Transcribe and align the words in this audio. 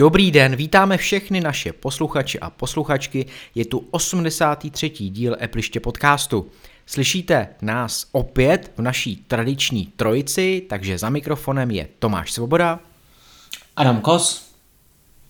Dobrý 0.00 0.30
den, 0.30 0.56
vítáme 0.56 0.96
všechny 0.96 1.40
naše 1.40 1.72
posluchače 1.72 2.38
a 2.38 2.50
posluchačky. 2.50 3.26
Je 3.54 3.64
tu 3.64 3.86
83. 3.90 4.88
díl 4.90 5.36
Epliště 5.40 5.80
podcastu. 5.80 6.50
Slyšíte 6.86 7.48
nás 7.62 8.06
opět 8.12 8.72
v 8.76 8.82
naší 8.82 9.16
tradiční 9.16 9.86
trojici, 9.86 10.66
takže 10.68 10.98
za 10.98 11.10
mikrofonem 11.10 11.70
je 11.70 11.88
Tomáš 11.98 12.32
Svoboda. 12.32 12.80
Adam 13.76 14.00
Kos. 14.00 14.52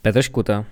Petr 0.03 0.23
Škuta. 0.23 0.65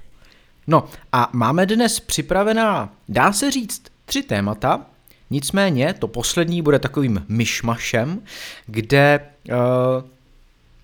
No 0.66 0.88
a 1.12 1.30
máme 1.32 1.66
dnes 1.66 2.00
připravená, 2.00 2.92
dá 3.08 3.32
se 3.32 3.50
říct, 3.50 3.82
tři 4.04 4.22
témata. 4.22 4.86
Nicméně 5.30 5.94
to 5.94 6.08
poslední 6.08 6.62
bude 6.62 6.78
takovým 6.78 7.24
myšmašem, 7.28 8.22
kde 8.66 9.20
uh, 9.48 9.56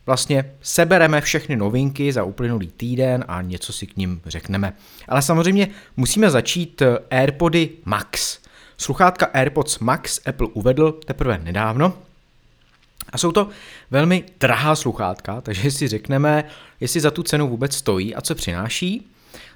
vlastně 0.07 0.53
sebereme 0.63 1.21
všechny 1.21 1.57
novinky 1.57 2.13
za 2.13 2.25
uplynulý 2.25 2.67
týden 2.67 3.25
a 3.29 3.43
něco 3.43 3.73
si 3.73 3.87
k 3.87 3.97
ním 3.97 4.21
řekneme. 4.27 4.73
Ale 5.09 5.23
samozřejmě 5.23 5.69
musíme 5.97 6.31
začít 6.31 6.83
eh, 6.83 6.99
AirPody 7.11 7.71
Max. 7.85 8.39
Sluchátka 8.77 9.27
AirPods 9.27 9.79
Max 9.79 10.21
Apple 10.27 10.49
uvedl 10.53 10.93
teprve 10.93 11.39
nedávno. 11.39 11.99
A 13.13 13.19
jsou 13.19 13.33
to 13.33 13.49
velmi 13.91 14.25
drahá 14.41 14.77
sluchátka, 14.77 15.41
takže 15.41 15.71
si 15.71 15.89
řekneme, 15.89 16.45
jestli 16.81 17.01
za 17.01 17.11
tu 17.11 17.23
cenu 17.23 17.49
vůbec 17.49 17.75
stojí 17.75 18.15
a 18.15 18.21
co 18.21 18.35
přináší. 18.35 19.11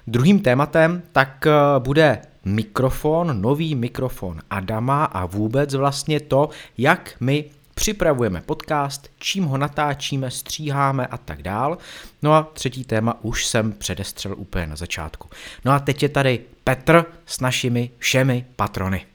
Druhým 0.07 0.39
tématem 0.39 1.01
tak 1.11 1.47
eh, 1.47 1.51
bude 1.79 2.21
mikrofon, 2.45 3.41
nový 3.41 3.75
mikrofon 3.75 4.41
Adama 4.49 5.05
a 5.05 5.25
vůbec 5.25 5.73
vlastně 5.73 6.19
to, 6.19 6.49
jak 6.77 7.15
my 7.19 7.45
připravujeme 7.79 8.41
podcast, 8.41 9.09
čím 9.17 9.43
ho 9.43 9.57
natáčíme, 9.57 10.31
stříháme 10.31 11.07
a 11.07 11.17
tak 11.17 11.41
dál. 11.41 11.77
No 12.21 12.33
a 12.33 12.43
třetí 12.53 12.83
téma 12.83 13.23
už 13.23 13.45
jsem 13.45 13.71
předestřel 13.71 14.35
úplně 14.37 14.67
na 14.67 14.75
začátku. 14.75 15.29
No 15.65 15.71
a 15.71 15.79
teď 15.79 16.03
je 16.03 16.09
tady 16.09 16.39
Petr 16.63 17.05
s 17.25 17.39
našimi 17.39 17.89
všemi 17.97 18.45
patrony. 18.55 19.05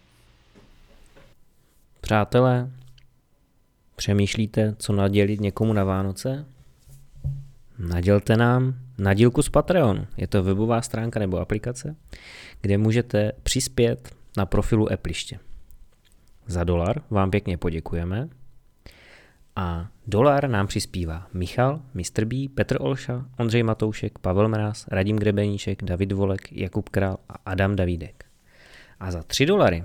Přátelé, 2.01 2.71
přemýšlíte, 3.97 4.75
co 4.78 4.93
nadělit 4.93 5.41
někomu 5.41 5.73
na 5.73 5.84
Vánoce? 5.84 6.47
Nadělte 7.78 8.37
nám 8.37 8.75
nadílku 8.99 9.43
z 9.43 9.49
Patreonu. 9.49 10.06
Je 10.17 10.27
to 10.27 10.43
webová 10.43 10.83
stránka 10.83 11.21
nebo 11.21 11.39
aplikace, 11.39 11.97
kde 12.61 12.78
můžete 12.78 13.33
přispět 13.43 14.15
na 14.37 14.47
profilu 14.47 14.93
Epliště. 14.93 15.39
Za 16.47 16.65
dolar 16.65 17.03
vám 17.11 17.31
pěkně 17.31 17.56
poděkujeme 17.56 18.28
a 19.56 19.88
dolar 20.06 20.50
nám 20.50 20.66
přispívá 20.66 21.28
Michal, 21.33 21.83
Mr. 21.94 22.24
B, 22.24 22.36
Petr 22.55 22.77
Olša, 22.80 23.27
Ondřej 23.38 23.62
Matoušek, 23.62 24.19
Pavel 24.19 24.48
Mráz, 24.48 24.86
Radim 24.88 25.16
Grebeníček, 25.16 25.84
David 25.84 26.12
Volek, 26.12 26.52
Jakub 26.52 26.88
Král 26.88 27.16
a 27.28 27.34
Adam 27.47 27.77
Davidek. 27.77 28.25
A 29.00 29.10
za 29.10 29.22
3 29.22 29.47
dolary 29.47 29.84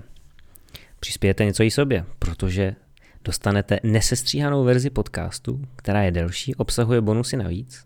přispějete 0.99 1.45
něco 1.45 1.63
i 1.63 1.71
sobě, 1.71 2.05
protože 2.19 2.75
dostanete 3.23 3.79
nesestříhanou 3.83 4.63
verzi 4.63 4.89
podcastu, 4.89 5.61
která 5.75 6.01
je 6.01 6.11
delší, 6.11 6.55
obsahuje 6.55 7.01
bonusy 7.01 7.37
navíc, 7.37 7.85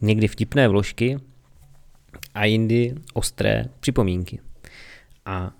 někdy 0.00 0.28
vtipné 0.28 0.68
vložky 0.68 1.18
a 2.34 2.44
jindy 2.44 2.94
ostré 3.14 3.64
připomínky. 3.80 4.40
A 5.24 5.52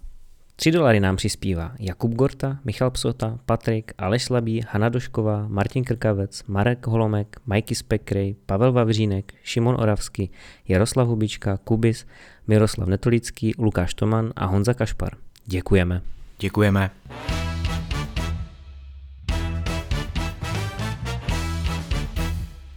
3 0.61 0.71
dolary 0.71 1.01
nám 1.01 1.17
přispívá 1.17 1.73
Jakub 1.79 2.15
Gorta, 2.15 2.59
Michal 2.65 2.91
Psota, 2.91 3.39
Patrik, 3.47 3.93
Aleš 3.99 4.25
Slabý, 4.25 4.65
Hanna 4.69 4.89
Došková, 4.89 5.49
Martin 5.49 5.85
Krkavec, 5.85 6.45
Marek 6.45 6.87
Holomek, 6.87 7.37
Majky 7.47 7.75
Spekrej, 7.75 8.37
Pavel 8.47 8.73
Vavřínek, 8.73 9.35
Šimon 9.43 9.77
Oravsky, 9.81 10.31
Jaroslav 10.69 11.09
Hubička, 11.09 11.57
Kubis, 11.57 12.07
Miroslav 12.47 12.89
Netolický, 12.89 13.55
Lukáš 13.59 13.95
Toman 13.95 14.33
a 14.37 14.47
Honza 14.47 14.75
Kašpar. 14.75 15.17
Děkujeme. 15.47 16.03
Děkujeme. 16.39 16.91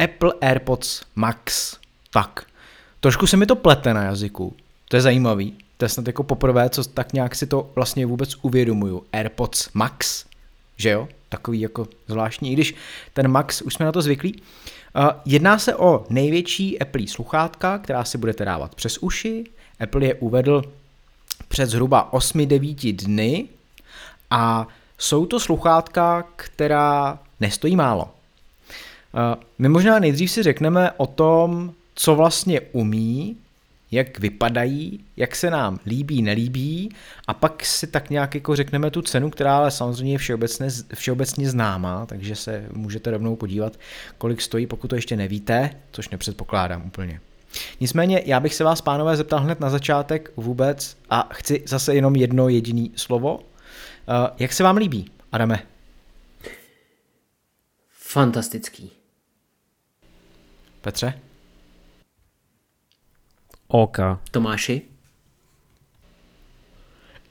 Apple 0.04 0.34
AirPods 0.42 1.02
Max. 1.16 1.78
Tak, 2.14 2.46
trošku 3.00 3.28
se 3.28 3.38
mi 3.38 3.46
to 3.46 3.56
plete 3.56 3.94
na 3.94 4.04
jazyku. 4.04 4.56
To 4.90 4.98
je 4.98 5.02
zajímavý. 5.02 5.54
To 5.82 5.86
je 5.86 5.90
snad 5.90 6.08
jako 6.08 6.24
poprvé, 6.24 6.70
co 6.70 6.84
tak 6.84 7.14
nějak 7.14 7.36
si 7.36 7.48
to 7.48 7.72
vlastně 7.76 8.06
vůbec 8.06 8.36
uvědomuju. 8.42 9.04
AirPods 9.14 9.70
Max, 9.74 10.26
že 10.78 10.90
jo? 10.90 11.08
Takový 11.30 11.60
jako 11.60 11.88
zvláštní, 12.08 12.52
i 12.52 12.54
když 12.54 12.76
ten 13.14 13.28
Max, 13.28 13.62
už 13.62 13.74
jsme 13.74 13.86
na 13.86 13.92
to 13.92 14.02
zvyklí. 14.02 14.42
Uh, 14.96 15.10
jedná 15.26 15.60
se 15.60 15.76
o 15.76 16.06
největší 16.10 16.80
Apple 16.80 17.08
sluchátka, 17.08 17.78
která 17.78 18.04
si 18.04 18.18
budete 18.18 18.46
dávat 18.46 18.76
přes 18.76 18.98
uši. 18.98 19.44
Apple 19.80 20.06
je 20.06 20.16
uvedl 20.16 20.64
před 21.48 21.66
zhruba 21.66 22.10
8-9 22.14 22.96
dny 22.96 23.46
a 24.30 24.68
jsou 24.98 25.26
to 25.26 25.40
sluchátka, 25.40 26.24
která 26.36 27.20
nestojí 27.40 27.76
málo. 27.76 28.04
Uh, 28.04 29.44
my 29.60 29.70
možná 29.70 30.00
nejdřív 30.00 30.32
si 30.32 30.44
řekneme 30.44 30.92
o 30.92 31.08
tom, 31.08 31.74
co 31.96 32.16
vlastně 32.16 32.62
umí 32.62 33.38
jak 33.92 34.20
vypadají, 34.20 35.06
jak 35.18 35.36
se 35.36 35.50
nám 35.50 35.80
líbí, 35.86 36.22
nelíbí 36.22 36.90
a 37.28 37.34
pak 37.34 37.66
si 37.66 37.88
tak 37.88 38.10
nějak 38.10 38.36
jako 38.36 38.56
řekneme 38.56 38.92
tu 38.92 39.02
cenu, 39.02 39.30
která 39.30 39.58
ale 39.58 39.72
samozřejmě 39.72 40.14
je 40.14 40.18
všeobecně, 40.18 40.68
všeobecně 40.94 41.50
známá, 41.50 42.06
takže 42.06 42.36
se 42.36 42.66
můžete 42.74 43.12
rovnou 43.12 43.36
podívat, 43.36 43.80
kolik 44.18 44.42
stojí, 44.42 44.68
pokud 44.68 44.88
to 44.88 44.96
ještě 44.96 45.16
nevíte, 45.16 45.70
což 45.92 46.10
nepředpokládám 46.10 46.84
úplně. 46.86 47.20
Nicméně 47.80 48.22
já 48.26 48.40
bych 48.40 48.56
se 48.56 48.64
vás, 48.64 48.82
pánové, 48.82 49.18
zeptal 49.18 49.40
hned 49.40 49.60
na 49.60 49.70
začátek 49.70 50.32
vůbec 50.36 50.98
a 51.10 51.30
chci 51.34 51.64
zase 51.68 51.96
jenom 51.96 52.16
jedno 52.16 52.50
jediné 52.50 52.88
slovo. 52.96 53.36
Uh, 53.36 53.44
jak 54.40 54.54
se 54.54 54.64
vám 54.64 54.78
líbí, 54.78 55.12
Adame? 55.32 55.60
Fantastický. 57.90 58.92
Petře? 60.82 61.14
OK. 63.72 63.98
Tomáši? 64.32 64.82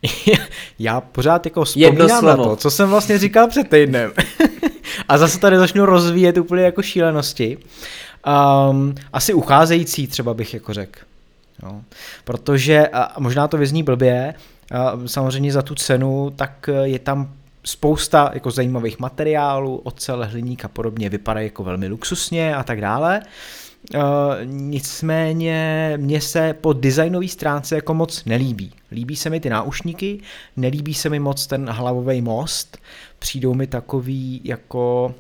Já 0.79 1.01
pořád 1.01 1.45
jako 1.45 1.65
vzpomínám 1.65 2.25
na 2.25 2.37
to, 2.37 2.57
co 2.57 2.71
jsem 2.71 2.89
vlastně 2.89 3.19
říkal 3.19 3.49
před 3.49 3.69
týdnem. 3.69 4.13
a 5.09 5.19
zase 5.19 5.39
tady 5.39 5.59
začnu 5.59 5.87
rozvíjet 5.87 6.39
úplně 6.39 6.63
jako 6.63 6.83
šílenosti. 6.83 7.59
Um, 8.71 8.95
asi 9.13 9.35
ucházející 9.35 10.07
třeba 10.07 10.35
bych 10.35 10.55
jako 10.55 10.73
řekl. 10.73 11.01
Jo. 11.63 11.81
Protože, 12.25 12.89
a 12.89 13.21
možná 13.21 13.49
to 13.49 13.57
vyzní 13.59 13.83
blbě, 13.83 14.35
a 14.71 14.99
samozřejmě 15.07 15.53
za 15.53 15.63
tu 15.63 15.75
cenu, 15.75 16.33
tak 16.37 16.71
je 16.83 16.99
tam 16.99 17.33
spousta 17.65 18.31
jako 18.35 18.51
zajímavých 18.51 18.99
materiálů, 18.99 19.77
ocel, 19.77 20.27
hliník 20.31 20.65
a 20.65 20.69
podobně, 20.69 21.09
vypadají 21.09 21.47
jako 21.47 21.65
velmi 21.65 21.89
luxusně 21.89 22.55
a 22.55 22.63
tak 22.63 22.81
dále. 22.81 23.23
Uh, 23.95 24.01
nicméně 24.45 25.93
mně 25.97 26.21
se 26.21 26.55
po 26.61 26.73
designové 26.73 27.29
stránce 27.29 27.75
jako 27.75 27.95
moc 27.95 28.25
nelíbí. 28.25 28.73
Líbí 28.93 29.17
se 29.17 29.31
mi 29.31 29.41
ty 29.41 29.51
náušníky, 29.51 30.21
nelíbí 30.57 30.95
se 30.95 31.09
mi 31.09 31.19
moc 31.19 31.47
ten 31.47 31.71
hlavový 31.71 32.23
most, 32.23 32.79
přijdou 33.19 33.55
mi 33.55 33.67
takový 33.67 34.41
jako 34.45 35.15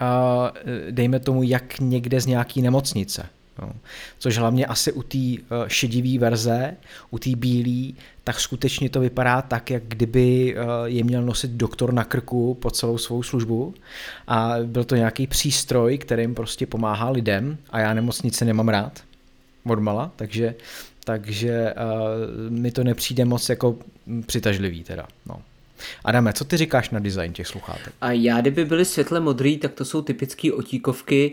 uh, 0.00 0.72
dejme 0.90 1.20
tomu 1.20 1.42
jak 1.42 1.80
někde 1.80 2.20
z 2.20 2.26
nějaký 2.26 2.62
nemocnice. 2.62 3.28
No. 3.62 3.72
Což 4.18 4.38
hlavně 4.38 4.66
asi 4.66 4.92
u 4.92 5.02
té 5.02 5.18
uh, 5.18 5.34
šedivé 5.66 6.18
verze, 6.18 6.76
u 7.10 7.18
té 7.18 7.30
bílé, 7.36 7.92
tak 8.24 8.40
skutečně 8.40 8.90
to 8.90 9.00
vypadá 9.00 9.42
tak, 9.42 9.70
jak 9.70 9.82
kdyby 9.88 10.56
uh, 10.56 10.62
je 10.84 11.04
měl 11.04 11.22
nosit 11.22 11.50
doktor 11.50 11.92
na 11.92 12.04
krku 12.04 12.54
po 12.54 12.70
celou 12.70 12.98
svou 12.98 13.22
službu 13.22 13.74
a 14.26 14.54
byl 14.64 14.84
to 14.84 14.96
nějaký 14.96 15.26
přístroj, 15.26 15.98
kterým 15.98 16.34
prostě 16.34 16.66
pomáhá 16.66 17.10
lidem 17.10 17.58
a 17.70 17.80
já 17.80 17.94
nemocnice 17.94 18.44
nemám 18.44 18.68
rád 18.68 19.02
odmala, 19.66 20.12
takže, 20.16 20.54
takže 21.04 21.74
uh, 21.74 22.50
mi 22.50 22.70
to 22.70 22.84
nepřijde 22.84 23.24
moc 23.24 23.48
jako 23.48 23.76
přitažlivý 24.26 24.84
teda. 24.84 25.06
No. 25.26 25.42
Adame, 26.04 26.32
co 26.32 26.44
ty 26.44 26.56
říkáš 26.56 26.90
na 26.90 26.98
design 26.98 27.32
těch 27.32 27.46
sluchátek? 27.46 27.92
A 28.00 28.12
já, 28.12 28.40
kdyby 28.40 28.64
byly 28.64 28.84
světle 28.84 29.20
modrý, 29.20 29.58
tak 29.58 29.72
to 29.72 29.84
jsou 29.84 30.02
typické 30.02 30.52
otíkovky 30.52 31.32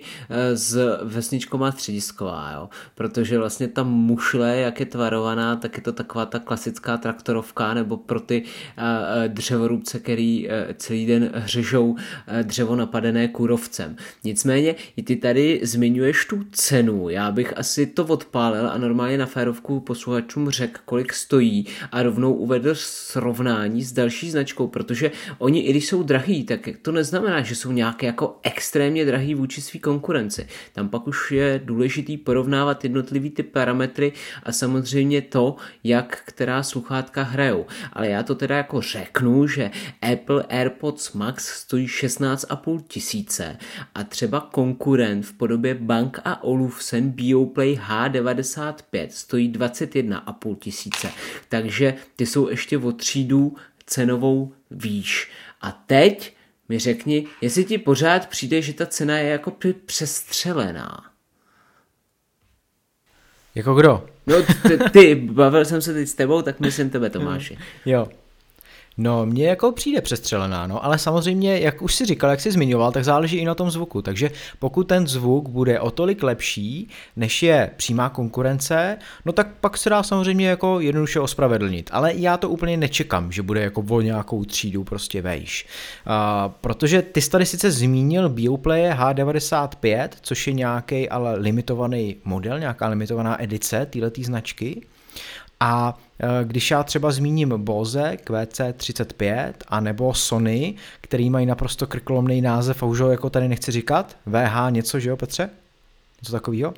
z 0.54 0.78
eh, 0.78 0.98
vesničková 1.04 1.72
středisková, 1.72 2.52
jo? 2.56 2.70
protože 2.96 3.38
vlastně 3.38 3.68
ta 3.68 3.84
mušle, 3.84 4.58
jak 4.58 4.80
je 4.80 4.86
tvarovaná, 4.86 5.56
tak 5.56 5.78
je 5.78 5.84
to 5.84 5.92
taková 5.92 6.26
ta 6.26 6.40
klasická 6.40 6.98
traktorovka, 6.98 7.74
nebo 7.74 7.98
pro 7.98 8.20
ty 8.20 8.44
eh, 8.78 8.82
eh, 9.26 9.30
dřevorubce, 9.30 10.00
který 10.00 10.50
celý 10.78 11.06
den 11.06 11.32
hřežou 11.36 11.96
dřevo 12.42 12.76
napadené 12.76 13.28
kůrovcem. 13.28 13.96
Nicméně, 14.24 14.76
i 14.96 15.04
ty 15.04 15.16
tady 15.16 15.60
zmiňuješ 15.64 16.26
tu 16.26 16.44
cenu, 16.52 17.10
já 17.10 17.32
bych 17.32 17.58
asi 17.58 17.86
to 17.86 18.06
odpálil 18.06 18.70
a 18.70 18.78
normálně 18.78 19.18
na 19.18 19.26
férovku 19.26 19.80
posluchačům 19.80 20.50
řekl, 20.50 20.80
kolik 20.86 21.14
stojí 21.14 21.68
a 21.92 22.04
rovnou 22.04 22.34
uvedl 22.34 22.76
srovnání 22.76 23.84
s 23.84 23.92
další 23.92 24.32
značkou, 24.36 24.68
protože 24.68 25.12
oni, 25.38 25.60
i 25.60 25.70
když 25.70 25.88
jsou 25.88 26.04
drahý, 26.04 26.44
tak 26.44 26.70
to 26.82 26.92
neznamená, 26.92 27.42
že 27.42 27.56
jsou 27.56 27.72
nějaké 27.72 28.06
jako 28.06 28.40
extrémně 28.44 29.06
drahý 29.06 29.36
vůči 29.36 29.62
své 29.62 29.80
konkurenci. 29.80 30.48
Tam 30.74 30.90
pak 30.90 31.08
už 31.08 31.32
je 31.32 31.62
důležitý 31.64 32.18
porovnávat 32.18 32.84
jednotlivý 32.84 33.30
ty 33.30 33.44
parametry 33.44 34.14
a 34.44 34.52
samozřejmě 34.52 35.22
to, 35.22 35.56
jak 35.84 36.22
která 36.26 36.64
sluchátka 36.64 37.24
hrajou. 37.24 37.66
Ale 37.94 38.10
já 38.10 38.24
to 38.24 38.36
teda 38.36 38.58
jako 38.58 38.82
řeknu, 38.82 39.48
že 39.48 39.72
Apple 40.14 40.44
AirPods 40.50 41.14
Max 41.14 41.48
stojí 41.48 41.88
16,5 41.88 42.82
tisíce 42.88 43.58
a 43.96 44.04
třeba 44.04 44.50
konkurent 44.52 45.26
v 45.26 45.34
podobě 45.34 45.74
Bank 45.74 46.20
a 46.26 46.44
Olufsen 46.44 47.12
BioPlay 47.12 47.80
H95 47.90 49.08
stojí 49.10 49.52
21,5 49.52 50.56
tisíce. 50.56 51.12
Takže 51.50 51.94
ty 52.16 52.26
jsou 52.26 52.50
ještě 52.50 52.78
o 52.78 52.92
třídu 52.92 53.56
cenovou 53.86 54.54
výš. 54.72 55.32
A 55.62 55.72
teď 55.72 56.36
mi 56.70 56.80
řekni, 56.80 57.28
jestli 57.42 57.66
ti 57.66 57.78
pořád 57.78 58.28
přijde, 58.28 58.62
že 58.62 58.74
ta 58.74 58.86
cena 58.86 59.18
je 59.18 59.30
jako 59.30 59.54
přestřelená. 59.86 61.12
Jako 63.56 63.76
kdo? 63.76 64.06
No 64.28 64.36
ty, 64.68 64.78
ty, 64.92 65.16
bavil 65.16 65.66
jsem 65.66 65.82
se 65.82 65.94
teď 65.94 66.08
s 66.08 66.14
tebou, 66.14 66.42
tak 66.42 66.60
myslím 66.60 66.90
tebe 66.90 67.10
Tomáši. 67.10 67.58
Jo, 67.86 68.08
No, 68.98 69.26
mně 69.26 69.48
jako 69.48 69.72
přijde 69.72 70.02
přestřelená, 70.02 70.68
no, 70.68 70.86
ale 70.86 70.98
samozřejmě, 70.98 71.60
jak 71.60 71.82
už 71.82 71.96
si 71.96 72.06
říkal, 72.06 72.30
jak 72.30 72.42
jsi 72.42 72.52
zmiňoval, 72.52 72.92
tak 72.92 73.04
záleží 73.04 73.38
i 73.38 73.46
na 73.46 73.56
tom 73.56 73.72
zvuku. 73.72 74.02
Takže 74.02 74.32
pokud 74.60 74.84
ten 74.84 75.08
zvuk 75.08 75.50
bude 75.50 75.80
o 75.80 75.92
tolik 75.92 76.24
lepší, 76.24 76.90
než 77.16 77.44
je 77.44 77.72
přímá 77.78 78.10
konkurence, 78.10 78.98
no 79.26 79.32
tak 79.32 79.48
pak 79.62 79.78
se 79.78 79.90
dá 79.90 80.04
samozřejmě 80.04 80.48
jako 80.48 80.80
jednoduše 80.80 81.20
ospravedlnit. 81.20 81.90
Ale 81.94 82.14
já 82.14 82.38
to 82.38 82.50
úplně 82.50 82.78
nečekám, 82.78 83.32
že 83.32 83.42
bude 83.42 83.62
jako 83.62 83.84
o 83.90 84.02
nějakou 84.02 84.46
třídu 84.46 84.84
prostě 84.84 85.22
vejš. 85.22 85.68
Uh, 86.08 86.52
protože 86.62 87.02
ty 87.02 87.22
jsi 87.22 87.30
tady 87.30 87.46
sice 87.46 87.72
zmínil 87.72 88.30
Bioplay 88.30 88.92
H95, 88.92 90.10
což 90.22 90.48
je 90.48 90.54
nějaký 90.54 91.10
ale 91.10 91.36
limitovaný 91.36 92.16
model, 92.24 92.60
nějaká 92.60 92.88
limitovaná 92.88 93.44
edice 93.44 93.86
této 93.86 94.22
značky. 94.24 94.82
A 95.60 95.98
e, 96.20 96.46
když 96.46 96.72
já 96.72 96.84
třeba 96.84 97.12
zmíním 97.12 97.50
Bose 97.58 98.18
QC35 98.26 99.54
a 99.68 99.80
nebo 99.80 100.14
Sony, 100.14 100.76
který 101.02 101.30
mají 101.30 101.46
naprosto 101.46 101.88
krkolomný 101.88 102.42
název 102.42 102.84
a 102.84 102.86
už 102.86 103.00
ho 103.00 103.12
jako 103.12 103.30
tady 103.30 103.48
nechci 103.48 103.72
říkat, 103.72 104.18
VH 104.26 104.70
něco, 104.70 105.00
že 105.00 105.10
jo 105.10 105.18
Petře? 105.18 105.50
Něco 106.22 106.32
takového? 106.32 106.74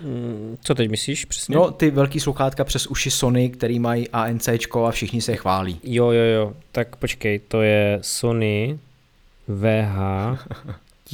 Mm, 0.00 0.56
co 0.62 0.74
teď 0.74 0.90
myslíš 0.90 1.24
přesně? 1.24 1.56
No, 1.56 1.70
ty 1.70 1.90
velký 1.90 2.20
sluchátka 2.20 2.64
přes 2.64 2.86
uši 2.86 3.10
Sony, 3.10 3.50
který 3.50 3.78
mají 3.78 4.08
ANC 4.08 4.48
a 4.86 4.90
všichni 4.90 5.22
se 5.22 5.32
je 5.32 5.36
chválí. 5.36 5.80
Jo, 5.82 6.10
jo, 6.10 6.22
jo, 6.22 6.54
tak 6.72 6.96
počkej, 6.96 7.38
to 7.38 7.62
je 7.62 7.98
Sony 8.02 8.78
VH 9.48 9.98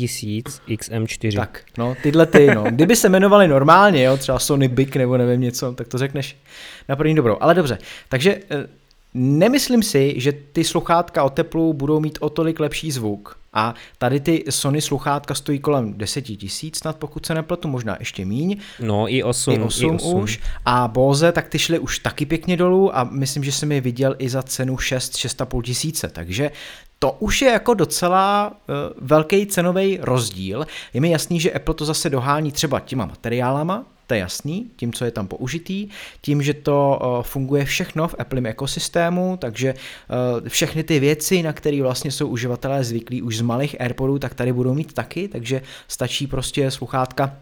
1000 0.07 0.61
XM4. 0.69 1.37
Tak, 1.37 1.61
no, 1.79 1.97
tyhle 2.03 2.27
ty, 2.27 2.47
no. 2.55 2.65
Kdyby 2.71 2.97
se 2.97 3.09
jmenovali 3.09 3.49
normálně, 3.49 4.05
jo, 4.05 4.17
třeba 4.17 4.39
Sony 4.39 4.69
Big 4.69 4.97
nebo 4.97 5.17
nevím 5.17 5.41
něco, 5.41 5.73
tak 5.73 5.89
to 5.89 5.99
řekneš 5.99 6.37
na 6.89 6.97
první 6.97 7.15
dobrou. 7.15 7.37
Ale 7.41 7.55
dobře, 7.55 7.79
takže 8.09 8.41
eh, 8.51 8.67
nemyslím 9.15 9.83
si, 9.83 10.15
že 10.17 10.33
ty 10.33 10.65
sluchátka 10.65 11.25
o 11.25 11.31
teplu 11.31 11.73
budou 11.73 12.01
mít 12.01 12.19
o 12.21 12.29
tolik 12.29 12.61
lepší 12.61 12.91
zvuk. 12.91 13.39
A 13.53 13.75
tady 13.99 14.21
ty 14.21 14.45
Sony 14.51 14.81
sluchátka 14.81 15.35
stojí 15.35 15.59
kolem 15.59 15.95
10 15.99 16.23
tisíc, 16.23 16.79
snad 16.79 16.97
pokud 16.97 17.27
se 17.27 17.35
nepletu, 17.35 17.69
možná 17.69 17.97
ještě 17.99 18.25
míň. 18.25 18.57
No 18.81 19.15
i 19.15 19.23
8, 19.23 19.55
i 19.55 19.59
8, 19.59 19.91
i 19.91 19.95
8 19.95 20.21
už. 20.21 20.41
A 20.65 20.89
Bose, 20.89 21.33
tak 21.33 21.49
ty 21.49 21.59
šly 21.59 21.79
už 21.79 21.99
taky 21.99 22.27
pěkně 22.27 22.57
dolů 22.57 22.97
a 22.97 23.05
myslím, 23.05 23.45
že 23.45 23.53
jsem 23.53 23.73
je 23.73 23.81
viděl 23.81 24.17
i 24.19 24.29
za 24.29 24.43
cenu 24.43 24.79
6, 24.79 25.13
6,5 25.13 25.63
tisíce. 25.63 26.09
Takže 26.09 26.51
to 26.99 27.13
už 27.13 27.43
je 27.43 27.51
jako 27.51 27.75
docela 27.75 28.49
uh, 28.51 28.75
velký 29.07 29.47
cenový 29.47 29.99
rozdíl. 30.03 30.67
Je 30.95 31.01
mi 31.01 31.11
jasný, 31.11 31.41
že 31.41 31.53
Apple 31.53 31.75
to 31.75 31.85
zase 31.85 32.11
dohání 32.11 32.53
třeba 32.53 32.81
těma 32.81 33.07
materiálama, 33.07 33.85
to 34.07 34.15
je 34.15 34.21
jasný, 34.21 34.71
tím, 34.77 34.93
co 34.93 35.05
je 35.05 35.11
tam 35.11 35.27
použitý, 35.27 35.89
tím, 36.21 36.43
že 36.43 36.55
to 36.55 37.01
uh, 37.03 37.23
funguje 37.23 37.65
všechno 37.65 38.09
v 38.09 38.15
Apple 38.19 38.41
ekosystému, 38.45 39.37
takže 39.41 39.75
uh, 39.75 40.49
všechny 40.49 40.83
ty 40.83 41.01
věci, 41.01 41.43
na 41.43 41.53
které 41.53 41.83
vlastně 41.83 42.11
jsou 42.11 42.29
uživatelé 42.29 42.85
zvyklí 42.85 43.23
už 43.23 43.39
z 43.39 43.41
malých 43.41 43.81
AirPodů, 43.81 44.19
tak 44.19 44.35
tady 44.35 44.53
budou 44.53 44.75
mít 44.75 44.93
taky, 44.93 45.29
takže 45.29 45.63
stačí 45.89 46.27
prostě 46.27 46.71
sluchátka 46.71 47.37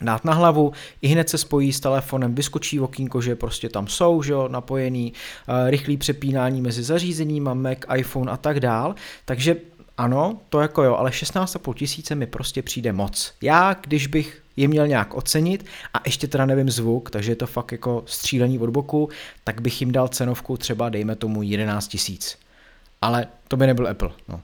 dát 0.00 0.24
na 0.24 0.32
hlavu, 0.32 0.72
i 1.02 1.08
hned 1.08 1.28
se 1.28 1.38
spojí 1.38 1.72
s 1.72 1.80
telefonem, 1.80 2.34
vyskočí 2.34 2.80
okýnko, 2.80 3.20
že 3.20 3.36
prostě 3.36 3.68
tam 3.68 3.86
jsou, 3.86 4.22
že 4.22 4.32
jo, 4.32 4.48
napojený, 4.48 5.12
uh, 5.12 5.70
rychlý 5.70 5.96
přepínání 5.96 6.60
mezi 6.60 6.82
zařízeníma, 6.82 7.54
Mac, 7.54 7.78
iPhone 7.96 8.32
a 8.32 8.36
tak 8.36 8.60
dál, 8.60 8.94
takže 9.24 9.56
ano, 9.96 10.40
to 10.48 10.60
jako 10.60 10.82
jo, 10.82 10.94
ale 10.94 11.10
16,5 11.10 11.74
tisíce 11.74 12.14
mi 12.14 12.26
prostě 12.26 12.62
přijde 12.62 12.92
moc. 12.92 13.34
Já, 13.42 13.76
když 13.80 14.06
bych 14.06 14.42
je 14.56 14.68
měl 14.68 14.86
nějak 14.86 15.14
ocenit 15.14 15.66
a 15.94 16.00
ještě 16.04 16.28
teda 16.28 16.46
nevím 16.46 16.70
zvuk, 16.70 17.10
takže 17.10 17.32
je 17.32 17.36
to 17.36 17.46
fakt 17.46 17.72
jako 17.72 18.02
střílení 18.06 18.58
od 18.58 18.70
boku, 18.70 19.08
tak 19.44 19.60
bych 19.60 19.80
jim 19.80 19.92
dal 19.92 20.08
cenovku 20.08 20.56
třeba 20.56 20.88
dejme 20.88 21.16
tomu 21.16 21.42
11 21.42 21.88
tisíc. 21.88 22.38
Ale 23.02 23.26
to 23.48 23.56
by 23.56 23.66
nebyl 23.66 23.88
Apple, 23.88 24.10
no. 24.28 24.40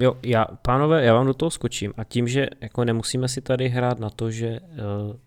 Jo, 0.00 0.16
já, 0.22 0.46
pánové, 0.62 1.04
já 1.04 1.14
vám 1.14 1.26
do 1.26 1.34
toho 1.34 1.50
skočím. 1.50 1.92
A 1.96 2.04
tím, 2.04 2.28
že 2.28 2.46
jako 2.60 2.84
nemusíme 2.84 3.28
si 3.28 3.40
tady 3.40 3.68
hrát 3.68 4.00
na 4.00 4.10
to, 4.10 4.30
že 4.30 4.60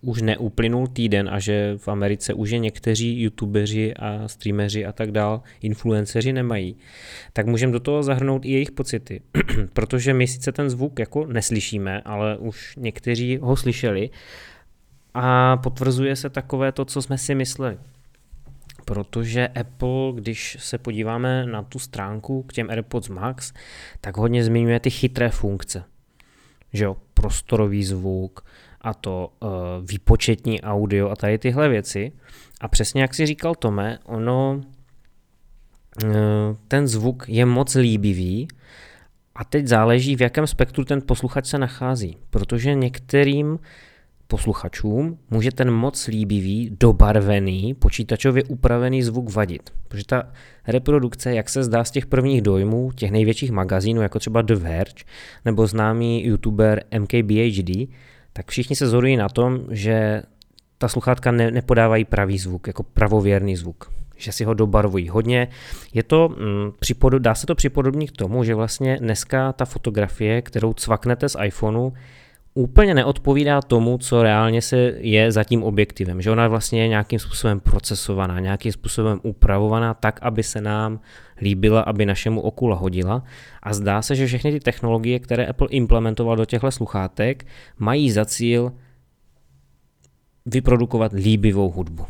uh, 0.01 0.09
už 0.09 0.21
neuplynul 0.21 0.87
týden 0.87 1.29
a 1.29 1.39
že 1.39 1.73
v 1.77 1.87
Americe 1.87 2.33
už 2.33 2.49
je 2.49 2.59
někteří 2.59 3.21
youtubeři 3.21 3.93
a 3.93 4.27
streameři 4.27 4.85
a 4.85 4.91
tak 4.91 5.11
dál, 5.11 5.41
influenceři 5.61 6.33
nemají, 6.33 6.77
tak 7.33 7.47
můžeme 7.47 7.73
do 7.73 7.79
toho 7.79 8.03
zahrnout 8.03 8.45
i 8.45 8.51
jejich 8.51 8.71
pocity, 8.71 9.21
protože 9.73 10.13
my 10.13 10.27
sice 10.27 10.51
ten 10.51 10.69
zvuk 10.69 10.99
jako 10.99 11.25
neslyšíme, 11.25 12.01
ale 12.01 12.37
už 12.37 12.75
někteří 12.77 13.37
ho 13.41 13.55
slyšeli. 13.55 14.09
A 15.13 15.57
potvrzuje 15.57 16.15
se 16.15 16.29
takové 16.29 16.71
to, 16.71 16.85
co 16.85 17.01
jsme 17.01 17.17
si 17.17 17.35
mysleli 17.35 17.77
protože 18.85 19.47
Apple, 19.47 20.13
když 20.13 20.57
se 20.59 20.77
podíváme 20.77 21.45
na 21.45 21.63
tu 21.63 21.79
stránku 21.79 22.43
k 22.43 22.53
těm 22.53 22.69
AirPods 22.69 23.09
Max, 23.09 23.53
tak 24.01 24.17
hodně 24.17 24.43
zmiňuje 24.43 24.79
ty 24.79 24.89
chytré 24.89 25.29
funkce. 25.29 25.83
Že 26.73 26.83
jo, 26.83 26.97
prostorový 27.13 27.83
zvuk 27.83 28.45
a 28.81 28.93
to 28.93 29.33
uh, 29.39 29.49
výpočetní 29.85 30.61
audio 30.61 31.09
a 31.09 31.15
tady 31.15 31.37
tyhle 31.37 31.69
věci. 31.69 32.11
A 32.61 32.67
přesně 32.67 33.01
jak 33.01 33.13
si 33.13 33.25
říkal 33.25 33.55
Tome, 33.55 33.99
ono, 34.05 34.61
uh, 36.03 36.11
ten 36.67 36.87
zvuk 36.87 37.23
je 37.27 37.45
moc 37.45 37.75
líbivý 37.75 38.47
a 39.35 39.43
teď 39.43 39.67
záleží, 39.67 40.15
v 40.15 40.21
jakém 40.21 40.47
spektru 40.47 40.85
ten 40.85 41.01
posluchač 41.01 41.45
se 41.45 41.57
nachází, 41.57 42.17
protože 42.29 42.73
některým 42.73 43.59
posluchačům 44.27 45.17
může 45.29 45.51
ten 45.51 45.71
moc 45.71 46.07
líbivý, 46.07 46.77
dobarvený, 46.79 47.73
počítačově 47.73 48.43
upravený 48.43 49.03
zvuk 49.03 49.33
vadit. 49.33 49.69
Protože 49.87 50.05
ta 50.05 50.23
reprodukce, 50.67 51.35
jak 51.35 51.49
se 51.49 51.63
zdá 51.63 51.83
z 51.83 51.91
těch 51.91 52.05
prvních 52.05 52.41
dojmů, 52.41 52.91
těch 52.95 53.11
největších 53.11 53.51
magazínů, 53.51 54.01
jako 54.01 54.19
třeba 54.19 54.41
The 54.41 54.55
Verge, 54.55 55.03
nebo 55.45 55.67
známý 55.67 56.25
youtuber 56.25 56.83
MKBHD, 56.99 57.89
tak 58.33 58.51
všichni 58.51 58.75
se 58.75 58.87
zhodují 58.87 59.17
na 59.17 59.29
tom, 59.29 59.59
že 59.69 60.21
ta 60.77 60.87
sluchátka 60.87 61.31
ne, 61.31 61.51
nepodávají 61.51 62.05
pravý 62.05 62.37
zvuk, 62.37 62.67
jako 62.67 62.83
pravověrný 62.83 63.55
zvuk 63.55 63.91
že 64.17 64.31
si 64.31 64.43
ho 64.43 64.53
dobarvují 64.53 65.09
hodně. 65.09 65.47
Je 65.93 66.03
to, 66.03 66.29
mm, 66.29 66.71
dá 67.17 67.35
se 67.35 67.45
to 67.45 67.55
připodobnit 67.55 68.11
k 68.11 68.17
tomu, 68.17 68.43
že 68.43 68.55
vlastně 68.55 68.97
dneska 68.99 69.53
ta 69.53 69.65
fotografie, 69.65 70.41
kterou 70.41 70.73
cvaknete 70.73 71.29
z 71.29 71.37
iPhoneu, 71.45 71.91
úplně 72.53 72.93
neodpovídá 72.93 73.61
tomu, 73.61 73.97
co 73.97 74.23
reálně 74.23 74.61
se 74.61 74.77
je 74.97 75.31
za 75.31 75.43
tím 75.43 75.63
objektivem. 75.63 76.21
Že 76.21 76.31
ona 76.31 76.47
vlastně 76.47 76.81
je 76.81 76.87
nějakým 76.87 77.19
způsobem 77.19 77.59
procesovaná, 77.59 78.39
nějakým 78.39 78.71
způsobem 78.71 79.19
upravovaná 79.23 79.93
tak, 79.93 80.19
aby 80.21 80.43
se 80.43 80.61
nám 80.61 80.99
líbila, 81.41 81.81
aby 81.81 82.05
našemu 82.05 82.41
oku 82.41 82.67
lahodila. 82.67 83.23
A 83.63 83.73
zdá 83.73 84.01
se, 84.01 84.15
že 84.15 84.27
všechny 84.27 84.51
ty 84.51 84.59
technologie, 84.59 85.19
které 85.19 85.45
Apple 85.45 85.67
implementoval 85.69 86.35
do 86.35 86.45
těchto 86.45 86.71
sluchátek, 86.71 87.45
mají 87.79 88.11
za 88.11 88.25
cíl 88.25 88.71
vyprodukovat 90.45 91.11
líbivou 91.13 91.71
hudbu. 91.71 92.05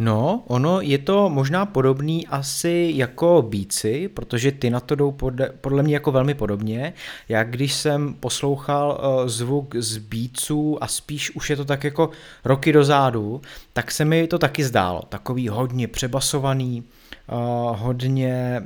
No, 0.00 0.44
ono 0.46 0.80
je 0.80 0.98
to 0.98 1.28
možná 1.28 1.66
podobný 1.66 2.26
asi 2.26 2.92
jako 2.94 3.42
bíci, 3.48 4.08
protože 4.08 4.52
ty 4.52 4.70
na 4.70 4.80
to 4.80 4.94
jdou 4.94 5.12
podle, 5.12 5.50
podle 5.60 5.82
mě 5.82 5.94
jako 5.94 6.12
velmi 6.12 6.34
podobně. 6.34 6.92
Já 7.28 7.44
když 7.44 7.74
jsem 7.74 8.14
poslouchal 8.14 9.00
uh, 9.22 9.28
zvuk 9.28 9.76
z 9.76 9.96
bíců 9.96 10.78
a 10.84 10.86
spíš 10.86 11.30
už 11.30 11.50
je 11.50 11.56
to 11.56 11.64
tak 11.64 11.84
jako 11.84 12.10
roky 12.44 12.72
dozadu, 12.72 13.40
tak 13.72 13.90
se 13.90 14.04
mi 14.04 14.26
to 14.26 14.38
taky 14.38 14.64
zdálo. 14.64 15.02
Takový 15.08 15.48
hodně 15.48 15.88
přebasovaný, 15.88 16.84
uh, 17.32 17.76
hodně 17.80 18.62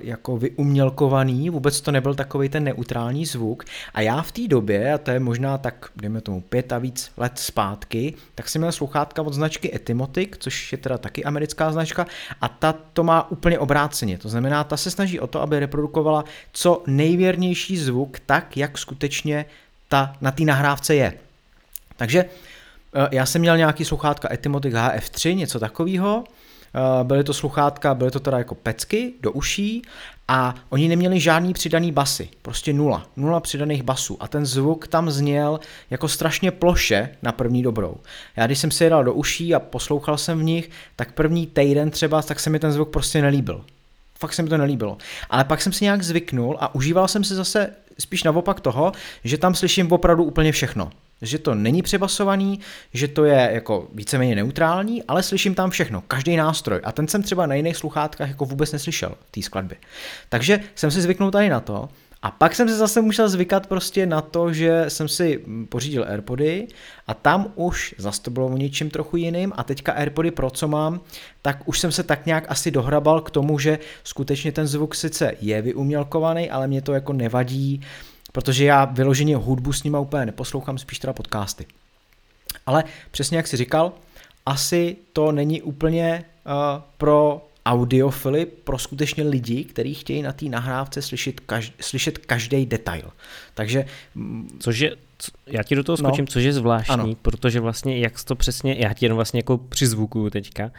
jako 0.00 0.36
vyumělkovaný, 0.36 1.50
vůbec 1.50 1.80
to 1.80 1.92
nebyl 1.92 2.14
takový 2.14 2.48
ten 2.48 2.64
neutrální 2.64 3.26
zvuk. 3.26 3.64
A 3.94 4.00
já 4.00 4.22
v 4.22 4.32
té 4.32 4.48
době, 4.48 4.92
a 4.92 4.98
to 4.98 5.10
je 5.10 5.20
možná 5.20 5.58
tak, 5.58 5.86
dejme 5.96 6.20
tomu 6.20 6.40
pět 6.40 6.72
a 6.72 6.78
víc 6.78 7.10
let 7.16 7.32
zpátky, 7.38 8.14
tak 8.34 8.48
jsem 8.48 8.60
měl 8.60 8.72
sluchátka 8.72 9.22
od 9.22 9.34
značky 9.34 9.76
Etymotic, 9.76 10.30
což 10.38 10.72
je 10.72 10.78
teda 10.78 10.98
taky 10.98 11.24
americká 11.24 11.72
značka, 11.72 12.06
a 12.40 12.48
ta 12.48 12.74
to 12.92 13.04
má 13.04 13.30
úplně 13.30 13.58
obráceně. 13.58 14.18
To 14.18 14.28
znamená, 14.28 14.64
ta 14.64 14.76
se 14.76 14.90
snaží 14.90 15.20
o 15.20 15.26
to, 15.26 15.42
aby 15.42 15.60
reprodukovala 15.60 16.24
co 16.52 16.82
nejvěrnější 16.86 17.76
zvuk 17.76 18.18
tak, 18.26 18.56
jak 18.56 18.78
skutečně 18.78 19.44
ta 19.88 20.16
na 20.20 20.30
té 20.30 20.44
nahrávce 20.44 20.94
je. 20.94 21.12
Takže 21.96 22.24
eh, 22.24 23.08
já 23.12 23.26
jsem 23.26 23.40
měl 23.40 23.56
nějaký 23.56 23.84
sluchátka 23.84 24.32
Etymotic 24.32 24.74
HF3, 24.74 25.34
něco 25.34 25.60
takového, 25.60 26.24
byly 27.02 27.24
to 27.24 27.34
sluchátka, 27.34 27.94
byly 27.94 28.10
to 28.10 28.20
teda 28.20 28.38
jako 28.38 28.54
pecky 28.54 29.12
do 29.20 29.32
uší 29.32 29.82
a 30.28 30.54
oni 30.70 30.88
neměli 30.88 31.20
žádný 31.20 31.52
přidaný 31.52 31.92
basy, 31.92 32.28
prostě 32.42 32.72
nula, 32.72 33.06
nula 33.16 33.40
přidaných 33.40 33.82
basů 33.82 34.16
a 34.20 34.28
ten 34.28 34.46
zvuk 34.46 34.88
tam 34.88 35.10
zněl 35.10 35.60
jako 35.90 36.08
strašně 36.08 36.50
ploše 36.50 37.08
na 37.22 37.32
první 37.32 37.62
dobrou. 37.62 37.96
Já 38.36 38.46
když 38.46 38.58
jsem 38.58 38.70
si 38.70 38.84
je 38.84 38.90
dal 38.90 39.04
do 39.04 39.12
uší 39.12 39.54
a 39.54 39.60
poslouchal 39.60 40.18
jsem 40.18 40.38
v 40.38 40.42
nich, 40.42 40.70
tak 40.96 41.12
první 41.12 41.46
týden 41.46 41.90
třeba, 41.90 42.22
tak 42.22 42.40
se 42.40 42.50
mi 42.50 42.58
ten 42.58 42.72
zvuk 42.72 42.90
prostě 42.90 43.22
nelíbil. 43.22 43.64
Fakt 44.18 44.34
se 44.34 44.42
mi 44.42 44.48
to 44.48 44.56
nelíbilo. 44.56 44.98
Ale 45.30 45.44
pak 45.44 45.62
jsem 45.62 45.72
si 45.72 45.84
nějak 45.84 46.02
zvyknul 46.02 46.56
a 46.60 46.74
užíval 46.74 47.08
jsem 47.08 47.24
si 47.24 47.34
zase 47.34 47.70
spíš 47.98 48.22
naopak 48.22 48.60
toho, 48.60 48.92
že 49.24 49.38
tam 49.38 49.54
slyším 49.54 49.92
opravdu 49.92 50.24
úplně 50.24 50.52
všechno 50.52 50.90
že 51.22 51.38
to 51.38 51.54
není 51.54 51.82
přebasovaný, 51.82 52.60
že 52.94 53.08
to 53.08 53.24
je 53.24 53.50
jako 53.52 53.88
víceméně 53.94 54.34
neutrální, 54.34 55.02
ale 55.02 55.22
slyším 55.22 55.54
tam 55.54 55.70
všechno, 55.70 56.00
každý 56.00 56.36
nástroj. 56.36 56.80
A 56.84 56.92
ten 56.92 57.08
jsem 57.08 57.22
třeba 57.22 57.46
na 57.46 57.54
jiných 57.54 57.76
sluchátkách 57.76 58.28
jako 58.28 58.44
vůbec 58.44 58.72
neslyšel 58.72 59.14
v 59.26 59.30
té 59.30 59.42
skladbě. 59.42 59.76
Takže 60.28 60.60
jsem 60.74 60.90
si 60.90 61.00
zvyknul 61.00 61.30
tady 61.30 61.48
na 61.48 61.60
to, 61.60 61.88
a 62.24 62.30
pak 62.30 62.54
jsem 62.54 62.68
se 62.68 62.76
zase 62.76 63.00
musel 63.02 63.28
zvykat 63.28 63.66
prostě 63.66 64.06
na 64.06 64.20
to, 64.20 64.52
že 64.52 64.84
jsem 64.88 65.08
si 65.08 65.44
pořídil 65.68 66.04
Airpody 66.08 66.66
a 67.06 67.14
tam 67.14 67.52
už 67.54 67.94
zase 67.98 68.22
to 68.22 68.30
bylo 68.30 68.46
o 68.46 68.56
něčím 68.56 68.90
trochu 68.90 69.16
jiným 69.16 69.52
a 69.56 69.64
teďka 69.64 69.92
Airpody 69.92 70.30
Pro, 70.30 70.50
co 70.50 70.68
mám, 70.68 71.00
tak 71.42 71.68
už 71.68 71.80
jsem 71.80 71.92
se 71.92 72.02
tak 72.02 72.26
nějak 72.26 72.44
asi 72.48 72.70
dohrabal 72.70 73.20
k 73.20 73.30
tomu, 73.30 73.58
že 73.58 73.78
skutečně 74.04 74.52
ten 74.52 74.66
zvuk 74.66 74.94
sice 74.94 75.32
je 75.40 75.62
vyumělkovaný, 75.62 76.50
ale 76.50 76.66
mě 76.66 76.82
to 76.82 76.92
jako 76.92 77.12
nevadí, 77.12 77.80
protože 78.34 78.64
já 78.64 78.84
vyloženě 78.84 79.36
hudbu 79.36 79.72
s 79.72 79.82
nima 79.82 79.98
úplně 79.98 80.26
neposlouchám, 80.26 80.78
spíš 80.78 80.98
teda 80.98 81.12
podcasty. 81.12 81.66
Ale 82.66 82.84
přesně 83.10 83.36
jak 83.36 83.46
si 83.46 83.56
říkal, 83.56 83.92
asi 84.46 84.96
to 85.12 85.32
není 85.32 85.62
úplně 85.62 86.24
uh, 86.46 86.82
pro 86.98 87.48
audiofily, 87.66 88.46
pro 88.46 88.78
skutečně 88.78 89.24
lidi, 89.24 89.64
kteří 89.64 89.94
chtějí 89.94 90.22
na 90.22 90.32
té 90.32 90.46
nahrávce 90.46 91.02
slyšet, 91.02 91.40
každ- 91.40 91.72
slyšet 91.80 92.18
každý 92.18 92.66
detail. 92.66 93.10
Takže... 93.54 93.84
Mm, 94.14 94.58
což 94.60 94.78
je, 94.78 94.96
já 95.46 95.62
ti 95.62 95.74
do 95.74 95.84
toho 95.84 95.96
no. 96.00 96.08
skočím, 96.08 96.24
no, 96.24 96.26
což 96.26 96.44
je 96.44 96.52
zvláštní, 96.52 96.94
ano. 96.94 97.14
protože 97.22 97.60
vlastně, 97.60 97.98
jak 97.98 98.24
to 98.24 98.34
přesně, 98.34 98.76
já 98.78 98.92
ti 98.92 99.04
jenom 99.04 99.16
vlastně 99.16 99.38
jako 99.38 99.58
přizvukuju 99.58 100.30
teďka, 100.30 100.70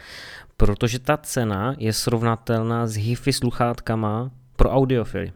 protože 0.56 0.98
ta 0.98 1.16
cena 1.16 1.74
je 1.78 1.92
srovnatelná 1.92 2.86
s 2.86 2.96
HIFI 2.96 3.32
sluchátkama 3.32 4.30
pro 4.56 4.70
audiofily. 4.70 5.32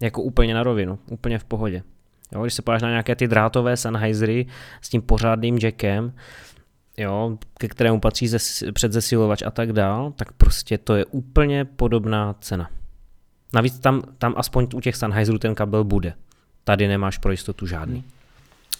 Jako 0.00 0.22
úplně 0.22 0.54
na 0.54 0.62
rovinu, 0.62 0.98
úplně 1.10 1.38
v 1.38 1.44
pohodě. 1.44 1.82
Jo, 2.32 2.42
když 2.42 2.54
se 2.54 2.62
podíváš 2.62 2.82
na 2.82 2.88
nějaké 2.88 3.16
ty 3.16 3.28
drátové 3.28 3.76
Sennheisery 3.76 4.46
s 4.80 4.88
tím 4.88 5.02
pořádným 5.02 5.58
jackem, 5.58 6.12
jo, 6.96 7.38
ke 7.58 7.68
kterému 7.68 8.00
patří 8.00 8.28
zes, 8.28 8.64
předzesilovač 8.72 9.42
a 9.42 9.50
tak 9.50 9.72
dál, 9.72 10.12
tak 10.16 10.32
prostě 10.32 10.78
to 10.78 10.94
je 10.94 11.04
úplně 11.04 11.64
podobná 11.64 12.34
cena. 12.40 12.70
Navíc 13.54 13.78
tam, 13.78 14.02
tam 14.18 14.34
aspoň 14.36 14.66
u 14.74 14.80
těch 14.80 14.96
Sennheiserů 14.96 15.38
ten 15.38 15.54
kabel 15.54 15.84
bude. 15.84 16.14
Tady 16.64 16.88
nemáš 16.88 17.18
pro 17.18 17.30
jistotu 17.30 17.66
žádný. 17.66 18.04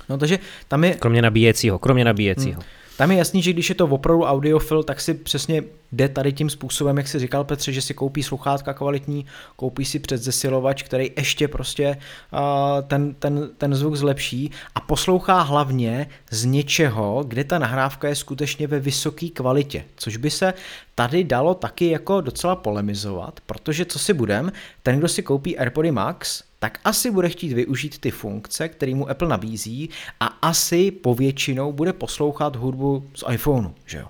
No 0.08 0.18
takže 0.18 0.38
tam 0.68 0.84
je... 0.84 0.94
Kromě 0.94 1.22
nabíjecího, 1.22 1.78
kromě 1.78 2.04
nabíjecího. 2.04 2.60
Hmm. 2.60 2.70
Tam 2.96 3.10
je 3.10 3.18
jasný, 3.18 3.42
že 3.42 3.52
když 3.52 3.68
je 3.68 3.74
to 3.74 3.86
opravdu 3.86 4.24
audiofil, 4.24 4.82
tak 4.82 5.00
si 5.00 5.14
přesně 5.14 5.62
jde 5.92 6.08
tady 6.08 6.32
tím 6.32 6.50
způsobem, 6.50 6.96
jak 6.96 7.08
si 7.08 7.18
říkal 7.18 7.44
Petře, 7.44 7.72
že 7.72 7.82
si 7.82 7.94
koupí 7.94 8.22
sluchátka 8.22 8.74
kvalitní, 8.74 9.26
koupí 9.56 9.84
si 9.84 9.98
předzesilovač, 9.98 10.82
který 10.82 11.10
ještě 11.16 11.48
prostě 11.48 11.98
uh, 12.32 12.38
ten, 12.86 13.14
ten, 13.14 13.50
ten 13.58 13.74
zvuk 13.74 13.96
zlepší 13.96 14.50
a 14.74 14.80
poslouchá 14.80 15.42
hlavně 15.42 16.08
z 16.30 16.44
něčeho, 16.44 17.24
kde 17.28 17.44
ta 17.44 17.58
nahrávka 17.58 18.08
je 18.08 18.14
skutečně 18.14 18.66
ve 18.66 18.80
vysoké 18.80 19.28
kvalitě, 19.28 19.84
což 19.96 20.16
by 20.16 20.30
se 20.30 20.54
tady 20.94 21.24
dalo 21.24 21.54
taky 21.54 21.90
jako 21.90 22.20
docela 22.20 22.56
polemizovat, 22.56 23.40
protože 23.46 23.84
co 23.84 23.98
si 23.98 24.12
budem, 24.12 24.52
ten, 24.82 24.98
kdo 24.98 25.08
si 25.08 25.22
koupí 25.22 25.58
AirPody 25.58 25.90
Max, 25.90 26.42
tak 26.66 26.78
asi 26.84 27.10
bude 27.10 27.28
chtít 27.28 27.52
využít 27.52 27.98
ty 27.98 28.10
funkce, 28.10 28.68
které 28.68 28.94
mu 28.94 29.10
Apple 29.10 29.28
nabízí 29.28 29.90
a 30.20 30.26
asi 30.26 30.90
povětšinou 30.90 31.72
bude 31.72 31.92
poslouchat 31.92 32.56
hudbu 32.56 33.10
z 33.14 33.24
iPhoneu, 33.32 33.70
že 33.86 33.98
jo? 33.98 34.08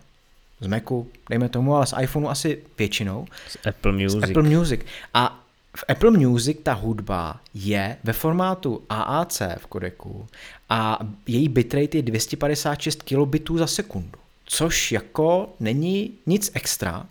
Z 0.60 0.66
Macu, 0.66 1.08
dejme 1.30 1.48
tomu, 1.48 1.76
ale 1.76 1.86
z 1.86 1.94
iPhoneu 2.00 2.28
asi 2.28 2.62
většinou. 2.78 3.26
Z 3.48 3.66
Apple 3.66 3.92
Music. 3.92 4.20
Z 4.20 4.24
Apple 4.24 4.42
Music. 4.42 4.80
A 5.14 5.44
v 5.76 5.84
Apple 5.88 6.10
Music 6.10 6.58
ta 6.62 6.72
hudba 6.72 7.40
je 7.54 7.96
ve 8.04 8.12
formátu 8.12 8.82
AAC 8.88 9.42
v 9.58 9.66
kodeku 9.66 10.26
a 10.68 10.98
její 11.26 11.48
bitrate 11.48 11.98
je 11.98 12.02
256 12.02 13.02
kilobitů 13.02 13.58
za 13.58 13.66
sekundu, 13.66 14.18
což 14.44 14.92
jako 14.92 15.48
není 15.60 16.12
nic 16.26 16.50
extra. 16.54 17.06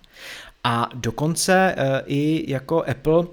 A 0.63 0.89
dokonce 0.93 1.75
e, 1.77 2.03
i 2.05 2.51
jako 2.51 2.83
Apple 2.83 3.25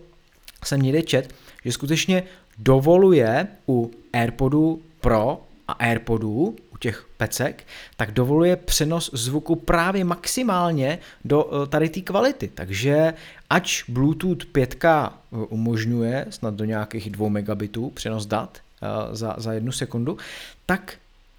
jsem 0.64 0.82
někde 0.82 1.02
čet, 1.02 1.34
že 1.64 1.72
skutečně 1.72 2.22
dovoluje 2.58 3.46
u 3.68 3.90
AirPodu 4.12 4.82
Pro 5.00 5.40
a 5.68 5.72
AirPodů, 5.72 6.56
u 6.74 6.76
těch 6.78 7.06
pecek, 7.16 7.64
tak 7.96 8.12
dovoluje 8.12 8.56
přenos 8.56 9.10
zvuku 9.12 9.56
právě 9.56 10.04
maximálně 10.04 10.98
do 11.24 11.50
eh, 11.50 11.66
tady 11.66 11.88
té 11.88 12.00
kvality. 12.00 12.50
Takže 12.54 13.14
ač 13.50 13.84
Bluetooth 13.88 14.44
5 14.44 14.84
eh, 14.84 15.08
umožňuje 15.32 16.26
snad 16.30 16.54
do 16.54 16.64
nějakých 16.64 17.10
2 17.10 17.28
megabitů 17.28 17.90
přenos 17.90 18.26
dat 18.26 18.58
eh, 18.58 19.16
za, 19.16 19.34
za 19.38 19.52
jednu 19.52 19.72
sekundu, 19.72 20.18
tak 20.66 20.94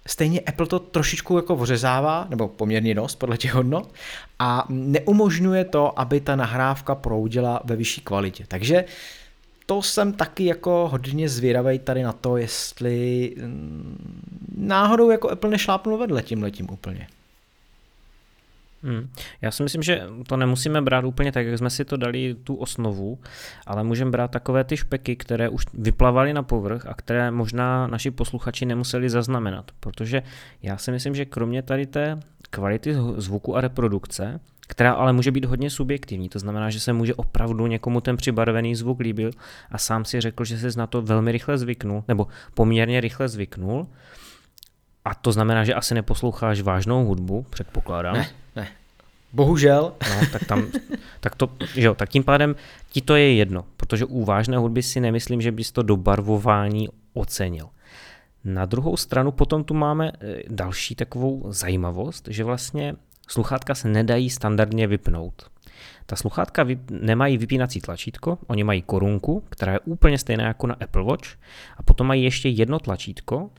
stejně 0.06 0.40
Apple 0.40 0.66
to 0.66 0.78
trošičku 0.78 1.36
jako 1.36 1.56
vřezává, 1.56 2.26
nebo 2.30 2.48
poměrně 2.48 2.94
dost 2.94 3.14
podle 3.14 3.36
těch 3.36 3.54
hodnot, 3.54 3.94
a 4.38 4.66
neumožňuje 4.68 5.64
to, 5.64 6.00
aby 6.00 6.20
ta 6.20 6.36
nahrávka 6.36 6.94
proudila 6.94 7.60
ve 7.64 7.76
vyšší 7.76 8.00
kvalitě. 8.00 8.44
Takže 8.48 8.84
to 9.66 9.82
jsem 9.82 10.12
taky 10.12 10.44
jako 10.44 10.88
hodně 10.92 11.28
zvědavý 11.28 11.78
tady 11.78 12.02
na 12.02 12.12
to, 12.12 12.36
jestli 12.36 13.34
mm, 13.42 13.98
náhodou 14.56 15.10
jako 15.10 15.30
Apple 15.30 15.50
nešlápnul 15.50 15.98
vedle 15.98 16.22
tím 16.22 16.42
letím 16.42 16.70
úplně. 16.70 17.06
Hmm. 18.84 19.08
Já 19.42 19.50
si 19.50 19.62
myslím, 19.62 19.82
že 19.82 20.02
to 20.26 20.36
nemusíme 20.36 20.82
brát 20.82 21.04
úplně 21.04 21.32
tak, 21.32 21.46
jak 21.46 21.58
jsme 21.58 21.70
si 21.70 21.84
to 21.84 21.96
dali 21.96 22.36
tu 22.44 22.54
osnovu, 22.54 23.18
ale 23.66 23.84
můžeme 23.84 24.10
brát 24.10 24.30
takové 24.30 24.64
ty 24.64 24.76
špeky, 24.76 25.16
které 25.16 25.48
už 25.48 25.64
vyplavaly 25.74 26.32
na 26.32 26.42
povrch 26.42 26.86
a 26.86 26.94
které 26.94 27.30
možná 27.30 27.86
naši 27.86 28.10
posluchači 28.10 28.66
nemuseli 28.66 29.10
zaznamenat, 29.10 29.70
protože 29.80 30.22
já 30.62 30.76
si 30.76 30.90
myslím, 30.90 31.14
že 31.14 31.24
kromě 31.24 31.62
tady 31.62 31.86
té 31.86 32.20
kvality 32.50 32.94
zvuku 33.16 33.56
a 33.56 33.60
reprodukce, 33.60 34.40
která 34.66 34.92
ale 34.92 35.12
může 35.12 35.30
být 35.30 35.44
hodně 35.44 35.70
subjektivní. 35.70 36.28
To 36.28 36.38
znamená, 36.38 36.70
že 36.70 36.80
se 36.80 36.92
může 36.92 37.14
opravdu 37.14 37.66
někomu 37.66 38.00
ten 38.00 38.16
přibarvený 38.16 38.74
zvuk 38.74 39.00
líbil 39.00 39.30
a 39.70 39.78
sám 39.78 40.04
si 40.04 40.20
řekl, 40.20 40.44
že 40.44 40.58
se 40.58 40.78
na 40.78 40.86
to 40.86 41.02
velmi 41.02 41.32
rychle 41.32 41.58
zvyknul, 41.58 42.04
nebo 42.08 42.26
poměrně 42.54 43.00
rychle 43.00 43.28
zvyknul. 43.28 43.86
A 45.04 45.14
to 45.14 45.32
znamená, 45.32 45.64
že 45.64 45.74
asi 45.74 45.94
neposloucháš 45.94 46.60
vážnou 46.60 47.04
hudbu, 47.04 47.46
předpokládám. 47.50 48.14
Ne, 48.14 48.28
ne. 48.56 48.68
Bohužel. 49.32 49.92
No, 50.10 50.26
tak, 50.32 50.44
tam, 50.44 50.66
tak, 51.20 51.34
to, 51.34 51.50
že 51.74 51.86
jo, 51.86 51.94
tak 51.94 52.08
tím 52.08 52.22
pádem 52.22 52.56
ti 52.90 53.00
to 53.00 53.16
je 53.16 53.34
jedno, 53.34 53.64
protože 53.76 54.04
u 54.04 54.24
vážné 54.24 54.56
hudby 54.56 54.82
si 54.82 55.00
nemyslím, 55.00 55.40
že 55.40 55.52
bys 55.52 55.72
to 55.72 55.82
dobarvování 55.82 56.88
ocenil. 57.12 57.68
Na 58.44 58.66
druhou 58.66 58.96
stranu 58.96 59.32
potom 59.32 59.64
tu 59.64 59.74
máme 59.74 60.12
eh, 60.20 60.42
další 60.48 60.94
takovou 60.94 61.44
zajímavost, 61.48 62.28
že 62.30 62.44
vlastně 62.44 62.94
Sluchátka 63.28 63.74
se 63.74 63.88
nedají 63.88 64.30
standardně 64.30 64.86
vypnout. 64.86 65.50
Ta 66.06 66.16
sluchátka 66.16 66.64
vyp- 66.64 67.00
nemají 67.00 67.38
vypínací 67.38 67.80
tlačítko, 67.80 68.38
oni 68.46 68.64
mají 68.64 68.82
korunku, 68.82 69.44
která 69.50 69.72
je 69.72 69.80
úplně 69.80 70.18
stejná 70.18 70.44
jako 70.44 70.66
na 70.66 70.74
Apple 70.74 71.04
Watch 71.04 71.28
a 71.76 71.82
potom 71.82 72.06
mají 72.06 72.24
ještě 72.24 72.48
jedno 72.48 72.78
tlačítko, 72.78 73.50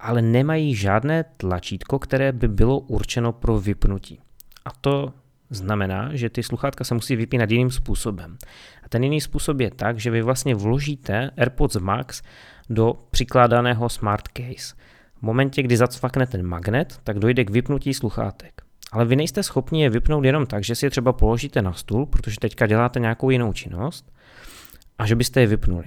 ale 0.00 0.22
nemají 0.22 0.74
žádné 0.74 1.24
tlačítko, 1.36 1.98
které 1.98 2.32
by 2.32 2.48
bylo 2.48 2.78
určeno 2.78 3.32
pro 3.32 3.60
vypnutí. 3.60 4.20
A 4.64 4.70
to 4.80 5.12
znamená, 5.50 6.10
že 6.12 6.30
ty 6.30 6.42
sluchátka 6.42 6.84
se 6.84 6.94
musí 6.94 7.16
vypínat 7.16 7.50
jiným 7.50 7.70
způsobem. 7.70 8.36
A 8.82 8.88
ten 8.88 9.04
jiný 9.04 9.20
způsob 9.20 9.60
je 9.60 9.70
tak, 9.70 9.98
že 9.98 10.10
vy 10.10 10.22
vlastně 10.22 10.54
vložíte 10.54 11.30
AirPods 11.36 11.76
Max 11.76 12.22
do 12.70 12.94
přikládaného 13.10 13.88
smart 13.88 14.28
case. 14.28 14.74
V 15.18 15.22
momentě, 15.22 15.62
kdy 15.62 15.76
zacvakne 15.76 16.26
ten 16.26 16.46
magnet, 16.46 17.00
tak 17.04 17.18
dojde 17.18 17.44
k 17.44 17.50
vypnutí 17.50 17.94
sluchátek. 17.94 18.63
Ale 18.92 19.04
vy 19.04 19.16
nejste 19.16 19.42
schopni 19.42 19.82
je 19.82 19.90
vypnout 19.90 20.24
jenom 20.24 20.46
tak, 20.46 20.64
že 20.64 20.74
si 20.74 20.86
je 20.86 20.90
třeba 20.90 21.12
položíte 21.12 21.62
na 21.62 21.72
stůl, 21.72 22.06
protože 22.06 22.36
teďka 22.40 22.66
děláte 22.66 23.00
nějakou 23.00 23.30
jinou 23.30 23.52
činnost 23.52 24.12
a 24.98 25.06
že 25.06 25.16
byste 25.16 25.40
je 25.40 25.46
vypnuli. 25.46 25.84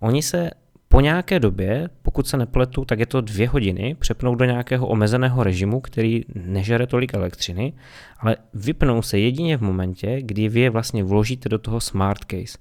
Oni 0.00 0.22
se 0.22 0.50
po 0.88 1.00
nějaké 1.00 1.40
době, 1.40 1.88
pokud 2.02 2.28
se 2.28 2.36
nepletu, 2.36 2.84
tak 2.84 3.00
je 3.00 3.06
to 3.06 3.20
dvě 3.20 3.48
hodiny, 3.48 3.96
přepnou 3.98 4.34
do 4.34 4.44
nějakého 4.44 4.86
omezeného 4.86 5.42
režimu, 5.42 5.80
který 5.80 6.22
nežere 6.34 6.86
tolik 6.86 7.14
elektřiny, 7.14 7.72
ale 8.18 8.36
vypnou 8.54 9.02
se 9.02 9.18
jedině 9.18 9.56
v 9.56 9.60
momentě, 9.60 10.22
kdy 10.22 10.48
vy 10.48 10.60
je 10.60 10.70
vlastně 10.70 11.04
vložíte 11.04 11.48
do 11.48 11.58
toho 11.58 11.80
smart 11.80 12.24
case. 12.24 12.58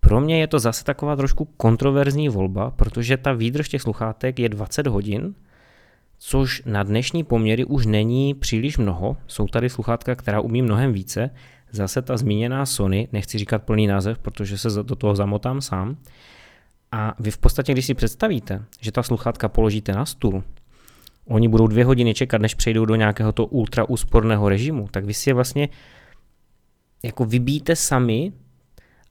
Pro 0.00 0.20
mě 0.20 0.40
je 0.40 0.46
to 0.46 0.58
zase 0.58 0.84
taková 0.84 1.16
trošku 1.16 1.44
kontroverzní 1.44 2.28
volba, 2.28 2.70
protože 2.70 3.16
ta 3.16 3.32
výdrž 3.32 3.68
těch 3.68 3.82
sluchátek 3.82 4.38
je 4.38 4.48
20 4.48 4.86
hodin, 4.86 5.34
což 6.26 6.62
na 6.66 6.82
dnešní 6.82 7.24
poměry 7.24 7.64
už 7.64 7.86
není 7.86 8.34
příliš 8.34 8.78
mnoho. 8.78 9.16
Jsou 9.26 9.46
tady 9.46 9.70
sluchátka, 9.70 10.14
která 10.14 10.40
umí 10.40 10.62
mnohem 10.62 10.92
více. 10.92 11.30
Zase 11.70 12.02
ta 12.02 12.16
zmíněná 12.16 12.66
Sony, 12.66 13.08
nechci 13.12 13.38
říkat 13.38 13.62
plný 13.62 13.86
název, 13.86 14.18
protože 14.18 14.58
se 14.58 14.68
do 14.82 14.94
toho 14.96 15.16
zamotám 15.16 15.60
sám. 15.60 15.96
A 16.92 17.14
vy 17.18 17.30
v 17.30 17.38
podstatě, 17.38 17.72
když 17.72 17.86
si 17.86 17.94
představíte, 17.94 18.64
že 18.80 18.92
ta 18.92 19.02
sluchátka 19.02 19.48
položíte 19.48 19.92
na 19.92 20.06
stůl, 20.06 20.44
oni 21.28 21.48
budou 21.48 21.66
dvě 21.66 21.84
hodiny 21.84 22.14
čekat, 22.14 22.40
než 22.40 22.54
přejdou 22.54 22.84
do 22.84 22.94
nějakého 22.94 23.32
to 23.32 23.46
ultra 23.46 23.88
úsporného 23.88 24.48
režimu, 24.48 24.88
tak 24.90 25.04
vy 25.04 25.14
si 25.14 25.30
je 25.30 25.34
vlastně 25.34 25.68
jako 27.02 27.24
vybíte 27.24 27.76
sami, 27.76 28.32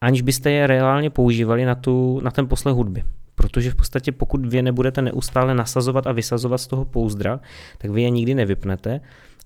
aniž 0.01 0.21
byste 0.21 0.51
je 0.51 0.67
reálně 0.67 1.09
používali 1.09 1.65
na, 1.65 1.75
tu, 1.75 2.19
na 2.23 2.31
ten 2.31 2.47
poslech 2.47 2.75
hudby. 2.75 3.03
Protože 3.35 3.71
v 3.71 3.75
podstatě 3.75 4.11
pokud 4.11 4.45
vy 4.45 4.61
nebudete 4.61 5.01
neustále 5.01 5.55
nasazovat 5.55 6.07
a 6.07 6.11
vysazovat 6.11 6.57
z 6.57 6.67
toho 6.67 6.85
pouzdra, 6.85 7.39
tak 7.77 7.91
vy 7.91 8.01
je 8.01 8.09
nikdy 8.09 8.35
nevypnete 8.35 9.01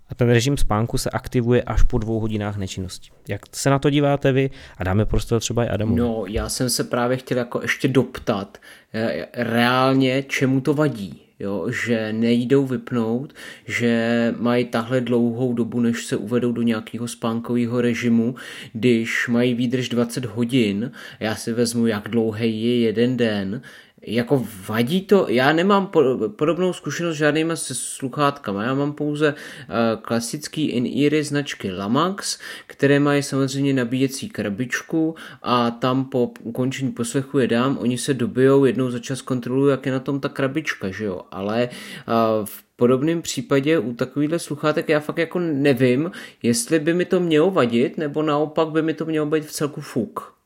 a 0.10 0.16
ten 0.16 0.30
režim 0.30 0.58
spánku 0.58 0.98
se 0.98 1.10
aktivuje 1.10 1.62
až 1.62 1.84
po 1.84 1.98
dvou 1.98 2.20
hodinách 2.20 2.58
nečinnosti. 2.58 3.10
Jak 3.28 3.42
se 3.52 3.70
na 3.70 3.80
to 3.80 3.90
díváte 3.90 4.32
vy 4.32 4.50
a 4.78 4.84
dáme 4.84 5.06
prostor 5.06 5.40
třeba 5.40 5.66
i 5.66 5.70
Adamu? 5.70 5.96
No, 5.96 6.24
já 6.28 6.50
jsem 6.50 6.70
se 6.70 6.84
právě 6.84 7.18
chtěl 7.18 7.38
jako 7.38 7.62
ještě 7.62 7.88
doptat 7.88 8.58
eh, 8.94 9.28
reálně, 9.34 10.24
čemu 10.24 10.62
to 10.62 10.74
vadí. 10.74 11.27
Jo, 11.40 11.72
že 11.72 12.14
nejdou 12.14 12.66
vypnout, 12.66 13.34
že 13.66 14.34
mají 14.40 14.66
tahle 14.66 15.02
dlouhou 15.02 15.54
dobu, 15.54 15.80
než 15.80 16.06
se 16.06 16.18
uvedou 16.18 16.52
do 16.52 16.62
nějakého 16.62 17.08
spánkového 17.08 17.82
režimu, 17.82 18.36
když 18.74 19.28
mají 19.28 19.54
výdrž 19.54 19.90
20 19.90 20.26
hodin, 20.26 20.92
já 21.20 21.36
si 21.36 21.54
vezmu, 21.54 21.88
jak 21.88 22.10
dlouhý 22.10 22.64
je 22.64 22.80
jeden 22.80 23.18
den, 23.18 23.62
jako 24.02 24.48
vadí 24.68 25.02
to, 25.02 25.26
já 25.30 25.54
nemám 25.54 25.92
podobnou 26.36 26.74
zkušenost 26.74 27.16
žádnýma 27.16 27.56
se 27.56 27.76
sluchátkama, 27.76 28.64
já 28.64 28.74
mám 28.74 28.94
pouze 28.94 29.34
uh, 29.34 30.02
klasický 30.02 30.66
in-eary 30.66 31.24
značky 31.24 31.72
Lamax, 31.72 32.40
které 32.68 33.00
mají 33.00 33.24
samozřejmě 33.24 33.74
nabíjecí 33.74 34.30
krabičku 34.30 35.16
a 35.44 35.72
tam 35.72 36.06
po 36.06 36.32
ukončení 36.44 36.92
poslechu 36.92 37.40
je 37.40 37.48
dám, 37.48 37.78
oni 37.78 37.98
se 37.98 38.14
dobijou, 38.14 38.66
jednou 38.66 38.92
za 38.92 39.00
čas 39.00 39.22
kontrolují, 39.22 39.72
jak 39.72 39.86
je 39.86 39.92
na 39.92 40.00
tom 40.00 40.20
ta 40.20 40.30
krabička, 40.30 40.92
že 40.92 41.06
jo, 41.06 41.22
ale 41.32 41.70
uh, 41.70 42.46
v 42.46 42.64
podobném 42.76 43.22
případě 43.22 43.80
u 43.80 43.94
takovýchhle 43.94 44.40
sluchátek 44.40 44.90
já 44.90 45.00
fakt 45.00 45.18
jako 45.18 45.40
nevím, 45.40 46.12
jestli 46.44 46.80
by 46.80 46.94
mi 46.94 47.06
to 47.06 47.20
mělo 47.20 47.52
vadit, 47.52 47.98
nebo 47.98 48.24
naopak 48.24 48.70
by 48.70 48.82
mi 48.82 48.94
to 48.94 49.06
mělo 49.06 49.26
být 49.26 49.46
v 49.46 49.52
celku 49.52 49.82
fuk. 49.82 50.37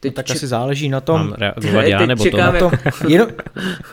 Teď 0.00 0.12
no, 0.12 0.14
tak 0.14 0.26
či... 0.26 0.32
asi 0.32 0.46
záleží 0.46 0.88
na 0.88 1.00
tom... 1.00 1.20
Mám 1.20 1.32
reagovat 1.38 1.82
já 1.82 2.06
nebo 2.06 2.24
to? 2.24 2.36
Na 2.36 2.52
tom 2.52 2.72
jenom, 3.08 3.28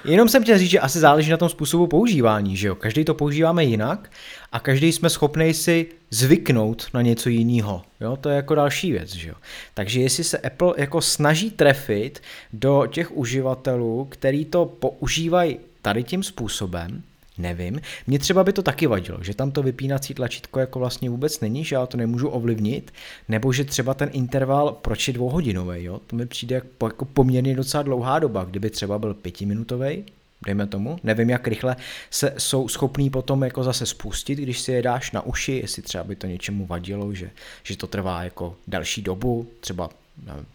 jenom 0.06 0.30
jsem 0.30 0.44
chtěl 0.44 0.58
říct, 0.58 0.70
že 0.70 0.80
asi 0.80 1.00
záleží 1.00 1.32
na 1.32 1.38
tom 1.38 1.50
způsobu 1.50 1.88
používání, 1.88 2.58
že 2.58 2.68
jo? 2.68 2.76
Každý 2.76 3.06
to 3.06 3.14
používáme 3.14 3.64
jinak 3.64 4.12
a 4.52 4.60
každý 4.60 4.92
jsme 4.92 5.10
schopný 5.10 5.54
si 5.54 5.88
zvyknout 6.10 6.88
na 6.94 7.02
něco 7.02 7.30
jiného. 7.30 7.82
Jo? 8.02 8.18
To 8.22 8.30
je 8.30 8.36
jako 8.36 8.56
další 8.56 8.92
věc. 8.92 9.14
Že 9.14 9.30
jo? 9.30 9.36
Takže 9.74 10.02
jestli 10.02 10.24
se 10.24 10.38
Apple 10.38 10.74
jako 10.78 11.02
snaží 11.02 11.52
trefit 11.52 12.22
do 12.54 12.88
těch 12.92 13.18
uživatelů, 13.18 14.08
který 14.10 14.46
to 14.46 14.66
používají 14.66 15.60
tady 15.82 16.04
tím 16.04 16.24
způsobem, 16.24 17.04
Nevím. 17.38 17.82
Mně 18.08 18.20
třeba 18.20 18.44
by 18.44 18.54
to 18.54 18.64
taky 18.64 18.88
vadilo, 18.88 19.24
že 19.24 19.34
tam 19.34 19.52
to 19.52 19.64
vypínací 19.64 20.14
tlačítko 20.14 20.60
jako 20.60 20.80
vlastně 20.80 21.10
vůbec 21.10 21.40
není, 21.40 21.64
že 21.64 21.76
já 21.76 21.86
to 21.86 21.98
nemůžu 21.98 22.28
ovlivnit, 22.30 22.94
nebo 23.30 23.54
že 23.54 23.64
třeba 23.64 23.94
ten 23.94 24.10
interval, 24.14 24.72
proč 24.82 25.08
je 25.08 25.14
dvouhodinový, 25.14 25.84
jo? 25.84 26.00
To 26.08 26.16
mi 26.16 26.26
přijde 26.26 26.62
jako, 26.82 27.06
poměrně 27.06 27.56
docela 27.56 27.84
dlouhá 27.84 28.20
doba, 28.20 28.44
kdyby 28.44 28.70
třeba 28.70 29.00
byl 29.00 29.14
pětiminutový, 29.14 30.04
dejme 30.46 30.68
tomu. 30.68 30.98
Nevím, 31.04 31.30
jak 31.30 31.48
rychle 31.48 31.76
se 32.10 32.34
jsou 32.38 32.68
schopní 32.68 33.10
potom 33.10 33.44
jako 33.44 33.64
zase 33.64 33.86
spustit, 33.86 34.40
když 34.40 34.60
si 34.60 34.72
je 34.72 34.82
dáš 34.82 35.12
na 35.12 35.22
uši, 35.22 35.52
jestli 35.52 35.82
třeba 35.82 36.04
by 36.04 36.16
to 36.16 36.28
něčemu 36.28 36.66
vadilo, 36.66 37.14
že, 37.14 37.30
že 37.64 37.78
to 37.78 37.88
trvá 37.88 38.24
jako 38.24 38.56
další 38.68 39.02
dobu, 39.02 39.48
třeba 39.60 39.90
nevím, 40.26 40.46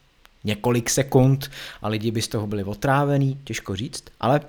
několik 0.44 0.90
sekund 0.90 1.50
a 1.82 1.88
lidi 1.88 2.10
by 2.10 2.22
z 2.22 2.28
toho 2.28 2.46
byli 2.46 2.64
otrávený, 2.64 3.38
těžko 3.44 3.76
říct, 3.76 4.04
ale 4.20 4.40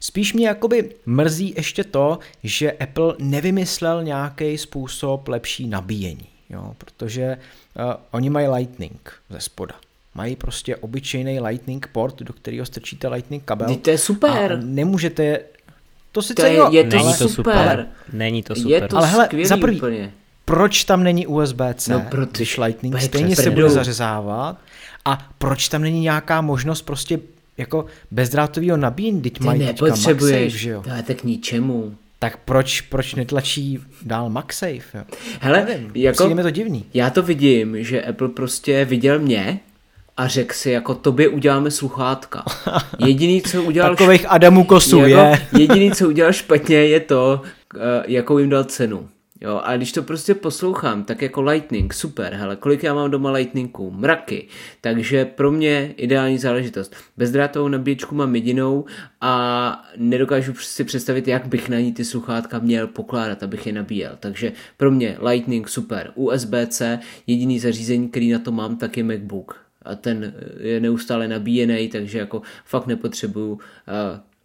Spíš 0.00 0.32
mě 0.32 0.48
jakoby 0.48 0.90
mrzí 1.06 1.54
ještě 1.56 1.84
to, 1.84 2.18
že 2.44 2.72
Apple 2.72 3.14
nevymyslel 3.18 4.04
nějaký 4.04 4.58
způsob 4.58 5.28
lepší 5.28 5.66
nabíjení, 5.66 6.26
jo, 6.50 6.74
protože 6.78 7.36
uh, 7.76 7.82
oni 8.10 8.30
mají 8.30 8.48
Lightning 8.48 9.12
ze 9.30 9.40
spoda. 9.40 9.74
Mají 10.14 10.36
prostě 10.36 10.76
obyčejný 10.76 11.40
Lightning 11.40 11.86
port, 11.86 12.18
do 12.22 12.32
kterého 12.32 12.66
strčíte 12.66 13.08
Lightning 13.08 13.44
kabel. 13.44 13.76
To 13.76 13.90
je 13.90 13.98
super. 13.98 14.52
A 14.52 14.56
nemůžete... 14.62 15.40
To 16.12 16.22
sice 16.22 16.42
to 16.42 16.46
je, 16.46 16.54
jo, 16.54 16.68
je 16.72 16.84
to 16.84 16.98
ale, 16.98 17.14
super. 17.16 17.56
Ale, 17.56 17.86
není 18.12 18.42
to 18.42 18.54
super. 18.54 18.72
Je 18.72 18.88
to 18.88 18.96
ale 18.96 19.06
hele, 19.06 19.28
za 19.44 19.56
prvý, 19.56 19.76
úplně. 19.76 20.12
proč 20.44 20.84
tam 20.84 21.02
není 21.02 21.26
USB-C, 21.26 21.92
no, 21.92 22.06
proto, 22.10 22.32
když 22.32 22.58
Lightning 22.58 23.00
stejně 23.00 23.36
se 23.36 23.50
bude 23.50 23.70
zařezávat 23.70 24.58
a 25.04 25.28
proč 25.38 25.68
tam 25.68 25.82
není 25.82 26.00
nějaká 26.00 26.40
možnost 26.40 26.82
prostě 26.82 27.18
jako 27.58 27.84
bezdrátového 28.10 28.76
nabíjení, 28.76 29.22
teď 29.22 29.40
mají 29.40 29.66
teďka 29.66 29.86
MagSafe, 29.86 30.48
že 30.48 30.70
jo? 30.70 30.82
To 30.82 30.90
je 30.90 31.02
tak 31.02 31.24
ničemu. 31.24 31.94
Tak 32.18 32.36
proč, 32.36 32.80
proč 32.80 33.14
netlačí 33.14 33.78
dál 34.02 34.30
MagSafe? 34.30 34.98
Jo? 34.98 35.04
Hele, 35.40 35.64
Nevím, 35.64 35.90
jako, 35.94 36.28
je 36.28 36.42
to 36.42 36.50
divný. 36.50 36.84
Já 36.94 37.10
to 37.10 37.22
vidím, 37.22 37.84
že 37.84 38.02
Apple 38.02 38.28
prostě 38.28 38.84
viděl 38.84 39.18
mě 39.18 39.60
a 40.16 40.28
řekl 40.28 40.54
si, 40.54 40.70
jako 40.70 40.94
tobě 40.94 41.28
uděláme 41.28 41.70
sluchátka. 41.70 42.44
Jediný, 42.98 43.42
co 43.42 43.62
udělal... 43.62 43.96
Takových 43.96 44.26
Adamů 44.30 44.64
kosů 44.64 44.98
jako, 44.98 45.20
je. 45.20 45.46
jediný, 45.58 45.92
co 45.92 46.08
udělal 46.08 46.32
špatně, 46.32 46.76
je 46.76 47.00
to, 47.00 47.42
eh, 47.76 47.78
jakou 48.06 48.38
jim 48.38 48.50
dal 48.50 48.64
cenu. 48.64 49.08
Jo, 49.42 49.60
a 49.64 49.76
když 49.76 49.92
to 49.92 50.02
prostě 50.02 50.34
poslouchám, 50.34 51.04
tak 51.04 51.22
jako 51.22 51.42
Lightning, 51.42 51.94
super, 51.94 52.34
hele, 52.34 52.56
kolik 52.56 52.82
já 52.82 52.94
mám 52.94 53.10
doma 53.10 53.30
Lightningů? 53.30 53.90
Mraky. 53.90 54.48
Takže 54.80 55.24
pro 55.24 55.52
mě 55.52 55.94
ideální 55.96 56.38
záležitost. 56.38 56.96
Bezdrátovou 57.16 57.68
nabíječku 57.68 58.14
mám 58.14 58.34
jedinou 58.34 58.84
a 59.20 59.84
nedokážu 59.96 60.54
si 60.54 60.84
představit, 60.84 61.28
jak 61.28 61.46
bych 61.46 61.68
na 61.68 61.80
ní 61.80 61.92
ty 61.92 62.04
sluchátka 62.04 62.58
měl 62.58 62.86
pokládat, 62.86 63.42
abych 63.42 63.66
je 63.66 63.72
nabíjel. 63.72 64.16
Takže 64.20 64.52
pro 64.76 64.90
mě 64.90 65.16
Lightning 65.28 65.68
super. 65.68 66.12
USB-C, 66.14 66.98
jediný 67.26 67.58
zařízení, 67.58 68.08
který 68.08 68.32
na 68.32 68.38
to 68.38 68.52
mám, 68.52 68.76
tak 68.76 68.96
je 68.96 69.04
MacBook. 69.04 69.66
A 69.82 69.94
ten 69.94 70.34
je 70.60 70.80
neustále 70.80 71.28
nabíjený, 71.28 71.88
takže 71.88 72.18
jako 72.18 72.42
fakt 72.64 72.86
nepotřebuju 72.86 73.52
uh, 73.52 73.58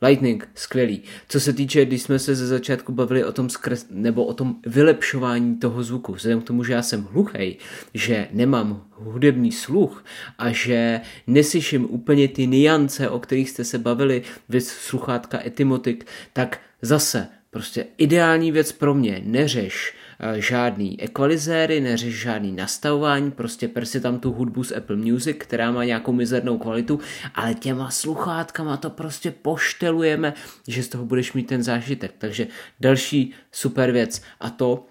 Lightning, 0.02 0.50
skvělý. 0.56 1.02
Co 1.30 1.40
se 1.40 1.54
týče, 1.54 1.86
když 1.86 2.02
jsme 2.02 2.20
se 2.20 2.36
ze 2.36 2.48
začátku 2.48 2.92
bavili 2.92 3.24
o 3.24 3.32
tom 3.32 3.50
skres, 3.50 3.88
nebo 3.90 4.26
o 4.26 4.34
tom 4.34 4.56
vylepšování 4.66 5.58
toho 5.58 5.84
zvuku, 5.84 6.14
vzhledem 6.14 6.42
k 6.42 6.48
tomu, 6.48 6.64
že 6.64 6.74
já 6.74 6.82
jsem 6.82 7.04
hluchej, 7.04 7.58
že 7.94 8.28
nemám 8.32 8.86
hudební 8.92 9.52
sluch 9.52 10.06
a 10.38 10.52
že 10.52 11.02
neslyším 11.28 11.88
úplně 11.90 12.28
ty 12.28 12.48
niance, 12.48 13.10
o 13.10 13.20
kterých 13.20 13.50
jste 13.50 13.64
se 13.64 13.78
bavili, 13.78 14.24
vy 14.50 14.62
sluchátka 14.62 15.46
Etymotik, 15.46 16.06
tak 16.34 16.60
zase 16.82 17.28
prostě 17.50 17.86
ideální 17.98 18.52
věc 18.52 18.72
pro 18.72 18.94
mě, 18.94 19.22
neřeš 19.26 19.94
žádný 20.36 21.02
ekvalizéry, 21.02 21.82
neřeš 21.82 22.16
žádný 22.16 22.52
nastavování, 22.52 23.32
prostě 23.32 23.68
per 23.68 23.86
si 23.86 24.02
tam 24.02 24.20
tu 24.20 24.32
hudbu 24.32 24.64
z 24.64 24.72
Apple 24.72 24.96
Music, 24.96 25.38
která 25.40 25.72
má 25.72 25.84
nějakou 25.84 26.12
mizernou 26.12 26.58
kvalitu, 26.58 27.00
ale 27.36 27.54
těma 27.54 27.90
sluchátkama 27.90 28.78
to 28.78 28.90
prostě 28.90 29.32
poštelujeme, 29.32 30.34
že 30.68 30.84
z 30.84 30.88
toho 30.88 31.06
budeš 31.06 31.34
mít 31.34 31.48
ten 31.48 31.64
zážitek. 31.64 32.14
Takže 32.18 32.48
další 32.80 33.34
super 33.52 33.92
věc 33.92 34.22
a 34.40 34.50
to, 34.50 34.86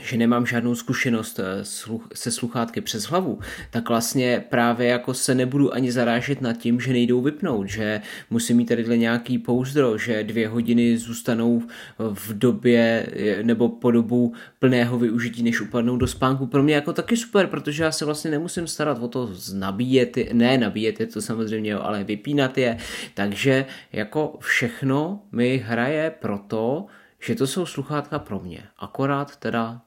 že 0.00 0.16
nemám 0.16 0.46
žádnou 0.46 0.74
zkušenost 0.74 1.40
eh, 1.40 1.64
se 2.14 2.30
sluchátky 2.30 2.80
přes 2.80 3.04
hlavu, 3.04 3.38
tak 3.70 3.88
vlastně 3.88 4.44
právě 4.48 4.88
jako 4.88 5.14
se 5.14 5.34
nebudu 5.34 5.74
ani 5.74 5.92
zarážet 5.92 6.40
nad 6.40 6.52
tím, 6.52 6.80
že 6.80 6.92
nejdou 6.92 7.20
vypnout, 7.20 7.68
že 7.68 8.00
musím 8.30 8.56
mít 8.56 8.64
tady 8.64 8.98
nějaký 8.98 9.38
pouzdro, 9.38 9.98
že 9.98 10.24
dvě 10.24 10.48
hodiny 10.48 10.98
zůstanou 10.98 11.62
v 11.98 12.38
době 12.38 13.06
eh, 13.12 13.42
nebo 13.42 13.68
po 13.68 13.90
dobu 13.90 14.32
plného 14.58 14.98
využití, 14.98 15.42
než 15.42 15.60
upadnou 15.60 15.96
do 15.96 16.06
spánku. 16.06 16.46
Pro 16.46 16.62
mě 16.62 16.74
jako 16.74 16.92
taky 16.92 17.16
super, 17.16 17.46
protože 17.46 17.84
já 17.84 17.92
se 17.92 18.04
vlastně 18.04 18.30
nemusím 18.30 18.66
starat 18.66 18.98
o 19.02 19.08
to 19.08 19.30
nabíjet, 19.54 20.16
ne 20.32 20.58
nabíjet 20.58 21.00
je 21.00 21.06
to 21.06 21.22
samozřejmě, 21.22 21.74
ale 21.74 22.04
vypínat 22.04 22.58
je. 22.58 22.76
Takže 23.14 23.66
jako 23.92 24.36
všechno 24.40 25.22
mi 25.32 25.64
hraje 25.66 26.12
proto, 26.20 26.86
že 27.20 27.34
to 27.34 27.46
jsou 27.46 27.66
sluchátka 27.66 28.18
pro 28.18 28.40
mě. 28.40 28.62
Akorát 28.78 29.36
teda 29.36 29.80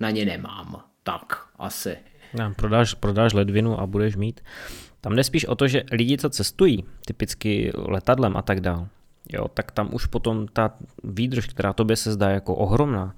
na 0.00 0.10
ně 0.10 0.24
nemám. 0.24 0.82
Tak, 1.02 1.48
asi. 1.58 1.96
No, 2.34 2.54
prodáš, 2.54 2.94
prodáš 2.94 3.32
ledvinu 3.32 3.80
a 3.80 3.86
budeš 3.86 4.16
mít. 4.16 4.40
Tam 5.00 5.16
jde 5.16 5.24
spíš 5.24 5.44
o 5.44 5.54
to, 5.54 5.68
že 5.68 5.82
lidi, 5.92 6.18
co 6.18 6.30
cestují, 6.30 6.84
typicky 7.06 7.72
letadlem 7.74 8.36
a 8.36 8.42
tak 8.42 8.60
dál, 8.60 8.88
jo, 9.32 9.48
tak 9.48 9.72
tam 9.72 9.88
už 9.92 10.06
potom 10.06 10.46
ta 10.48 10.74
výdrž, 11.04 11.46
která 11.46 11.72
tobě 11.72 11.96
se 11.96 12.12
zdá 12.12 12.30
jako 12.30 12.54
ohromná, 12.54 13.14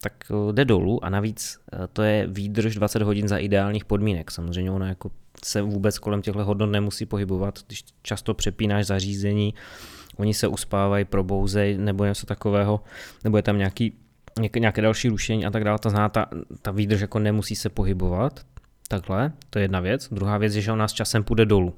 tak 0.00 0.12
eh, 0.30 0.52
jde 0.52 0.64
dolů 0.64 1.04
a 1.04 1.10
navíc 1.10 1.58
eh, 1.72 1.86
to 1.92 2.02
je 2.02 2.26
výdrž 2.26 2.74
20 2.74 3.02
hodin 3.02 3.28
za 3.28 3.38
ideálních 3.38 3.84
podmínek. 3.84 4.30
Samozřejmě 4.30 4.70
ona 4.70 4.88
jako 4.88 5.10
se 5.44 5.62
vůbec 5.62 5.98
kolem 5.98 6.22
těchto 6.22 6.44
hodnot 6.44 6.70
nemusí 6.70 7.06
pohybovat, 7.06 7.58
když 7.66 7.84
často 8.02 8.34
přepínáš 8.34 8.86
zařízení, 8.86 9.54
oni 10.16 10.34
se 10.34 10.48
uspávají, 10.48 11.04
probouzej 11.04 11.78
nebo 11.78 12.04
něco 12.04 12.26
takového, 12.26 12.80
nebo 13.24 13.36
je 13.36 13.42
tam 13.42 13.58
nějaký 13.58 13.92
nějaké 14.58 14.82
další 14.82 15.08
rušení 15.08 15.46
a 15.46 15.50
tak 15.50 15.64
dále, 15.64 15.78
znamená, 15.82 16.08
ta, 16.08 16.26
ta 16.62 16.70
výdrž 16.70 17.00
jako 17.00 17.18
nemusí 17.18 17.56
se 17.56 17.68
pohybovat, 17.68 18.40
takhle, 18.88 19.32
to 19.50 19.58
je 19.58 19.64
jedna 19.64 19.80
věc. 19.80 20.08
Druhá 20.12 20.38
věc 20.38 20.54
je, 20.54 20.62
že 20.62 20.72
ona 20.72 20.88
s 20.88 20.92
časem 20.92 21.24
půjde 21.24 21.46
dolů. 21.46 21.74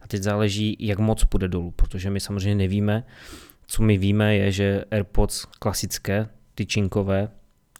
A 0.00 0.08
teď 0.08 0.22
záleží, 0.22 0.76
jak 0.80 0.98
moc 0.98 1.24
půjde 1.24 1.48
dolů, 1.48 1.70
protože 1.70 2.10
my 2.10 2.20
samozřejmě 2.20 2.54
nevíme, 2.54 3.04
co 3.66 3.82
my 3.82 3.98
víme 3.98 4.36
je, 4.36 4.52
že 4.52 4.84
AirPods 4.90 5.44
klasické, 5.44 6.28
ty 6.54 6.66
činkové, 6.66 7.28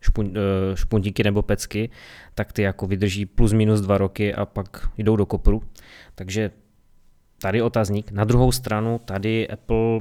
špun, 0.00 0.34
eh, 0.36 0.76
špuntíky 0.76 1.24
nebo 1.24 1.42
pecky, 1.42 1.90
tak 2.34 2.52
ty 2.52 2.62
jako 2.62 2.86
vydrží 2.86 3.26
plus 3.26 3.52
minus 3.52 3.80
dva 3.80 3.98
roky 3.98 4.34
a 4.34 4.46
pak 4.46 4.88
jdou 4.98 5.16
do 5.16 5.26
kopru. 5.26 5.62
Takže 6.14 6.50
tady 7.42 7.62
otazník. 7.62 8.10
Na 8.10 8.24
druhou 8.24 8.52
stranu 8.52 9.00
tady 9.04 9.48
Apple 9.48 10.00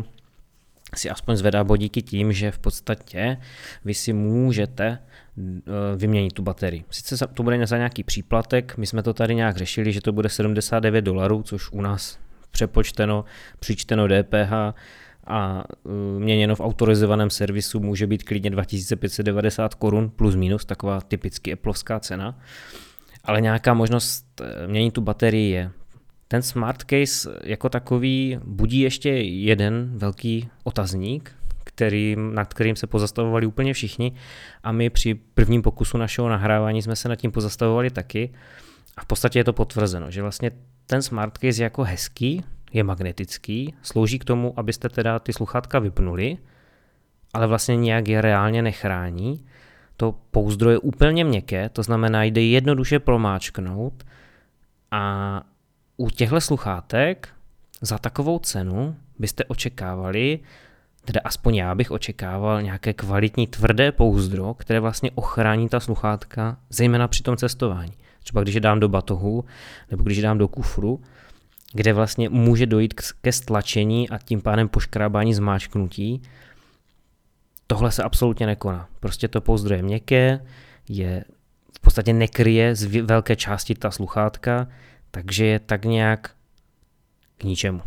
si 0.95 1.10
aspoň 1.10 1.36
zvedá 1.36 1.63
bodíky 1.63 2.01
tím, 2.01 2.34
že 2.34 2.51
v 2.51 2.60
podstatě 2.60 3.38
vy 3.86 3.93
si 3.93 4.13
můžete 4.13 4.86
eh, 4.88 5.62
vyměnit 5.95 6.34
tu 6.34 6.41
baterii. 6.41 6.84
Sice 6.89 7.27
to 7.34 7.43
bude 7.43 7.67
za 7.67 7.77
nějaký 7.77 8.04
příplatek, 8.04 8.77
my 8.77 8.86
jsme 8.88 9.04
to 9.04 9.13
tady 9.13 9.36
nějak 9.36 9.58
řešili, 9.58 9.93
že 9.93 10.01
to 10.01 10.12
bude 10.12 10.30
79 10.30 11.01
dolarů, 11.01 11.43
což 11.43 11.71
u 11.71 11.82
nás 11.82 12.19
přepočteno, 12.51 13.25
přičteno 13.60 14.08
DPH 14.08 14.54
a 15.27 15.63
eh, 15.86 15.89
měněno 16.19 16.56
v 16.56 16.62
autorizovaném 16.62 17.30
servisu 17.30 17.80
může 17.80 18.08
být 18.08 18.23
klidně 18.23 18.49
2590 18.49 19.75
korun 19.75 20.10
plus 20.10 20.36
minus, 20.36 20.65
taková 20.65 21.01
typicky 21.01 21.54
Appleovská 21.54 21.99
cena. 21.99 22.39
Ale 23.23 23.41
nějaká 23.41 23.73
možnost 23.73 24.41
eh, 24.41 24.67
měnit 24.67 24.91
tu 24.91 25.01
baterii 25.01 25.51
je. 25.51 25.71
Ten 26.31 26.41
smart 26.41 26.83
case 26.83 27.39
jako 27.43 27.69
takový 27.69 28.39
budí 28.43 28.79
ještě 28.79 29.09
jeden 29.09 29.91
velký 29.97 30.49
otazník, 30.63 31.35
který, 31.63 32.15
nad 32.33 32.53
kterým 32.53 32.75
se 32.75 32.87
pozastavovali 32.87 33.45
úplně 33.45 33.73
všichni 33.73 34.11
a 34.63 34.71
my 34.71 34.89
při 34.89 35.13
prvním 35.13 35.61
pokusu 35.61 35.97
našeho 35.97 36.29
nahrávání 36.29 36.81
jsme 36.81 36.95
se 36.95 37.09
nad 37.09 37.15
tím 37.15 37.31
pozastavovali 37.31 37.89
taky 37.89 38.33
a 38.97 39.01
v 39.01 39.05
podstatě 39.05 39.39
je 39.39 39.43
to 39.43 39.53
potvrzeno, 39.53 40.11
že 40.11 40.21
vlastně 40.21 40.51
ten 40.85 41.01
smart 41.01 41.37
case 41.37 41.61
je 41.61 41.63
jako 41.63 41.83
hezký, 41.83 42.43
je 42.73 42.83
magnetický, 42.83 43.73
slouží 43.81 44.19
k 44.19 44.25
tomu, 44.25 44.59
abyste 44.59 44.89
teda 44.89 45.19
ty 45.19 45.33
sluchátka 45.33 45.79
vypnuli, 45.79 46.37
ale 47.33 47.47
vlastně 47.47 47.75
nějak 47.75 48.07
je 48.07 48.21
reálně 48.21 48.61
nechrání. 48.61 49.45
To 49.97 50.15
pouzdro 50.31 50.69
je 50.69 50.77
úplně 50.77 51.23
měkké, 51.23 51.69
to 51.69 51.83
znamená, 51.83 52.23
jde 52.23 52.41
jednoduše 52.41 52.99
promáčknout 52.99 54.03
a 54.91 55.43
u 56.01 56.09
těchto 56.09 56.41
sluchátek 56.41 57.29
za 57.81 57.97
takovou 57.97 58.39
cenu 58.39 58.95
byste 59.19 59.45
očekávali, 59.45 60.39
teda 61.05 61.21
aspoň 61.23 61.55
já 61.55 61.75
bych 61.75 61.91
očekával 61.91 62.61
nějaké 62.61 62.93
kvalitní 62.93 63.47
tvrdé 63.47 63.91
pouzdro, 63.91 64.53
které 64.53 64.79
vlastně 64.79 65.11
ochrání 65.15 65.69
ta 65.69 65.79
sluchátka, 65.79 66.57
zejména 66.69 67.07
při 67.07 67.23
tom 67.23 67.37
cestování. 67.37 67.93
Třeba 68.23 68.41
když 68.41 68.55
je 68.55 68.61
dám 68.61 68.79
do 68.79 68.89
batohu, 68.89 69.45
nebo 69.91 70.03
když 70.03 70.17
je 70.17 70.23
dám 70.23 70.37
do 70.37 70.47
kufru, 70.47 71.01
kde 71.73 71.93
vlastně 71.93 72.29
může 72.29 72.65
dojít 72.65 72.93
ke 73.21 73.31
stlačení 73.31 74.09
a 74.09 74.17
tím 74.17 74.41
pádem 74.41 74.69
poškrábání 74.69 75.33
zmáčknutí. 75.33 76.21
Tohle 77.67 77.91
se 77.91 78.03
absolutně 78.03 78.45
nekoná. 78.45 78.87
Prostě 78.99 79.27
to 79.27 79.41
pouzdro 79.41 79.75
je 79.75 79.83
měkké, 79.83 80.45
je 80.89 81.25
v 81.77 81.79
podstatě 81.79 82.13
nekryje 82.13 82.75
z 82.75 83.01
velké 83.01 83.35
části 83.35 83.75
ta 83.75 83.91
sluchátka, 83.91 84.67
takže 85.12 85.45
je 85.45 85.60
tak 85.60 85.86
nějak 85.86 86.32
k 87.38 87.43
ničemu. 87.43 87.82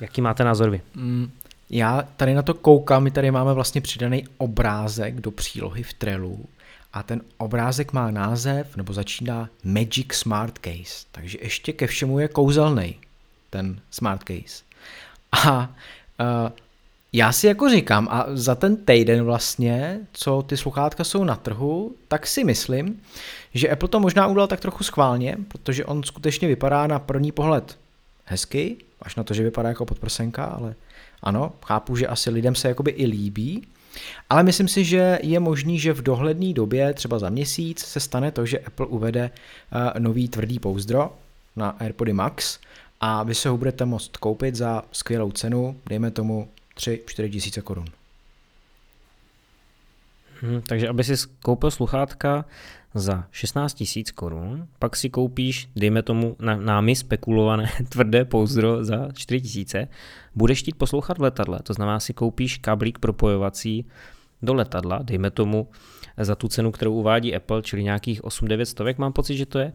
Jaký 0.00 0.20
máte 0.20 0.44
názor 0.44 0.70
vy? 0.70 0.80
Mm, 0.94 1.30
já 1.70 2.02
tady 2.16 2.34
na 2.34 2.42
to 2.42 2.54
koukám, 2.54 3.02
my 3.02 3.10
tady 3.10 3.30
máme 3.30 3.52
vlastně 3.52 3.80
přidaný 3.80 4.26
obrázek 4.38 5.20
do 5.20 5.30
přílohy 5.30 5.82
v 5.82 5.92
Trelu 5.92 6.44
a 6.92 7.02
ten 7.02 7.20
obrázek 7.36 7.92
má 7.92 8.10
název, 8.10 8.76
nebo 8.76 8.92
začíná 8.92 9.48
Magic 9.64 10.12
Smart 10.12 10.58
Case, 10.58 11.06
takže 11.12 11.38
ještě 11.42 11.72
ke 11.72 11.86
všemu 11.86 12.18
je 12.18 12.28
kouzelný 12.28 12.98
ten 13.50 13.80
Smart 13.90 14.22
Case. 14.22 14.64
A 15.46 15.74
uh, 16.20 16.52
já 17.12 17.32
si 17.32 17.46
jako 17.46 17.68
říkám, 17.68 18.08
a 18.10 18.26
za 18.28 18.54
ten 18.54 18.76
týden 18.76 19.24
vlastně, 19.24 20.00
co 20.12 20.42
ty 20.42 20.56
sluchátka 20.56 21.04
jsou 21.04 21.24
na 21.24 21.36
trhu, 21.36 21.94
tak 22.08 22.26
si 22.26 22.44
myslím, 22.44 23.00
že 23.54 23.68
Apple 23.68 23.88
to 23.88 24.00
možná 24.00 24.26
udělal 24.26 24.46
tak 24.46 24.60
trochu 24.60 24.84
schválně, 24.84 25.36
protože 25.48 25.84
on 25.84 26.02
skutečně 26.02 26.48
vypadá 26.48 26.86
na 26.86 26.98
první 26.98 27.32
pohled 27.32 27.78
hezky, 28.24 28.76
až 29.02 29.16
na 29.16 29.24
to, 29.24 29.34
že 29.34 29.42
vypadá 29.42 29.68
jako 29.68 29.86
podprsenka, 29.86 30.44
ale 30.44 30.74
ano, 31.22 31.52
chápu, 31.64 31.96
že 31.96 32.06
asi 32.06 32.30
lidem 32.30 32.54
se 32.54 32.68
jakoby 32.68 32.90
i 32.90 33.06
líbí, 33.06 33.66
ale 34.30 34.42
myslím 34.42 34.68
si, 34.68 34.84
že 34.84 35.18
je 35.22 35.40
možný, 35.40 35.78
že 35.78 35.92
v 35.92 36.02
dohledné 36.02 36.52
době, 36.52 36.94
třeba 36.94 37.18
za 37.18 37.30
měsíc, 37.30 37.84
se 37.84 38.00
stane 38.00 38.30
to, 38.30 38.46
že 38.46 38.58
Apple 38.58 38.86
uvede 38.86 39.30
uh, 39.30 40.00
nový 40.00 40.28
tvrdý 40.28 40.58
pouzdro 40.58 41.16
na 41.56 41.68
AirPody 41.68 42.12
Max 42.12 42.58
a 43.00 43.22
vy 43.22 43.34
se 43.34 43.48
ho 43.48 43.56
budete 43.56 43.84
moct 43.84 44.16
koupit 44.16 44.54
za 44.54 44.82
skvělou 44.92 45.32
cenu, 45.32 45.76
dejme 45.86 46.10
tomu 46.10 46.48
3-4 46.78 47.30
tisíce 47.30 47.60
korun. 47.62 47.84
Hmm, 50.40 50.62
takže 50.62 50.88
aby 50.88 51.04
si 51.04 51.14
koupil 51.42 51.70
sluchátka 51.70 52.44
za 52.94 53.24
16 53.30 53.74
tisíc 53.74 54.10
korun, 54.10 54.68
pak 54.78 54.96
si 54.96 55.10
koupíš, 55.10 55.68
dejme 55.76 56.02
tomu 56.02 56.36
na, 56.38 56.56
námi 56.56 56.96
spekulované 56.96 57.70
tvrdé 57.88 58.24
pouzdro 58.24 58.84
za 58.84 59.08
4 59.12 59.40
tisíce, 59.40 59.88
budeš 60.34 60.62
chtít 60.62 60.76
poslouchat 60.76 61.18
v 61.18 61.22
letadle, 61.22 61.58
to 61.62 61.74
znamená 61.74 62.00
si 62.00 62.14
koupíš 62.14 62.58
kablík 62.58 62.98
propojovací 62.98 63.86
do 64.42 64.54
letadla, 64.54 64.98
dejme 65.02 65.30
tomu 65.30 65.68
za 66.16 66.34
tu 66.34 66.48
cenu, 66.48 66.72
kterou 66.72 66.94
uvádí 66.94 67.34
Apple, 67.34 67.62
čili 67.62 67.84
nějakých 67.84 68.22
8-9 68.22 68.62
stovek, 68.62 68.98
mám 68.98 69.12
pocit, 69.12 69.36
že 69.36 69.46
to 69.46 69.58
je, 69.58 69.72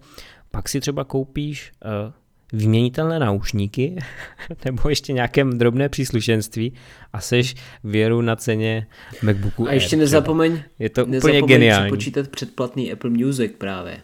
pak 0.51 0.69
si 0.69 0.79
třeba 0.79 1.03
koupíš 1.03 1.71
uh, 1.85 2.13
vyměnitelné 2.53 3.19
náušníky 3.19 3.97
nebo 4.65 4.89
ještě 4.89 5.13
nějaké 5.13 5.43
drobné 5.43 5.89
příslušenství 5.89 6.73
a 7.13 7.21
seš 7.21 7.55
věru 7.83 8.21
na 8.21 8.35
ceně 8.35 8.87
MacBooku 9.21 9.67
A 9.67 9.73
ještě 9.73 9.95
Air, 9.95 9.99
nezapomeň, 9.99 10.63
je 10.79 10.89
to 10.89 11.05
úplně 11.05 11.41
geniální. 11.41 11.89
počítat 11.89 12.27
předplatný 12.27 12.91
Apple 12.91 13.09
Music 13.09 13.51
právě. 13.57 13.97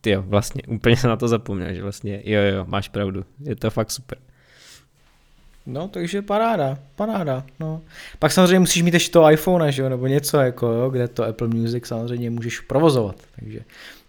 Ty 0.00 0.10
jo, 0.10 0.22
vlastně 0.26 0.62
úplně 0.68 0.96
jsem 0.96 1.10
na 1.10 1.16
to 1.16 1.28
zapomněl, 1.28 1.74
že 1.74 1.82
vlastně 1.82 2.22
jo, 2.24 2.40
jo, 2.40 2.64
máš 2.68 2.88
pravdu, 2.88 3.24
je 3.40 3.56
to 3.56 3.70
fakt 3.70 3.90
super. 3.90 4.18
No, 5.66 5.88
takže 5.88 6.22
paráda, 6.22 6.78
paráda, 6.96 7.44
no. 7.60 7.82
Pak 8.18 8.32
samozřejmě 8.32 8.58
musíš 8.58 8.82
mít 8.82 8.94
ještě 8.94 9.12
to 9.12 9.30
iPhone, 9.30 9.72
že 9.72 9.82
jo, 9.82 9.88
nebo 9.88 10.06
něco 10.06 10.38
jako, 10.38 10.66
jo, 10.66 10.90
kde 10.90 11.08
to 11.08 11.24
Apple 11.24 11.48
Music 11.48 11.86
samozřejmě 11.86 12.30
můžeš 12.30 12.60
provozovat, 12.60 13.16
takže 13.40 13.60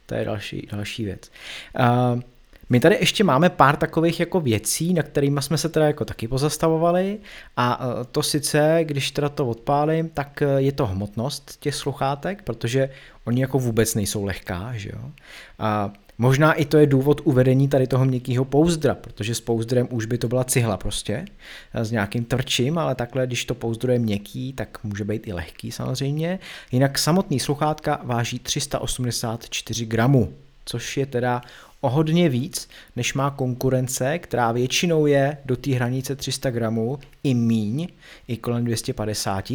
to 0.05 0.15
je 0.15 0.25
další, 0.25 0.67
další 0.71 1.05
věc. 1.05 1.31
Uh, 1.79 2.21
my 2.69 2.79
tady 2.79 2.95
ještě 2.99 3.23
máme 3.23 3.49
pár 3.49 3.75
takových 3.75 4.19
jako 4.19 4.39
věcí, 4.39 4.93
na 4.93 5.03
kterými 5.03 5.41
jsme 5.41 5.57
se 5.57 5.69
teda 5.69 5.85
jako 5.85 6.05
taky 6.05 6.27
pozastavovali 6.27 7.19
a 7.57 7.79
e, 8.01 8.05
to 8.05 8.23
sice, 8.23 8.79
když 8.83 9.11
teda 9.11 9.29
to 9.29 9.47
odpálím, 9.47 10.09
tak 10.09 10.41
e, 10.41 10.61
je 10.61 10.71
to 10.71 10.85
hmotnost 10.85 11.57
těch 11.59 11.75
sluchátek, 11.75 12.41
protože 12.43 12.89
oni 13.25 13.41
jako 13.41 13.59
vůbec 13.59 13.95
nejsou 13.95 14.23
lehká, 14.23 14.71
že 14.75 14.89
jo. 14.93 15.11
A 15.59 15.93
Možná 16.19 16.53
i 16.53 16.65
to 16.65 16.77
je 16.77 16.87
důvod 16.87 17.21
uvedení 17.23 17.67
tady 17.67 17.87
toho 17.87 18.05
měkkého 18.05 18.45
pouzdra, 18.45 18.95
protože 18.95 19.35
s 19.35 19.41
pouzdrem 19.41 19.87
už 19.91 20.05
by 20.05 20.17
to 20.17 20.27
byla 20.27 20.43
cihla 20.43 20.77
prostě, 20.77 21.25
s 21.73 21.91
nějakým 21.91 22.25
tvrdším, 22.25 22.77
ale 22.77 22.95
takhle, 22.95 23.27
když 23.27 23.45
to 23.45 23.55
pouzdro 23.55 23.91
je 23.91 23.99
měkký, 23.99 24.53
tak 24.53 24.83
může 24.83 25.03
být 25.03 25.27
i 25.27 25.33
lehký 25.33 25.71
samozřejmě. 25.71 26.39
Jinak 26.71 26.97
samotný 26.97 27.39
sluchátka 27.39 28.01
váží 28.03 28.39
384 28.39 29.85
gramů, 29.85 30.33
což 30.65 30.97
je 30.97 31.05
teda 31.05 31.41
o 31.87 31.89
hodně 31.89 32.29
víc, 32.29 32.69
než 32.95 33.13
má 33.13 33.29
konkurence, 33.29 34.19
která 34.19 34.51
většinou 34.51 35.05
je 35.05 35.37
do 35.45 35.55
té 35.55 35.71
hranice 35.71 36.15
300 36.15 36.51
gramů 36.51 36.99
i 37.23 37.33
míň, 37.33 37.87
i 38.27 38.37
kolem 38.37 38.65
250. 38.65 39.53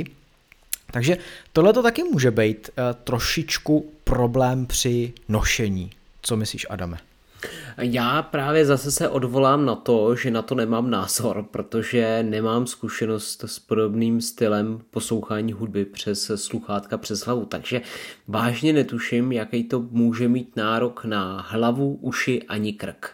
Takže 0.93 1.17
tohle 1.53 1.73
to 1.73 1.83
taky 1.83 2.03
může 2.03 2.31
být 2.31 2.71
uh, 2.71 2.85
trošičku 3.05 3.93
problém 4.05 4.67
při 4.67 5.13
nošení. 5.29 5.91
Co 6.23 6.37
myslíš, 6.37 6.67
Adame? 6.71 6.99
Já 7.79 8.23
právě 8.23 8.67
zase 8.67 8.91
se 8.91 9.09
odvolám 9.09 9.65
na 9.67 9.75
to, 9.75 10.17
že 10.17 10.31
na 10.31 10.43
to 10.43 10.55
nemám 10.55 10.91
názor, 10.91 11.47
protože 11.51 12.23
nemám 12.23 12.67
zkušenost 12.67 13.45
s 13.45 13.59
podobným 13.59 14.21
stylem 14.21 14.81
poslouchání 14.91 15.53
hudby 15.53 15.85
přes 15.85 16.31
sluchátka 16.35 16.99
přes 16.99 17.21
hlavu, 17.21 17.45
takže 17.45 17.81
vážně 18.29 18.73
netuším, 18.73 19.33
jaký 19.33 19.65
to 19.65 19.81
může 19.91 20.29
mít 20.29 20.57
nárok 20.57 21.05
na 21.05 21.47
hlavu, 21.49 21.95
uši 21.95 22.43
ani 22.43 22.73
krk. 22.73 23.11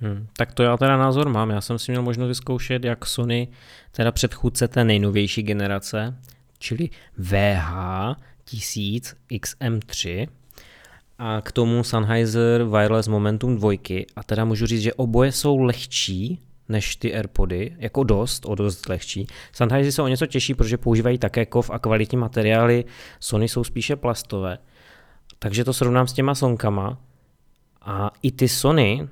Hmm, 0.00 0.26
tak 0.36 0.52
to 0.52 0.62
já 0.62 0.76
teda 0.76 0.96
názor 0.96 1.28
mám. 1.28 1.50
Já 1.50 1.60
jsem 1.60 1.78
si 1.78 1.92
měl 1.92 2.02
možnost 2.02 2.28
vyzkoušet, 2.28 2.84
jak 2.84 3.06
Sony, 3.06 3.48
teda 3.92 4.12
předchůdce 4.12 4.68
té 4.68 4.84
nejnovější 4.84 5.42
generace, 5.42 6.16
čili 6.58 6.90
VH 7.18 7.72
1000 8.44 9.14
XM3, 9.30 10.28
a 11.18 11.40
k 11.40 11.52
tomu 11.52 11.84
Sennheiser 11.84 12.64
Wireless 12.64 13.08
Momentum 13.08 13.56
2 13.56 13.72
a 14.16 14.22
teda 14.26 14.44
můžu 14.44 14.66
říct, 14.66 14.80
že 14.80 14.94
oboje 14.94 15.32
jsou 15.32 15.58
lehčí 15.58 16.40
než 16.68 16.96
ty 16.96 17.14
AirPody, 17.14 17.76
jako 17.78 18.04
dost, 18.04 18.46
o 18.46 18.54
dost 18.54 18.88
lehčí. 18.88 19.26
Sennheiser 19.52 19.92
jsou 19.92 20.04
o 20.04 20.08
něco 20.08 20.26
těžší, 20.26 20.54
protože 20.54 20.78
používají 20.78 21.18
také 21.18 21.46
kov 21.46 21.70
a 21.70 21.78
kvalitní 21.78 22.18
materiály, 22.18 22.84
Sony 23.20 23.48
jsou 23.48 23.64
spíše 23.64 23.96
plastové. 23.96 24.58
Takže 25.38 25.64
to 25.64 25.72
srovnám 25.72 26.06
s 26.06 26.12
těma 26.12 26.34
sonkama 26.34 26.98
a 27.82 28.10
i 28.22 28.32
ty 28.32 28.48
Sony 28.48 29.08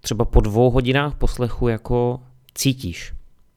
třeba 0.00 0.24
po 0.24 0.40
dvou 0.40 0.70
hodinách 0.70 1.14
poslechu 1.14 1.68
jako 1.68 2.20
cítíš, 2.54 3.14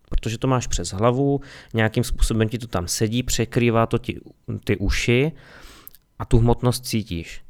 protože 0.09 0.37
to 0.37 0.47
máš 0.47 0.67
přes 0.67 0.89
hlavu, 0.89 1.41
nějakým 1.73 2.03
způsobem 2.03 2.49
ti 2.49 2.57
to 2.57 2.67
tam 2.67 2.87
sedí, 2.87 3.23
překrývá 3.23 3.85
to 3.85 3.97
ti, 3.97 4.19
ty 4.63 4.77
uši 4.77 5.31
a 6.19 6.25
tu 6.25 6.39
hmotnost 6.39 6.85
cítíš. 6.85 7.43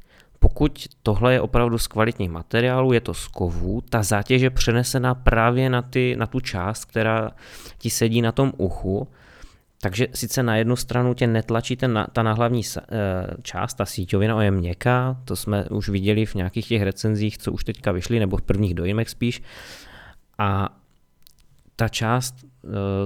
Pokud 0.44 0.88
tohle 1.02 1.32
je 1.32 1.40
opravdu 1.40 1.78
z 1.78 1.86
kvalitních 1.86 2.30
materiálů, 2.30 2.92
je 2.92 3.00
to 3.00 3.14
z 3.14 3.26
kovů, 3.28 3.80
ta 3.80 4.02
zátěž 4.02 4.42
je 4.42 4.50
přenesena 4.50 5.14
právě 5.14 5.70
na, 5.70 5.82
ty, 5.82 6.16
na 6.18 6.26
tu 6.26 6.40
část, 6.40 6.84
která 6.84 7.30
ti 7.78 7.90
sedí 7.90 8.22
na 8.22 8.32
tom 8.32 8.52
uchu, 8.56 9.08
takže 9.80 10.06
sice 10.14 10.42
na 10.42 10.56
jednu 10.56 10.76
stranu 10.76 11.14
tě 11.14 11.26
netlačí 11.26 11.76
ten, 11.76 12.06
ta 12.12 12.22
náhlavní 12.22 12.62
eh, 12.76 12.82
část, 13.42 13.74
ta 13.74 13.84
síťovina 13.84 14.42
je 14.42 14.50
měkká, 14.50 15.20
to 15.24 15.36
jsme 15.36 15.64
už 15.64 15.88
viděli 15.88 16.26
v 16.26 16.34
nějakých 16.34 16.68
těch 16.68 16.82
recenzích, 16.82 17.38
co 17.38 17.52
už 17.52 17.64
teďka 17.64 17.92
vyšly, 17.92 18.20
nebo 18.20 18.36
v 18.36 18.42
prvních 18.42 18.74
dojmech 18.74 19.10
spíš. 19.10 19.42
A 20.38 20.68
ta 21.76 21.88
část, 21.88 22.34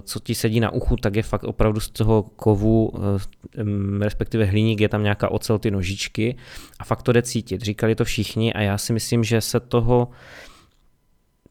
co 0.03 0.21
ti 0.21 0.35
sedí 0.35 0.61
na 0.61 0.71
uchu, 0.71 0.97
tak 0.97 1.17
je 1.17 1.23
fakt 1.23 1.45
opravdu 1.45 1.81
z 1.81 1.91
toho 1.91 2.23
kovu, 2.23 2.93
eh, 2.95 4.05
respektive 4.05 4.45
hliník, 4.45 4.81
je 4.81 4.89
tam 4.89 5.03
nějaká 5.03 5.31
ocel, 5.31 5.59
ty 5.59 5.71
nožičky 5.71 6.37
a 6.79 6.85
fakt 6.85 7.03
to 7.03 7.13
jde 7.13 7.23
cítit. 7.23 7.63
Říkali 7.63 7.95
to 7.95 8.05
všichni 8.05 8.53
a 8.53 8.61
já 8.61 8.79
si 8.79 8.93
myslím, 8.93 9.25
že 9.25 9.41
se 9.41 9.61
toho, 9.61 10.09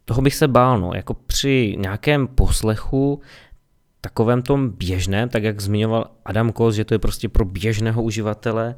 toho 0.06 0.22
bych 0.22 0.36
se 0.36 0.48
bál, 0.48 0.80
no. 0.80 0.91
jako 0.96 1.13
při 1.13 1.76
nějakém 1.78 2.28
poslechu 2.28 3.22
takovém 4.02 4.41
tom 4.41 4.70
běžném, 4.70 5.30
tak 5.30 5.43
jak 5.43 5.62
zmiňoval 5.62 6.12
Adam 6.26 6.52
Kos, 6.52 6.76
že 6.76 6.86
to 6.86 6.93
je 6.93 7.00
prostě 7.00 7.30
pro 7.30 7.46
běžného 7.46 8.04
uživatele, 8.04 8.76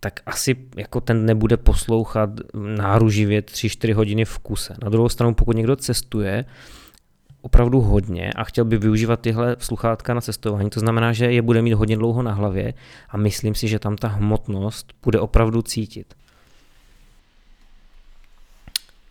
tak 0.00 0.20
asi 0.26 0.56
jako 0.76 1.00
ten 1.00 1.26
nebude 1.26 1.56
poslouchat 1.56 2.30
náruživě 2.54 3.42
3-4 3.42 3.94
hodiny 3.94 4.24
v 4.24 4.38
kuse. 4.38 4.74
Na 4.82 4.88
druhou 4.88 5.08
stranu, 5.08 5.34
pokud 5.34 5.56
někdo 5.56 5.76
cestuje, 5.76 6.44
opravdu 7.42 7.80
hodně 7.80 8.32
a 8.32 8.44
chtěl 8.44 8.64
by 8.64 8.78
využívat 8.78 9.20
tyhle 9.20 9.56
sluchátka 9.58 10.14
na 10.14 10.20
cestování, 10.20 10.70
to 10.70 10.80
znamená, 10.80 11.12
že 11.12 11.32
je 11.32 11.42
bude 11.42 11.62
mít 11.62 11.72
hodně 11.72 11.96
dlouho 11.96 12.22
na 12.22 12.32
hlavě 12.32 12.74
a 13.08 13.16
myslím 13.16 13.54
si, 13.54 13.68
že 13.68 13.78
tam 13.78 13.96
ta 13.96 14.08
hmotnost 14.08 14.92
bude 15.02 15.20
opravdu 15.20 15.62
cítit. 15.62 16.14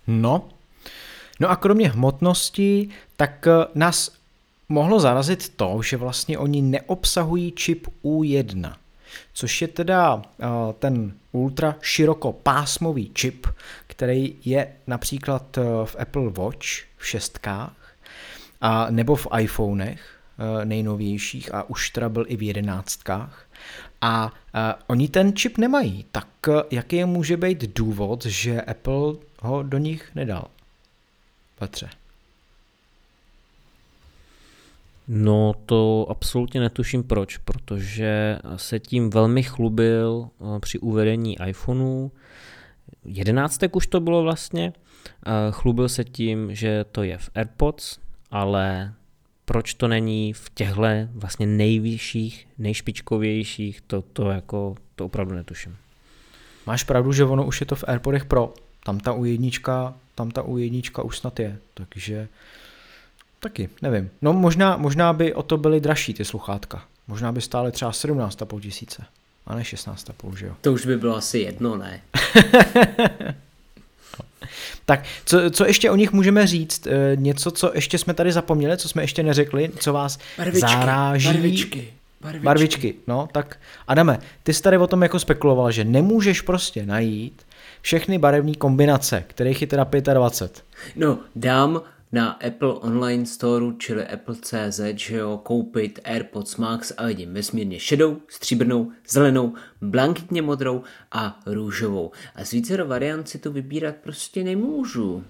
No, 0.07 0.49
no 1.39 1.49
a 1.49 1.55
kromě 1.55 1.89
hmotnosti, 1.89 2.89
tak 3.15 3.47
eh, 3.47 3.65
nás 3.75 4.11
mohlo 4.69 4.99
zarazit 4.99 5.49
to, 5.49 5.81
že 5.83 5.97
vlastně 5.97 6.37
oni 6.37 6.61
neobsahují 6.61 7.51
čip 7.51 7.87
U1, 8.03 8.73
což 9.33 9.61
je 9.61 9.67
teda 9.67 10.15
uh, 10.15 10.21
ten 10.79 11.13
ultra 11.31 11.75
širokopásmový 11.81 13.11
čip, 13.13 13.47
který 13.87 14.35
je 14.45 14.73
například 14.87 15.57
uh, 15.57 15.63
v 15.85 15.95
Apple 15.99 16.29
Watch 16.29 16.65
v 16.97 17.07
šestkách 17.07 17.86
a 18.61 18.91
nebo 18.91 19.15
v 19.15 19.27
iPhonech 19.39 20.19
uh, 20.37 20.65
nejnovějších 20.65 21.53
a 21.53 21.69
už 21.69 21.89
teda 21.89 22.09
byl 22.09 22.25
i 22.27 22.35
v 22.35 22.43
jedenáctkách. 22.43 23.45
A 24.01 24.25
uh, 24.25 24.31
oni 24.87 25.07
ten 25.07 25.35
čip 25.35 25.57
nemají, 25.57 26.05
tak 26.11 26.27
uh, 26.47 26.61
jaký 26.71 27.05
může 27.05 27.37
být 27.37 27.75
důvod, 27.75 28.25
že 28.25 28.61
Apple 28.61 29.13
ho 29.39 29.63
do 29.63 29.77
nich 29.77 30.15
nedal? 30.15 30.47
Petře. 31.59 31.89
No 35.07 35.53
to 35.65 36.05
absolutně 36.09 36.59
netuším 36.59 37.03
proč, 37.03 37.37
protože 37.37 38.39
se 38.55 38.79
tím 38.79 39.09
velmi 39.09 39.43
chlubil 39.43 40.29
eh, 40.29 40.59
při 40.59 40.79
uvedení 40.79 41.37
iPhoneu. 41.47 42.09
11 43.05 43.59
už 43.71 43.87
to 43.87 43.99
bylo 43.99 44.23
vlastně. 44.23 44.73
Chlubil 45.51 45.89
se 45.89 46.03
tím, 46.03 46.55
že 46.55 46.85
to 46.91 47.03
je 47.03 47.17
v 47.17 47.29
AirPods, 47.35 47.99
ale 48.31 48.93
proč 49.45 49.73
to 49.73 49.87
není 49.87 50.33
v 50.33 50.49
těchto 50.53 50.81
vlastně 51.13 51.47
nejvyšších, 51.47 52.47
nejšpičkovějších, 52.57 53.81
to, 53.81 54.01
to 54.01 54.29
jako, 54.29 54.75
to 54.95 55.05
opravdu 55.05 55.35
netuším. 55.35 55.77
Máš 56.65 56.83
pravdu, 56.83 57.13
že 57.13 57.23
ono 57.23 57.45
už 57.45 57.59
je 57.59 57.65
to 57.65 57.75
v 57.75 57.83
AirPodech 57.87 58.25
Pro. 58.25 58.53
Tam 58.83 58.99
ta 58.99 59.13
U1, 59.13 59.93
tam 60.15 60.31
ta 60.31 60.41
U1 60.43 61.05
už 61.05 61.17
snad 61.17 61.39
je, 61.39 61.57
takže 61.73 62.27
Taky, 63.39 63.69
nevím. 63.81 64.09
No 64.21 64.33
možná, 64.33 64.77
možná 64.77 65.13
by 65.13 65.33
o 65.33 65.43
to 65.43 65.57
byly 65.57 65.79
dražší 65.79 66.13
ty 66.13 66.25
sluchátka. 66.25 66.85
Možná 67.07 67.31
by 67.31 67.41
stály 67.41 67.71
třeba 67.71 67.91
17,5 67.91 68.59
tisíce. 68.59 69.05
A 69.45 69.55
ne 69.55 69.61
16,5, 69.61 70.35
že 70.35 70.45
jo? 70.45 70.55
To 70.61 70.73
už 70.73 70.85
by 70.85 70.97
bylo 70.97 71.15
asi 71.15 71.39
jedno, 71.39 71.77
ne? 71.77 72.01
tak, 74.85 75.03
co, 75.25 75.51
co 75.51 75.65
ještě 75.65 75.91
o 75.91 75.95
nich 75.95 76.11
můžeme 76.11 76.47
říct? 76.47 76.87
E, 76.87 77.15
něco, 77.15 77.51
co 77.51 77.71
ještě 77.75 77.97
jsme 77.97 78.13
tady 78.13 78.31
zapomněli, 78.31 78.77
co 78.77 78.89
jsme 78.89 79.03
ještě 79.03 79.23
neřekli, 79.23 79.71
co 79.79 79.93
vás 79.93 80.19
barvičky, 80.37 80.59
zaráží? 80.59 81.27
Barvičky. 81.27 81.93
Barvičky. 82.21 82.45
barvičky. 82.45 82.95
No, 83.07 83.29
tak 83.31 83.59
Adame, 83.87 84.19
ty 84.43 84.53
jsi 84.53 84.61
tady 84.61 84.77
o 84.77 84.87
tom 84.87 85.03
jako 85.03 85.19
spekuloval, 85.19 85.71
že 85.71 85.83
nemůžeš 85.83 86.41
prostě 86.41 86.85
najít 86.85 87.45
všechny 87.81 88.17
barevné 88.17 88.53
kombinace, 88.53 89.23
kterých 89.27 89.61
je 89.61 89.67
teda 89.67 89.83
25. 90.13 90.63
No, 90.95 91.19
dám 91.35 91.81
na 92.11 92.31
Apple 92.31 92.73
Online 92.73 93.25
Store, 93.25 93.65
čili 93.77 94.07
Apple.cz, 94.07 94.79
že 94.95 95.15
jo, 95.15 95.39
koupit 95.43 95.99
AirPods 96.03 96.55
Max 96.55 96.93
a 96.97 97.05
vidím 97.05 97.33
vesmírně 97.33 97.79
šedou, 97.79 98.17
stříbrnou, 98.27 98.91
zelenou, 99.09 99.53
blankitně 99.81 100.41
modrou 100.41 100.83
a 101.11 101.39
růžovou. 101.45 102.11
A 102.35 102.45
z 102.45 102.51
více 102.51 102.83
variant 102.83 103.29
si 103.29 103.39
to 103.39 103.51
vybírat 103.51 103.95
prostě 103.95 104.43
nemůžu. 104.43 105.23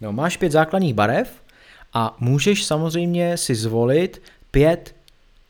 No, 0.00 0.12
máš 0.12 0.36
pět 0.36 0.52
základních 0.52 0.94
barev 0.94 1.42
a 1.92 2.16
můžeš 2.20 2.64
samozřejmě 2.64 3.36
si 3.36 3.54
zvolit 3.54 4.22
pět 4.50 4.94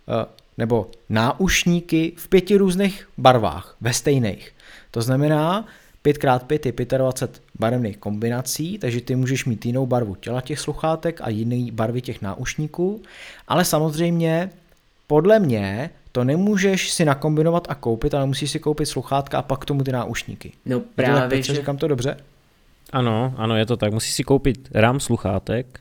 uh, 0.07 0.15
nebo 0.59 0.91
náušníky 1.09 2.13
v 2.17 2.29
pěti 2.29 2.57
různých 2.57 3.09
barvách, 3.19 3.77
ve 3.81 3.93
stejných. 3.93 4.53
To 4.91 5.03
znamená, 5.03 5.67
5x5 6.05 6.61
je 6.65 6.99
25 6.99 7.44
barevných 7.59 7.97
kombinací, 7.97 8.79
takže 8.79 9.01
ty 9.01 9.17
můžeš 9.17 9.45
mít 9.45 9.67
jinou 9.67 9.87
barvu 9.87 10.15
těla 10.15 10.41
těch 10.41 10.61
sluchátek 10.61 11.21
a 11.21 11.29
jiný 11.29 11.71
barvy 11.71 12.01
těch 12.01 12.23
náušníků, 12.23 13.03
ale 13.49 13.65
samozřejmě 13.65 14.51
podle 15.07 15.39
mě 15.39 15.91
to 16.13 16.25
nemůžeš 16.25 16.91
si 16.91 17.05
nakombinovat 17.05 17.67
a 17.71 17.75
koupit, 17.75 18.15
ale 18.15 18.27
musíš 18.27 18.51
si 18.51 18.59
koupit 18.59 18.87
sluchátka 18.87 19.39
a 19.39 19.43
pak 19.43 19.61
k 19.61 19.65
tomu 19.65 19.85
ty 19.85 19.93
náušníky. 19.93 20.53
No 20.67 20.81
právě, 20.81 21.43
že... 21.43 21.55
Říkám 21.55 21.77
to 21.77 21.89
dobře? 21.89 22.17
Ano, 22.93 23.35
ano, 23.37 23.57
je 23.57 23.67
to 23.67 23.77
tak. 23.77 23.93
Musíš 23.93 24.15
si 24.15 24.25
koupit 24.25 24.69
rám 24.75 25.01
sluchátek 25.01 25.81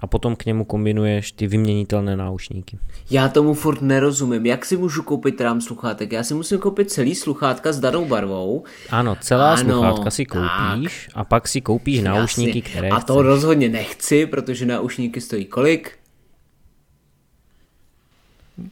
a 0.00 0.06
potom 0.06 0.36
k 0.36 0.44
němu 0.46 0.64
kombinuješ 0.64 1.32
ty 1.32 1.46
vyměnitelné 1.46 2.16
náušníky. 2.16 2.78
Já 3.10 3.28
tomu 3.28 3.54
furt 3.54 3.82
nerozumím. 3.82 4.46
Jak 4.46 4.64
si 4.64 4.76
můžu 4.76 5.02
koupit 5.02 5.40
rám 5.40 5.60
sluchátek? 5.60 6.12
Já 6.12 6.22
si 6.22 6.34
musím 6.34 6.58
koupit 6.58 6.90
celý 6.90 7.14
sluchátka 7.14 7.72
s 7.72 7.80
danou 7.80 8.04
barvou. 8.04 8.64
Ano, 8.90 9.16
celá 9.20 9.54
ano, 9.54 9.72
sluchátka 9.72 10.10
si 10.10 10.26
koupíš 10.26 11.06
tak. 11.06 11.16
a 11.20 11.24
pak 11.24 11.48
si 11.48 11.60
koupíš 11.60 12.00
náušníky, 12.00 12.62
které 12.62 12.88
A 12.88 13.00
to 13.00 13.12
chceš. 13.14 13.26
rozhodně 13.26 13.68
nechci, 13.68 14.26
protože 14.26 14.66
náušníky 14.66 15.20
stojí 15.20 15.44
kolik? 15.44 15.99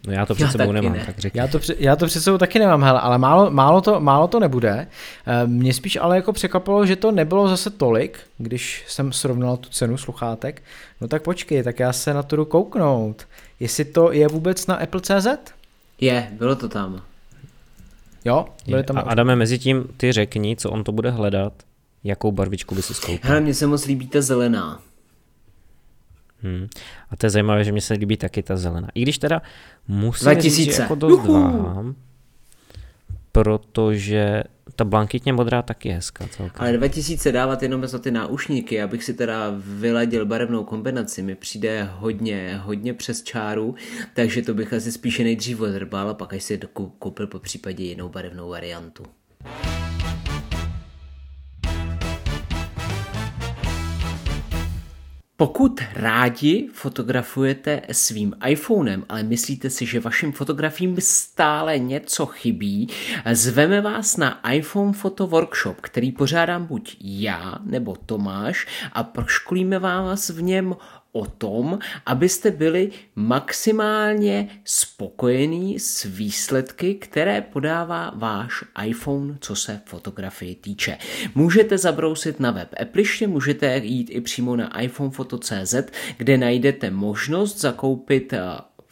No 0.07 0.13
já 0.13 0.27
to 0.27 0.35
před 0.35 0.45
já 0.45 0.51
sebou 0.51 0.73
nemám, 0.73 0.93
ne. 0.93 1.03
tak 1.07 1.19
řekni. 1.19 1.41
Já 1.41 1.49
to, 1.49 1.61
já 1.79 1.97
to 1.97 2.07
před 2.07 2.21
sebou 2.21 2.39
taky 2.39 2.59
nemám, 2.59 2.83
hele, 2.83 3.01
ale 3.01 3.19
málo, 3.19 3.51
málo, 3.51 3.81
to, 3.81 4.01
málo 4.01 4.29
to 4.29 4.41
nebude. 4.41 4.87
Eh, 5.27 5.47
mě 5.47 5.75
spíš 5.75 5.97
ale 5.97 6.17
jako 6.17 6.33
překvapilo, 6.33 6.87
že 6.87 6.97
to 6.97 7.13
nebylo 7.13 7.49
zase 7.49 7.71
tolik, 7.71 8.19
když 8.39 8.85
jsem 8.89 9.13
srovnal 9.13 9.57
tu 9.57 9.69
cenu 9.69 9.97
sluchátek. 9.97 10.63
No 11.01 11.09
tak 11.09 11.23
počkej, 11.23 11.63
tak 11.63 11.81
já 11.81 11.93
se 11.93 12.15
na 12.15 12.23
to 12.23 12.37
jdu 12.37 12.45
kouknout. 12.45 13.27
Jestli 13.61 13.85
to 13.85 14.13
je 14.13 14.29
vůbec 14.29 14.67
na 14.67 14.75
Apple.cz? 14.75 15.27
Je, 16.01 16.29
bylo 16.33 16.57
to 16.57 16.69
tam. 16.69 17.03
Jo, 18.25 18.47
byly 18.67 18.83
tam. 18.85 18.99
A 18.99 19.01
Adame, 19.01 19.37
mezi 19.37 19.59
tím 19.59 19.85
ty 19.97 20.13
řekni, 20.13 20.57
co 20.57 20.71
on 20.71 20.85
to 20.85 20.93
bude 20.93 21.11
hledat, 21.11 21.53
jakou 22.05 22.33
barvičku 22.33 22.75
by 22.75 22.83
si 22.83 22.95
skoupil. 22.95 23.19
Hele, 23.23 23.41
mně 23.41 23.55
se 23.55 23.67
moc 23.67 23.85
líbí 23.85 24.07
ta 24.07 24.21
zelená. 24.21 24.81
Hmm. 26.43 26.69
A 27.11 27.17
to 27.17 27.27
je 27.27 27.31
zajímavé, 27.31 27.65
že 27.65 27.73
mi 27.73 27.81
se 27.81 27.95
líbí 27.95 28.17
taky 28.17 28.43
ta 28.43 28.57
zelená. 28.57 28.89
I 28.95 29.03
když 29.03 29.19
teda 29.19 29.43
musím 29.89 30.25
2000. 30.25 30.57
říct, 30.57 30.77
že 30.77 30.83
jako 30.83 30.95
dost 30.95 31.27
váhám, 31.27 31.95
protože 33.33 34.43
ta 34.77 34.85
blankitně 34.85 35.33
modrá 35.33 35.63
taky 35.63 35.89
je 35.89 35.95
hezká 35.95 36.27
celkem. 36.29 36.63
Ale 36.67 36.73
2000 36.73 37.33
dávat 37.33 37.63
jenom 37.63 37.87
za 37.87 37.99
ty 37.99 38.11
náušníky, 38.11 38.83
abych 38.83 39.05
si 39.05 39.15
teda 39.15 39.55
vyladil 39.57 40.27
barevnou 40.27 40.65
kombinaci, 40.65 41.23
mi 41.23 41.35
přijde 41.35 41.89
hodně, 41.93 42.61
hodně 42.65 42.95
přes 42.95 43.23
čáru, 43.23 43.75
takže 44.15 44.43
to 44.43 44.55
bych 44.55 44.73
asi 44.73 44.93
spíše 44.93 45.25
nejdřív 45.25 45.61
odrbal 45.61 46.11
a 46.11 46.15
pak 46.15 46.33
až 46.33 46.43
si 46.43 46.61
koupil 46.99 47.27
po 47.27 47.39
případě 47.39 47.85
jinou 47.85 48.09
barevnou 48.09 48.49
variantu. 48.49 49.03
Pokud 55.41 55.81
rádi 55.95 56.69
fotografujete 56.73 57.83
svým 57.93 58.35
iPhonem, 58.47 59.05
ale 59.09 59.23
myslíte 59.23 59.71
si, 59.71 59.87
že 59.87 60.01
vašim 60.01 60.33
fotografiím 60.33 60.97
stále 60.99 61.79
něco 61.79 62.27
chybí, 62.27 62.89
zveme 63.33 63.81
vás 63.81 64.17
na 64.17 64.51
iPhone 64.51 64.93
Photo 64.93 65.27
Workshop, 65.27 65.81
který 65.81 66.13
pořádám 66.13 66.67
buď 66.67 66.97
já 67.01 67.59
nebo 67.65 67.97
Tomáš 68.07 68.67
a 68.93 69.03
proškolíme 69.03 69.79
vás 69.79 70.31
v 70.31 70.43
něm 70.43 70.77
o 71.13 71.27
tom, 71.27 71.79
abyste 72.07 72.51
byli 72.51 72.91
maximálně 73.17 74.49
spokojení 74.65 75.79
s 75.79 76.05
výsledky, 76.05 76.95
které 76.95 77.41
podává 77.41 78.13
váš 78.17 78.65
iPhone, 78.85 79.39
co 79.41 79.57
se 79.57 79.81
fotografii 79.85 80.55
týče. 80.55 80.99
Můžete 81.35 81.79
zabrousit 81.79 82.41
na 82.41 82.51
web 82.51 82.75
Appliště, 82.83 83.27
můžete 83.27 83.77
jít 83.77 84.11
i 84.11 84.21
přímo 84.21 84.57
na 84.57 84.81
iPhonefoto.cz, 84.81 85.75
kde 86.17 86.39
najdete 86.39 86.91
možnost 86.91 87.61
zakoupit 87.61 88.33
eh, 88.33 88.41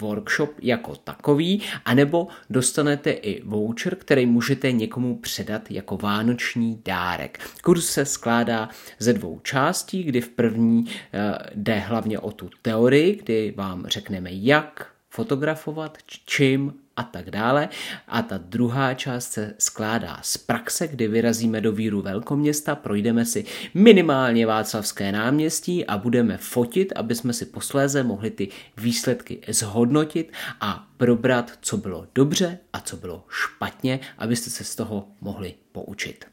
workshop 0.00 0.54
jako 0.62 0.96
takový, 0.96 1.62
anebo 1.84 2.28
dostanete 2.50 3.10
i 3.10 3.42
voucher, 3.42 3.96
který 3.96 4.26
můžete 4.26 4.72
někomu 4.72 5.16
předat 5.16 5.70
jako 5.70 5.96
vánoční 5.96 6.82
dárek. 6.84 7.50
Kurs 7.62 7.86
se 7.86 8.04
skládá 8.04 8.68
ze 8.98 9.12
dvou 9.12 9.40
částí, 9.42 10.02
kdy 10.02 10.20
v 10.20 10.28
první 10.28 10.84
eh, 11.12 11.38
jde 11.54 11.78
hlavně 11.78 12.18
o 12.18 12.32
tu 12.32 12.50
teorii, 12.62 13.16
kdy 13.16 13.54
vám 13.56 13.86
řekneme, 13.86 14.30
jak 14.32 14.95
fotografovat, 15.16 15.98
čím 16.26 16.74
a 16.96 17.02
tak 17.02 17.30
dále. 17.30 17.68
A 18.08 18.22
ta 18.22 18.38
druhá 18.38 18.94
část 18.94 19.32
se 19.32 19.54
skládá 19.58 20.18
z 20.22 20.36
praxe, 20.36 20.88
kdy 20.88 21.08
vyrazíme 21.08 21.60
do 21.60 21.72
víru 21.72 22.02
velkoměsta, 22.02 22.74
projdeme 22.74 23.24
si 23.24 23.44
minimálně 23.74 24.46
Václavské 24.46 25.12
náměstí 25.12 25.86
a 25.86 25.98
budeme 25.98 26.36
fotit, 26.36 26.92
aby 26.96 27.14
jsme 27.14 27.32
si 27.32 27.46
posléze 27.46 28.02
mohli 28.02 28.30
ty 28.30 28.48
výsledky 28.76 29.40
zhodnotit 29.48 30.32
a 30.60 30.86
probrat, 30.96 31.52
co 31.60 31.76
bylo 31.76 32.06
dobře 32.14 32.58
a 32.72 32.80
co 32.80 32.96
bylo 32.96 33.24
špatně, 33.28 34.00
abyste 34.18 34.50
se 34.50 34.64
z 34.64 34.76
toho 34.76 35.08
mohli 35.20 35.54
poučit. 35.72 36.24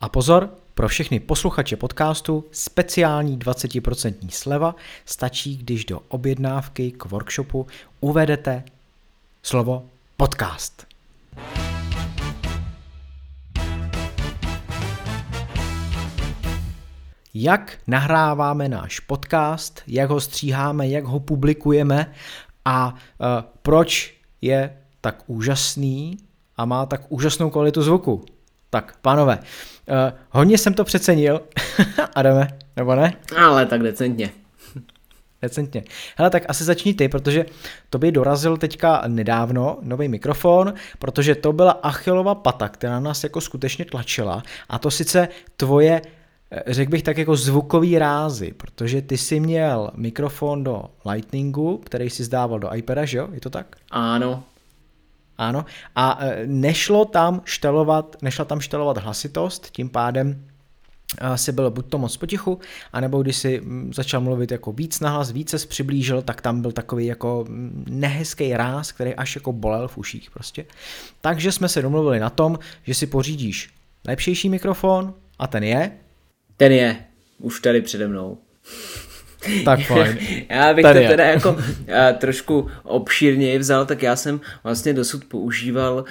A 0.00 0.08
pozor, 0.08 0.54
pro 0.80 0.88
všechny 0.88 1.20
posluchače 1.20 1.76
podcastu 1.76 2.44
speciální 2.52 3.38
20% 3.38 4.28
sleva 4.28 4.74
stačí, 5.04 5.56
když 5.56 5.84
do 5.84 6.00
objednávky 6.08 6.92
k 6.92 7.04
workshopu 7.04 7.66
uvedete 8.00 8.64
slovo 9.42 9.86
podcast. 10.16 10.86
Jak 17.34 17.78
nahráváme 17.86 18.68
náš 18.68 19.00
podcast, 19.00 19.82
jak 19.86 20.10
ho 20.10 20.20
stříháme, 20.20 20.88
jak 20.88 21.04
ho 21.04 21.20
publikujeme 21.20 22.12
a 22.64 22.94
uh, 22.94 23.26
proč 23.62 24.14
je 24.40 24.76
tak 25.00 25.22
úžasný 25.26 26.18
a 26.56 26.64
má 26.64 26.86
tak 26.86 27.02
úžasnou 27.08 27.50
kvalitu 27.50 27.82
zvuku. 27.82 28.24
Tak, 28.70 28.94
pánové, 29.02 29.38
uh, 29.38 30.18
hodně 30.30 30.58
jsem 30.58 30.74
to 30.74 30.84
přecenil. 30.84 31.40
Adame, 32.14 32.48
nebo 32.76 32.94
ne? 32.94 33.14
Ale 33.36 33.66
tak 33.66 33.82
decentně. 33.82 34.30
Decentně. 35.42 35.84
Hele, 36.16 36.30
tak 36.30 36.42
asi 36.48 36.64
začni 36.64 36.94
ty, 36.94 37.08
protože 37.08 37.46
to 37.90 37.98
by 37.98 38.12
dorazil 38.12 38.56
teďka 38.56 39.02
nedávno 39.06 39.78
nový 39.82 40.08
mikrofon, 40.08 40.74
protože 40.98 41.34
to 41.34 41.52
byla 41.52 41.72
Achilova 41.72 42.34
pata, 42.34 42.68
která 42.68 43.00
nás 43.00 43.24
jako 43.24 43.40
skutečně 43.40 43.84
tlačila 43.84 44.42
a 44.68 44.78
to 44.78 44.90
sice 44.90 45.28
tvoje 45.56 46.02
eh, 46.50 46.62
řekl 46.66 46.90
bych 46.90 47.02
tak 47.02 47.18
jako 47.18 47.36
zvukový 47.36 47.98
rázy, 47.98 48.52
protože 48.56 49.02
ty 49.02 49.18
si 49.18 49.40
měl 49.40 49.90
mikrofon 49.96 50.64
do 50.64 50.84
Lightningu, 51.10 51.78
který 51.78 52.10
si 52.10 52.24
zdával 52.24 52.58
do 52.58 52.74
iPada, 52.74 53.04
že 53.04 53.18
jo? 53.18 53.28
Je 53.32 53.40
to 53.40 53.50
tak? 53.50 53.76
Ano. 53.90 54.44
Ano. 55.40 55.64
A 55.96 56.18
e, 56.20 56.46
nešlo 56.46 57.04
tam 57.04 57.42
štelovat, 57.44 58.16
nešla 58.22 58.44
tam 58.44 58.60
štelovat 58.60 58.98
hlasitost, 58.98 59.70
tím 59.70 59.88
pádem 59.88 60.44
e, 61.20 61.38
si 61.38 61.52
byl 61.52 61.70
buď 61.70 61.86
to 61.86 61.98
moc 61.98 62.16
potichu, 62.16 62.58
anebo 62.92 63.22
když 63.22 63.36
si 63.36 63.62
začal 63.94 64.20
mluvit 64.20 64.50
jako 64.50 64.72
víc 64.72 65.00
nahlas, 65.00 65.30
více 65.30 65.58
se 65.58 65.66
přiblížil, 65.66 66.22
tak 66.22 66.40
tam 66.40 66.60
byl 66.62 66.72
takový 66.72 67.06
jako 67.06 67.44
nehezký 67.86 68.56
ráz, 68.56 68.92
který 68.92 69.14
až 69.14 69.34
jako 69.34 69.52
bolel 69.52 69.88
v 69.88 69.98
uších 69.98 70.30
prostě. 70.30 70.64
Takže 71.20 71.52
jsme 71.52 71.68
se 71.68 71.82
domluvili 71.82 72.20
na 72.20 72.30
tom, 72.30 72.58
že 72.82 72.94
si 72.94 73.06
pořídíš 73.06 73.70
lepšejší 74.08 74.48
mikrofon 74.48 75.14
a 75.38 75.46
ten 75.46 75.64
je? 75.64 75.92
Ten 76.56 76.72
je, 76.72 76.96
už 77.38 77.60
tady 77.60 77.82
přede 77.82 78.08
mnou. 78.08 78.38
Tak 79.64 79.80
fajn. 79.86 80.18
já 80.48 80.74
bych 80.74 80.82
Tady 80.82 81.02
to 81.02 81.08
teda 81.08 81.24
je. 81.24 81.30
jako 81.30 81.50
uh, 81.52 81.58
trošku 82.18 82.68
obšírněji 82.82 83.58
vzal, 83.58 83.86
tak 83.86 84.02
já 84.02 84.16
jsem 84.16 84.40
vlastně 84.64 84.92
dosud 84.94 85.24
používal 85.24 85.94
uh, 85.94 86.04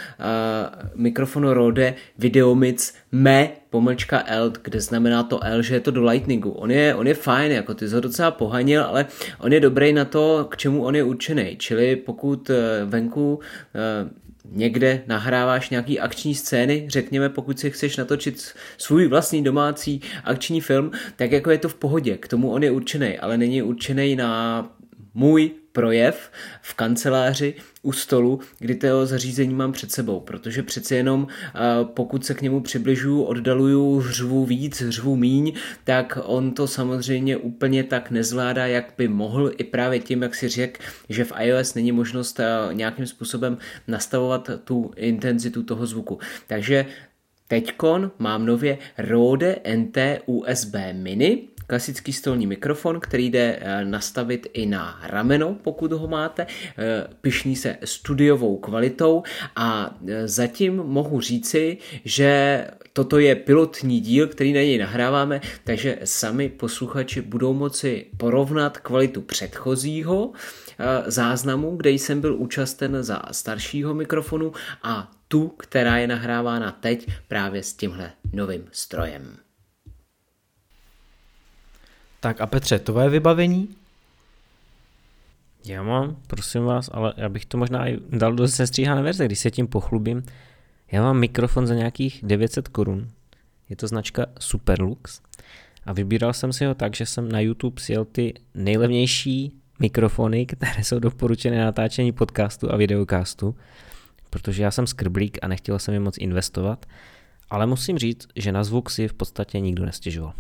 mikrofon 0.96 1.48
Rode 1.50 1.94
Videomix 2.18 2.94
Me 3.12 3.50
pomlčka 3.70 4.24
L, 4.28 4.54
kde 4.62 4.82
znamená 4.82 5.24
to 5.24 5.44
L, 5.44 5.62
že 5.62 5.76
je 5.76 5.80
to 5.80 5.92
do 5.92 6.04
Lightningu. 6.04 6.52
On 6.52 6.72
je, 6.72 6.96
on 6.96 7.08
je 7.08 7.14
fajn, 7.14 7.52
jako 7.52 7.74
ty 7.74 7.88
jsi 7.90 7.96
ho 7.96 8.02
docela 8.02 8.32
pohanil, 8.32 8.84
ale 8.84 9.06
on 9.40 9.54
je 9.54 9.60
dobrý 9.60 9.94
na 9.94 10.06
to, 10.06 10.48
k 10.52 10.58
čemu 10.58 10.84
on 10.84 10.96
je 10.96 11.04
určený. 11.04 11.56
Čili 11.58 11.96
pokud 11.96 12.50
uh, 12.50 12.56
venku 12.90 13.40
někde 14.52 15.04
nahráváš 15.08 15.70
nějaký 15.70 16.00
akční 16.00 16.36
scény, 16.36 16.86
řekněme, 16.88 17.30
pokud 17.30 17.60
si 17.60 17.72
chceš 17.72 17.98
natočit 17.98 18.54
svůj 18.78 19.08
vlastní 19.08 19.44
domácí 19.44 20.02
akční 20.24 20.62
film, 20.62 20.92
tak 21.16 21.32
jako 21.32 21.52
je 21.52 21.58
to 21.58 21.70
v 21.70 21.76
pohodě, 21.76 22.18
k 22.18 22.28
tomu 22.28 22.52
on 22.52 22.64
je 22.64 22.72
určený, 22.72 23.18
ale 23.18 23.38
není 23.38 23.62
určený 23.62 24.16
na 24.16 24.72
můj 25.14 25.52
projev 25.72 26.32
v 26.62 26.74
kanceláři 26.74 27.56
u 27.82 27.92
stolu, 27.92 28.40
kdy 28.60 28.76
to 28.76 29.06
zařízení 29.06 29.54
mám 29.54 29.72
před 29.72 29.92
sebou, 29.92 30.20
protože 30.20 30.64
přeci 30.64 30.96
jenom 30.96 31.28
pokud 31.84 32.26
se 32.26 32.34
k 32.34 32.42
němu 32.42 32.62
přibližuju, 32.62 33.24
oddaluju, 33.24 34.00
hřvu 34.00 34.46
víc, 34.46 34.82
hřvu 34.82 35.16
míň, 35.16 35.54
tak 35.84 36.18
on 36.24 36.52
to 36.52 36.68
samozřejmě 36.68 37.38
úplně 37.38 37.84
tak 37.84 38.12
nezvládá, 38.12 38.68
jak 38.68 38.94
by 38.98 39.08
mohl 39.08 39.52
i 39.58 39.64
právě 39.64 40.00
tím, 40.00 40.22
jak 40.22 40.36
si 40.36 40.50
řekl, 40.50 40.82
že 41.10 41.26
v 41.26 41.34
iOS 41.40 41.74
není 41.74 41.92
možnost 41.92 42.40
nějakým 42.72 43.06
způsobem 43.06 43.58
nastavovat 43.88 44.50
tu 44.64 44.92
intenzitu 44.96 45.64
toho 45.64 45.86
zvuku. 45.86 46.20
Takže 46.48 46.86
Teďkon 47.48 48.12
mám 48.20 48.46
nově 48.46 48.78
Rode 48.98 49.56
NT 49.76 49.98
USB 50.26 50.76
Mini, 50.94 51.48
klasický 51.70 52.14
stolní 52.14 52.48
mikrofon, 52.48 53.00
který 53.00 53.30
jde 53.30 53.60
eh, 53.62 53.86
nastavit 53.86 54.48
i 54.54 54.66
na 54.66 55.00
rameno, 55.04 55.56
pokud 55.62 55.92
ho 55.92 56.08
máte. 56.08 56.48
Eh, 56.78 57.08
pišní 57.22 57.56
se 57.56 57.78
studiovou 57.84 58.58
kvalitou 58.58 59.24
a 59.56 59.96
eh, 60.08 60.28
zatím 60.28 60.76
mohu 60.76 61.22
říci, 61.22 61.78
že 62.06 62.68
toto 62.94 63.20
je 63.20 63.36
pilotní 63.36 64.00
díl, 64.00 64.28
který 64.28 64.54
na 64.54 64.62
něj 64.62 64.78
nahráváme, 64.78 65.42
takže 65.64 66.00
sami 66.04 66.50
posluchači 66.50 67.22
budou 67.22 67.54
moci 67.54 68.06
porovnat 68.18 68.78
kvalitu 68.78 69.22
předchozího 69.22 70.32
záznamu, 71.06 71.76
kde 71.76 71.90
jsem 71.90 72.22
byl 72.22 72.36
účasten 72.36 73.04
za 73.04 73.22
staršího 73.32 73.94
mikrofonu 73.94 74.52
a 74.84 75.12
tu, 75.28 75.48
která 75.48 75.98
je 75.98 76.08
nahrávána 76.08 76.72
teď 76.72 77.08
právě 77.28 77.64
s 77.64 77.74
tímhle 77.74 78.12
novým 78.34 78.68
strojem. 78.72 79.49
Tak 82.20 82.42
a 82.42 82.48
Petře, 82.48 82.80
tvoje 82.80 83.10
vybavení? 83.10 83.70
Já 85.66 85.84
mám, 85.84 86.18
prosím 86.28 86.64
vás, 86.64 86.90
ale 86.94 87.14
já 87.18 87.30
bych 87.30 87.46
to 87.46 87.58
možná 87.58 87.88
i 87.88 87.98
dal 88.10 88.34
do 88.34 88.48
sestříhané 88.48 89.02
verze, 89.02 89.26
když 89.26 89.40
se 89.40 89.52
tím 89.52 89.68
pochlubím. 89.68 90.24
Já 90.92 91.02
mám 91.02 91.20
mikrofon 91.20 91.68
za 91.68 91.76
nějakých 91.76 92.20
900 92.24 92.68
korun. 92.68 93.10
Je 93.70 93.76
to 93.76 93.88
značka 93.88 94.26
Superlux. 94.40 95.22
A 95.86 95.94
vybíral 95.94 96.34
jsem 96.34 96.54
si 96.54 96.66
ho 96.66 96.74
tak, 96.76 96.96
že 96.96 97.06
jsem 97.06 97.32
na 97.32 97.40
YouTube 97.40 97.82
sjel 97.82 98.06
ty 98.06 98.34
nejlevnější 98.54 99.54
mikrofony, 99.80 100.46
které 100.46 100.84
jsou 100.84 101.00
doporučené 101.00 101.58
na 101.58 101.66
natáčení 101.66 102.12
podcastu 102.12 102.72
a 102.74 102.78
videocastu, 102.78 103.56
protože 104.30 104.64
já 104.64 104.72
jsem 104.72 104.88
skrblík 104.88 105.38
a 105.42 105.48
nechtěl 105.48 105.80
jsem 105.80 105.94
je 105.94 106.00
moc 106.00 106.18
investovat, 106.18 106.86
ale 107.50 107.66
musím 107.66 107.98
říct, 107.98 108.28
že 108.36 108.52
na 108.52 108.64
zvuk 108.64 108.90
si 108.90 109.08
v 109.08 109.14
podstatě 109.14 109.60
nikdo 109.60 109.86
nestěžoval. 109.86 110.34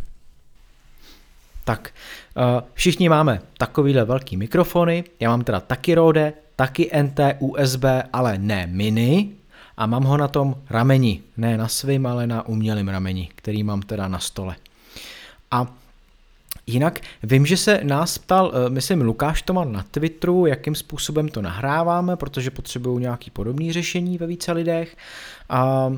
Tak, 1.69 1.93
uh, 2.35 2.43
všichni 2.73 3.09
máme 3.09 3.41
takovýhle 3.57 4.05
velký 4.05 4.37
mikrofony, 4.37 5.03
já 5.19 5.29
mám 5.29 5.41
teda 5.41 5.59
taky 5.59 5.95
Rode, 5.95 6.33
taky 6.55 6.91
NT 7.01 7.19
USB, 7.39 7.83
ale 8.13 8.37
ne 8.37 8.67
mini, 8.67 9.29
a 9.77 9.85
mám 9.85 10.03
ho 10.03 10.17
na 10.17 10.27
tom 10.27 10.55
rameni, 10.69 11.21
ne 11.37 11.57
na 11.57 11.67
svým, 11.67 12.05
ale 12.05 12.27
na 12.27 12.47
umělém 12.47 12.87
rameni, 12.87 13.29
který 13.35 13.63
mám 13.63 13.81
teda 13.81 14.07
na 14.07 14.19
stole. 14.19 14.55
A 15.51 15.67
Jinak 16.67 16.99
vím, 17.23 17.45
že 17.45 17.57
se 17.57 17.79
nás 17.83 18.17
ptal, 18.17 18.51
eh, 18.53 18.69
myslím, 18.69 19.01
Lukáš 19.01 19.41
to 19.41 19.53
má 19.53 19.65
na 19.65 19.85
Twitteru, 19.91 20.45
jakým 20.45 20.75
způsobem 20.75 21.29
to 21.29 21.41
nahráváme, 21.41 22.15
protože 22.15 22.51
potřebují 22.51 23.01
nějaký 23.01 23.31
podobný 23.31 23.73
řešení 23.73 24.17
ve 24.17 24.27
více 24.27 24.51
lidech. 24.51 24.97
A 25.49 25.93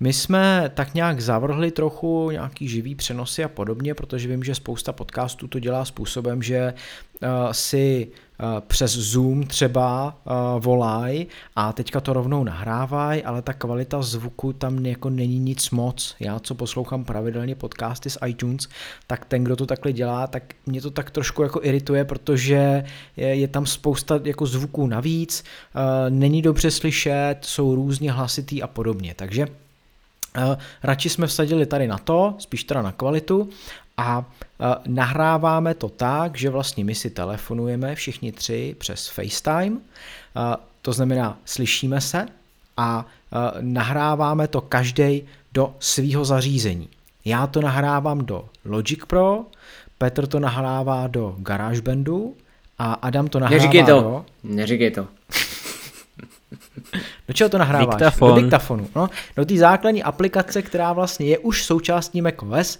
my 0.00 0.12
jsme 0.12 0.70
tak 0.74 0.94
nějak 0.94 1.20
zavrhli 1.20 1.70
trochu 1.70 2.30
nějaký 2.30 2.68
živý 2.68 2.94
přenosy 2.94 3.44
a 3.44 3.48
podobně, 3.48 3.94
protože 3.94 4.28
vím, 4.28 4.44
že 4.44 4.54
spousta 4.54 4.92
podcastů 4.92 5.48
to 5.48 5.58
dělá 5.58 5.84
způsobem, 5.84 6.42
že 6.42 6.74
uh, 7.22 7.28
si 7.52 8.08
uh, 8.40 8.60
přes 8.60 8.92
Zoom 8.92 9.46
třeba 9.46 10.18
uh, 10.24 10.62
volají 10.62 11.26
a 11.56 11.72
teďka 11.72 12.00
to 12.00 12.12
rovnou 12.12 12.44
nahrávají, 12.44 13.22
ale 13.22 13.42
ta 13.42 13.52
kvalita 13.52 14.02
zvuku 14.02 14.52
tam 14.52 14.86
jako 14.86 15.10
není 15.10 15.38
nic 15.38 15.70
moc. 15.70 16.16
Já, 16.20 16.40
co 16.40 16.54
poslouchám 16.54 17.04
pravidelně 17.04 17.54
podcasty 17.54 18.10
z 18.10 18.18
iTunes, 18.26 18.68
tak 19.06 19.24
ten, 19.24 19.44
kdo 19.44 19.56
to 19.56 19.66
takhle 19.66 19.92
dělá, 19.92 20.26
tak 20.26 20.54
mě 20.66 20.80
to 20.80 20.90
tak 20.90 21.10
trošku 21.10 21.42
jako 21.42 21.60
irituje, 21.62 22.04
protože 22.04 22.84
je, 23.16 23.34
je 23.34 23.48
tam 23.48 23.66
spousta 23.66 24.20
jako 24.24 24.46
zvuků 24.46 24.86
navíc, 24.86 25.44
není 26.08 26.42
dobře 26.42 26.70
slyšet, 26.70 27.36
jsou 27.40 27.74
různě 27.74 28.12
hlasitý 28.12 28.62
a 28.62 28.66
podobně. 28.66 29.14
Takže 29.16 29.46
Eh, 29.46 29.63
radši 30.82 31.08
jsme 31.08 31.26
vsadili 31.26 31.66
tady 31.66 31.86
na 31.86 31.98
to, 31.98 32.34
spíš 32.38 32.64
teda 32.64 32.82
na 32.82 32.92
kvalitu 32.92 33.48
a 33.96 34.24
eh, 34.60 34.64
nahráváme 34.86 35.74
to 35.74 35.88
tak, 35.88 36.38
že 36.38 36.50
vlastně 36.50 36.84
my 36.84 36.94
si 36.94 37.10
telefonujeme 37.10 37.94
všichni 37.94 38.32
tři 38.32 38.76
přes 38.78 39.08
FaceTime, 39.08 39.76
eh, 39.76 40.56
to 40.82 40.92
znamená 40.92 41.38
slyšíme 41.44 42.00
se 42.00 42.26
a 42.76 43.06
nahráváme 43.60 44.48
to 44.48 44.60
každý 44.60 45.22
do 45.52 45.74
svého 45.78 46.24
zařízení. 46.24 46.88
Já 47.24 47.46
to 47.46 47.60
nahrávám 47.60 48.26
do 48.26 48.48
Logic 48.64 48.98
Pro, 49.06 49.44
Petr 49.98 50.26
to 50.26 50.40
nahrává 50.40 51.06
do 51.06 51.36
GarageBandu 51.38 52.36
a 52.78 52.92
Adam 52.92 53.28
to 53.28 53.40
nahrává 53.40 53.62
Neříkej 53.62 53.84
to. 53.84 54.00
do... 54.00 54.24
Neříkej 54.44 54.90
to. 54.90 55.06
Do 57.28 57.34
čeho 57.34 57.48
to 57.50 57.58
nahráváš? 57.58 57.96
Diktafon. 57.96 58.34
Do 58.34 58.40
diktafonu. 58.40 58.88
No, 58.96 59.08
do 59.36 59.44
té 59.44 59.56
základní 59.56 60.02
aplikace, 60.02 60.62
která 60.62 60.92
vlastně 60.92 61.26
je 61.26 61.38
už 61.38 61.64
součástí 61.64 62.22
macOS 62.22 62.78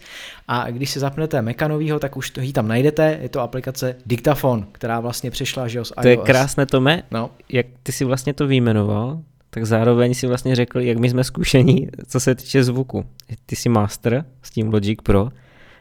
a 0.48 0.70
když 0.70 0.90
si 0.90 1.00
zapnete 1.00 1.42
Mechanovýho, 1.42 1.98
tak 1.98 2.16
už 2.16 2.30
to 2.30 2.40
ji 2.40 2.52
tam 2.52 2.68
najdete. 2.68 3.18
Je 3.22 3.28
to 3.28 3.40
aplikace 3.40 3.96
Diktafon, 4.06 4.66
která 4.72 5.00
vlastně 5.00 5.30
přišla 5.30 5.68
že 5.68 5.84
z 5.84 5.90
iOS. 5.90 6.02
To 6.02 6.08
je 6.08 6.16
krásné, 6.16 6.66
Tome. 6.66 7.02
No. 7.10 7.30
Jak 7.48 7.66
ty 7.82 7.92
si 7.92 8.04
vlastně 8.04 8.34
to 8.34 8.46
vyjmenoval, 8.46 9.20
tak 9.50 9.66
zároveň 9.66 10.14
si 10.14 10.26
vlastně 10.26 10.56
řekl, 10.56 10.80
jak 10.80 10.98
my 10.98 11.10
jsme 11.10 11.24
zkušení, 11.24 11.88
co 12.08 12.20
se 12.20 12.34
týče 12.34 12.64
zvuku. 12.64 13.04
Ty 13.46 13.56
jsi 13.56 13.68
master 13.68 14.24
s 14.42 14.50
tím 14.50 14.72
Logic 14.72 14.98
Pro, 15.02 15.28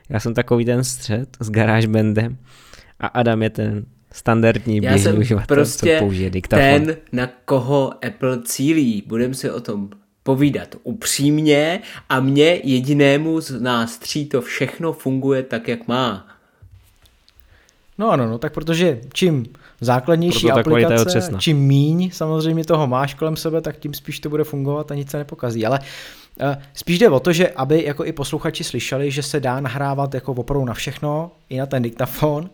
já 0.09 0.19
jsem 0.19 0.33
takový 0.33 0.65
ten 0.65 0.83
střed 0.83 1.37
s 1.39 1.49
GarageBandem 1.49 2.37
a 2.99 3.07
Adam 3.07 3.43
je 3.43 3.49
ten 3.49 3.85
standardní 4.13 4.79
Já 4.83 4.97
jsem 4.97 5.17
uživatel, 5.17 5.55
prostě 5.55 5.95
co 5.95 6.05
použije 6.05 6.29
diktafon. 6.29 6.85
ten, 6.85 6.97
na 7.11 7.29
koho 7.45 7.93
Apple 8.07 8.41
cílí. 8.41 9.03
Budeme 9.07 9.33
si 9.33 9.51
o 9.51 9.61
tom 9.61 9.89
povídat 10.23 10.75
upřímně 10.83 11.81
a 12.09 12.19
mně 12.19 12.59
jedinému 12.63 13.41
z 13.41 13.61
nás 13.61 13.97
tří 13.97 14.25
to 14.25 14.41
všechno 14.41 14.93
funguje 14.93 15.43
tak, 15.43 15.67
jak 15.67 15.87
má. 15.87 16.27
No 17.97 18.11
ano, 18.11 18.29
no, 18.29 18.37
tak 18.37 18.53
protože 18.53 19.01
čím 19.13 19.45
základnější 19.81 20.51
aplikace, 20.51 21.31
čím 21.37 21.57
míň 21.57 22.09
samozřejmě 22.13 22.65
toho 22.65 22.87
máš 22.87 23.13
kolem 23.13 23.35
sebe, 23.35 23.61
tak 23.61 23.77
tím 23.77 23.93
spíš 23.93 24.19
to 24.19 24.29
bude 24.29 24.43
fungovat 24.43 24.91
a 24.91 24.95
nic 24.95 25.11
se 25.11 25.17
nepokazí. 25.17 25.65
Ale 25.65 25.79
uh, 25.79 26.55
spíš 26.73 26.99
jde 26.99 27.09
o 27.09 27.19
to, 27.19 27.33
že 27.33 27.49
aby 27.49 27.83
jako 27.83 28.05
i 28.05 28.11
posluchači 28.11 28.63
slyšeli, 28.63 29.11
že 29.11 29.23
se 29.23 29.39
dá 29.39 29.59
nahrávat 29.59 30.13
jako 30.13 30.31
opravdu 30.31 30.65
na 30.65 30.73
všechno, 30.73 31.31
i 31.49 31.57
na 31.57 31.65
ten 31.65 31.83
diktafon 31.83 32.49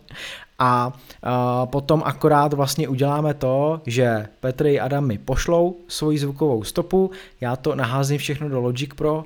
a 0.60 0.92
a 1.22 1.66
potom 1.66 2.02
akorát 2.04 2.52
vlastně 2.52 2.88
uděláme 2.88 3.34
to, 3.34 3.80
že 3.86 4.26
Petr 4.40 4.66
i 4.66 4.80
Adam 4.80 5.06
mi 5.06 5.18
pošlou 5.18 5.76
svoji 5.88 6.18
zvukovou 6.18 6.64
stopu, 6.64 7.10
já 7.40 7.56
to 7.56 7.74
naházím 7.74 8.18
všechno 8.18 8.48
do 8.48 8.60
Logic 8.60 8.90
Pro, 8.94 9.24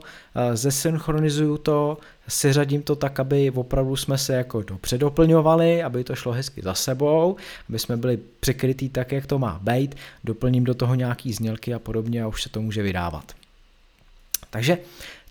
zesynchronizuju 0.55 1.59
to, 1.59 1.99
seřadím 2.29 2.83
to 2.83 2.97
tak, 2.97 3.21
aby 3.21 3.51
opravdu 3.51 3.97
jsme 3.97 4.19
se 4.19 4.35
jako 4.35 4.63
dobře 4.63 4.99
doplňovali, 4.99 5.83
aby 5.83 6.05
to 6.05 6.15
šlo 6.15 6.33
hezky 6.33 6.63
za 6.63 6.75
sebou, 6.75 7.37
aby 7.69 7.79
jsme 7.79 7.97
byli 7.97 8.19
překrytý 8.41 8.89
tak, 8.89 9.13
jak 9.13 9.27
to 9.27 9.39
má 9.39 9.61
být, 9.63 9.95
doplním 10.25 10.65
do 10.65 10.75
toho 10.75 10.95
nějaký 10.95 11.33
znělky 11.33 11.75
a 11.75 11.79
podobně 11.79 12.23
a 12.23 12.29
už 12.29 12.43
se 12.43 12.49
to 12.49 12.61
může 12.63 12.83
vydávat. 12.83 13.33
Takže 14.51 14.79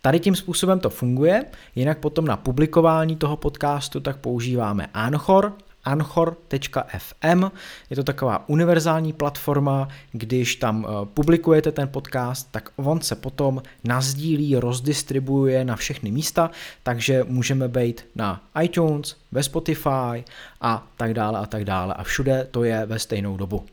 Tady 0.05 0.19
tím 0.19 0.35
způsobem 0.35 0.79
to 0.79 0.89
funguje, 0.89 1.45
jinak 1.75 1.97
potom 1.97 2.25
na 2.25 2.37
publikování 2.37 3.15
toho 3.15 3.37
podcastu 3.37 3.99
tak 3.99 4.17
používáme 4.17 4.87
Anchor, 4.93 5.53
anchor.fm. 5.83 7.43
Je 7.89 7.95
to 7.95 8.03
taková 8.03 8.49
univerzální 8.49 9.13
platforma, 9.13 9.87
když 10.11 10.55
tam 10.55 10.85
eh, 10.85 11.05
publikujete 11.13 11.71
ten 11.71 11.87
podcast, 11.87 12.47
tak 12.51 12.69
on 12.75 13.01
se 13.01 13.15
potom 13.15 13.61
nazdílí, 13.83 14.55
rozdistribuje 14.55 15.65
na 15.65 15.75
všechny 15.75 16.11
místa, 16.11 16.51
takže 16.83 17.23
můžeme 17.27 17.67
být 17.67 18.05
na 18.15 18.41
iTunes, 18.61 19.15
ve 19.31 19.43
Spotify 19.43 20.23
a 20.61 20.87
tak 20.97 21.13
dále 21.13 21.39
a 21.39 21.45
tak 21.45 21.65
dále 21.65 21.93
a 21.93 22.03
všude 22.03 22.47
to 22.51 22.63
je 22.63 22.85
ve 22.85 22.99
stejnou 22.99 23.37
dobu. 23.37 23.65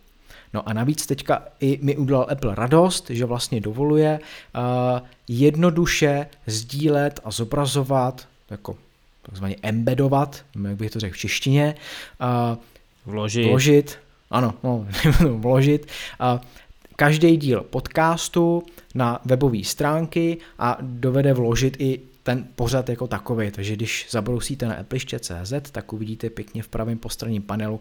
No 0.54 0.68
a 0.68 0.72
navíc 0.72 1.06
teďka 1.06 1.42
i 1.61 1.78
mi 1.82 1.96
udělal 1.96 2.26
Apple 2.30 2.54
radost, 2.54 3.11
že 3.11 3.24
vlastně 3.24 3.61
dovoluje 3.61 4.20
uh, 4.20 5.06
jednoduše 5.28 6.26
sdílet 6.46 7.20
a 7.24 7.30
zobrazovat 7.30 8.28
jako 8.50 8.76
takzvaně 9.23 9.57
embedovat, 9.62 10.45
jak 10.68 10.77
bych 10.77 10.91
to 10.91 11.01
řekl 11.01 11.14
v 11.14 11.18
češtině, 11.18 11.75
vložit, 13.07 13.47
vložit 13.47 13.99
ano, 14.31 14.55
no, 14.64 14.87
vložit 15.37 15.87
každý 16.97 17.37
díl 17.37 17.61
podcastu 17.61 18.62
na 18.95 19.21
webové 19.25 19.64
stránky 19.64 20.39
a 20.59 20.79
dovede 20.81 21.33
vložit 21.33 21.77
i 21.79 22.01
ten 22.23 22.45
pořad 22.55 22.89
jako 22.89 23.07
takový. 23.07 23.51
Takže 23.51 23.77
když 23.77 24.07
zabrousíte 24.11 24.66
na 24.66 24.75
appliště.cz, 24.75 25.71
tak 25.73 25.93
uvidíte 25.93 26.31
pěkně 26.31 26.62
v 26.62 26.68
pravém 26.68 26.99
postranním 26.99 27.43
panelu 27.43 27.81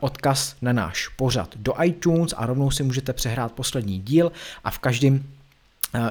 odkaz 0.00 0.56
na 0.62 0.72
náš 0.72 1.08
pořad 1.08 1.56
do 1.56 1.74
iTunes 1.82 2.34
a 2.36 2.46
rovnou 2.46 2.70
si 2.70 2.82
můžete 2.82 3.12
přehrát 3.12 3.52
poslední 3.52 3.98
díl 3.98 4.32
a 4.64 4.70
v 4.70 4.78
každém 4.78 5.22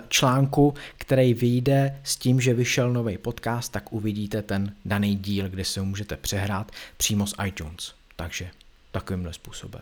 článku, 0.08 0.74
který 0.98 1.34
vyjde 1.34 2.00
s 2.04 2.16
tím, 2.16 2.42
že 2.42 2.54
vyšel 2.54 2.94
nový 2.94 3.18
podcast, 3.18 3.72
tak 3.72 3.94
uvidíte 3.94 4.42
ten 4.42 4.74
daný 4.86 5.16
díl, 5.16 5.50
kde 5.50 5.66
se 5.66 5.80
ho 5.80 5.86
můžete 5.86 6.18
přehrát 6.18 6.72
přímo 6.98 7.28
z 7.28 7.34
iTunes. 7.46 7.94
Takže 8.16 8.50
takovýmhle 8.92 9.34
způsobem. 9.34 9.82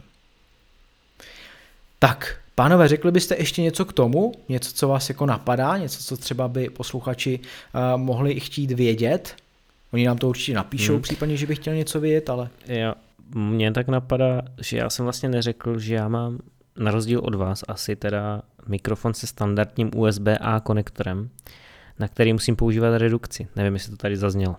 Tak, 1.99 2.39
pánové, 2.55 2.87
řekli 2.87 3.11
byste 3.11 3.35
ještě 3.37 3.61
něco 3.61 3.85
k 3.85 3.93
tomu? 3.93 4.31
Něco, 4.49 4.73
co 4.73 4.87
vás 4.87 5.09
jako 5.09 5.25
napadá? 5.25 5.77
Něco, 5.77 6.03
co 6.03 6.17
třeba 6.17 6.47
by 6.47 6.69
posluchači 6.69 7.39
uh, 7.39 8.01
mohli 8.01 8.39
chtít 8.39 8.71
vědět? 8.71 9.35
Oni 9.93 10.07
nám 10.07 10.17
to 10.17 10.29
určitě 10.29 10.53
napíšou, 10.53 10.93
hmm. 10.93 11.01
případně, 11.01 11.37
že 11.37 11.47
by 11.47 11.55
chtěl 11.55 11.75
něco 11.75 11.99
vědět, 11.99 12.29
ale... 12.29 12.49
Jo, 12.67 12.93
mně 13.35 13.71
tak 13.71 13.87
napadá, 13.87 14.41
že 14.61 14.77
já 14.77 14.89
jsem 14.89 15.03
vlastně 15.03 15.29
neřekl, 15.29 15.79
že 15.79 15.95
já 15.95 16.07
mám 16.07 16.39
na 16.77 16.91
rozdíl 16.91 17.19
od 17.23 17.35
vás 17.35 17.63
asi 17.67 17.95
teda 17.95 18.41
mikrofon 18.67 19.13
se 19.13 19.27
standardním 19.27 19.91
USB-A 19.95 20.59
konektorem 20.59 21.29
na 22.01 22.07
který 22.07 22.33
musím 22.33 22.55
používat 22.55 22.97
redukci. 22.97 23.47
Nevím, 23.55 23.73
jestli 23.73 23.91
to 23.91 23.97
tady 23.97 24.17
zaznělo. 24.17 24.55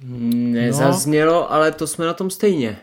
Nezaznělo, 0.00 1.32
no. 1.32 1.52
ale 1.52 1.72
to 1.72 1.86
jsme 1.86 2.06
na 2.06 2.14
tom 2.14 2.30
stejně. 2.30 2.78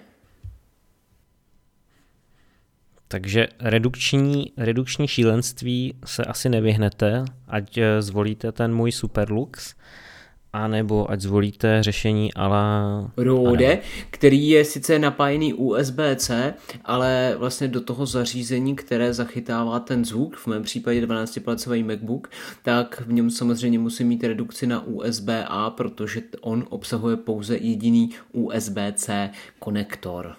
Takže 3.08 3.48
redukční, 3.60 4.52
redukční 4.58 5.08
šílenství 5.08 5.96
se 6.06 6.26
asi 6.26 6.50
nevyhnete, 6.50 7.26
ať 7.48 7.78
eh, 7.78 8.02
zvolíte 8.02 8.52
ten 8.52 8.76
můj 8.76 8.92
Superlux, 8.92 9.76
anebo 10.58 11.12
ať 11.12 11.22
zvolíte 11.22 11.84
řešení 11.84 12.34
ala 12.34 13.12
Rode, 13.18 13.80
který 14.10 14.50
je 14.50 14.66
sice 14.66 15.00
napájený 15.00 15.54
USB-C, 15.54 16.54
ale 16.86 17.36
vlastně 17.38 17.68
do 17.68 17.82
toho 17.82 18.06
zařízení, 18.06 18.76
které 18.76 19.14
zachytává 19.14 19.80
ten 19.80 20.06
zvuk, 20.06 20.36
v 20.36 20.48
mém 20.48 20.64
případě 20.64 21.06
12-palcový 21.06 21.86
MacBook, 21.86 22.30
tak 22.64 23.04
v 23.06 23.12
něm 23.14 23.30
samozřejmě 23.30 23.80
musí 23.80 24.04
mít 24.04 24.24
redukci 24.24 24.68
na 24.68 24.84
USB-A, 24.86 25.70
protože 25.70 26.22
on 26.42 26.66
obsahuje 26.70 27.18
pouze 27.18 27.58
jediný 27.58 28.10
USB-C 28.32 29.30
konektor. 29.60 30.36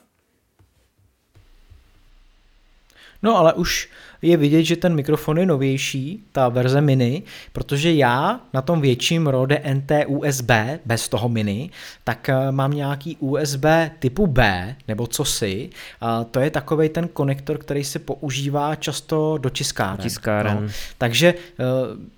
No 3.22 3.36
ale 3.36 3.52
už 3.52 3.90
je 4.22 4.36
vidět, 4.36 4.62
že 4.62 4.76
ten 4.76 4.94
mikrofon 4.94 5.38
je 5.38 5.46
novější, 5.46 6.24
ta 6.32 6.48
verze 6.48 6.80
mini, 6.80 7.22
protože 7.52 7.92
já 7.92 8.40
na 8.54 8.62
tom 8.62 8.80
větším 8.80 9.26
Rode 9.26 9.62
NT 9.74 9.92
USB, 10.06 10.50
bez 10.84 11.08
toho 11.08 11.28
mini, 11.28 11.70
tak 12.04 12.28
eh, 12.28 12.52
mám 12.52 12.70
nějaký 12.70 13.16
USB 13.20 13.64
typu 13.98 14.26
B, 14.26 14.76
nebo 14.88 15.06
co 15.06 15.24
si. 15.24 15.70
A 16.00 16.24
to 16.24 16.40
je 16.40 16.50
takový 16.50 16.88
ten 16.88 17.08
konektor, 17.08 17.58
který 17.58 17.84
se 17.84 17.98
používá 17.98 18.74
často 18.74 19.38
do 19.38 19.50
tiskáren. 19.50 19.96
tiskáren. 19.96 20.58
No. 20.62 20.68
Takže 20.98 21.34
eh, 21.34 21.64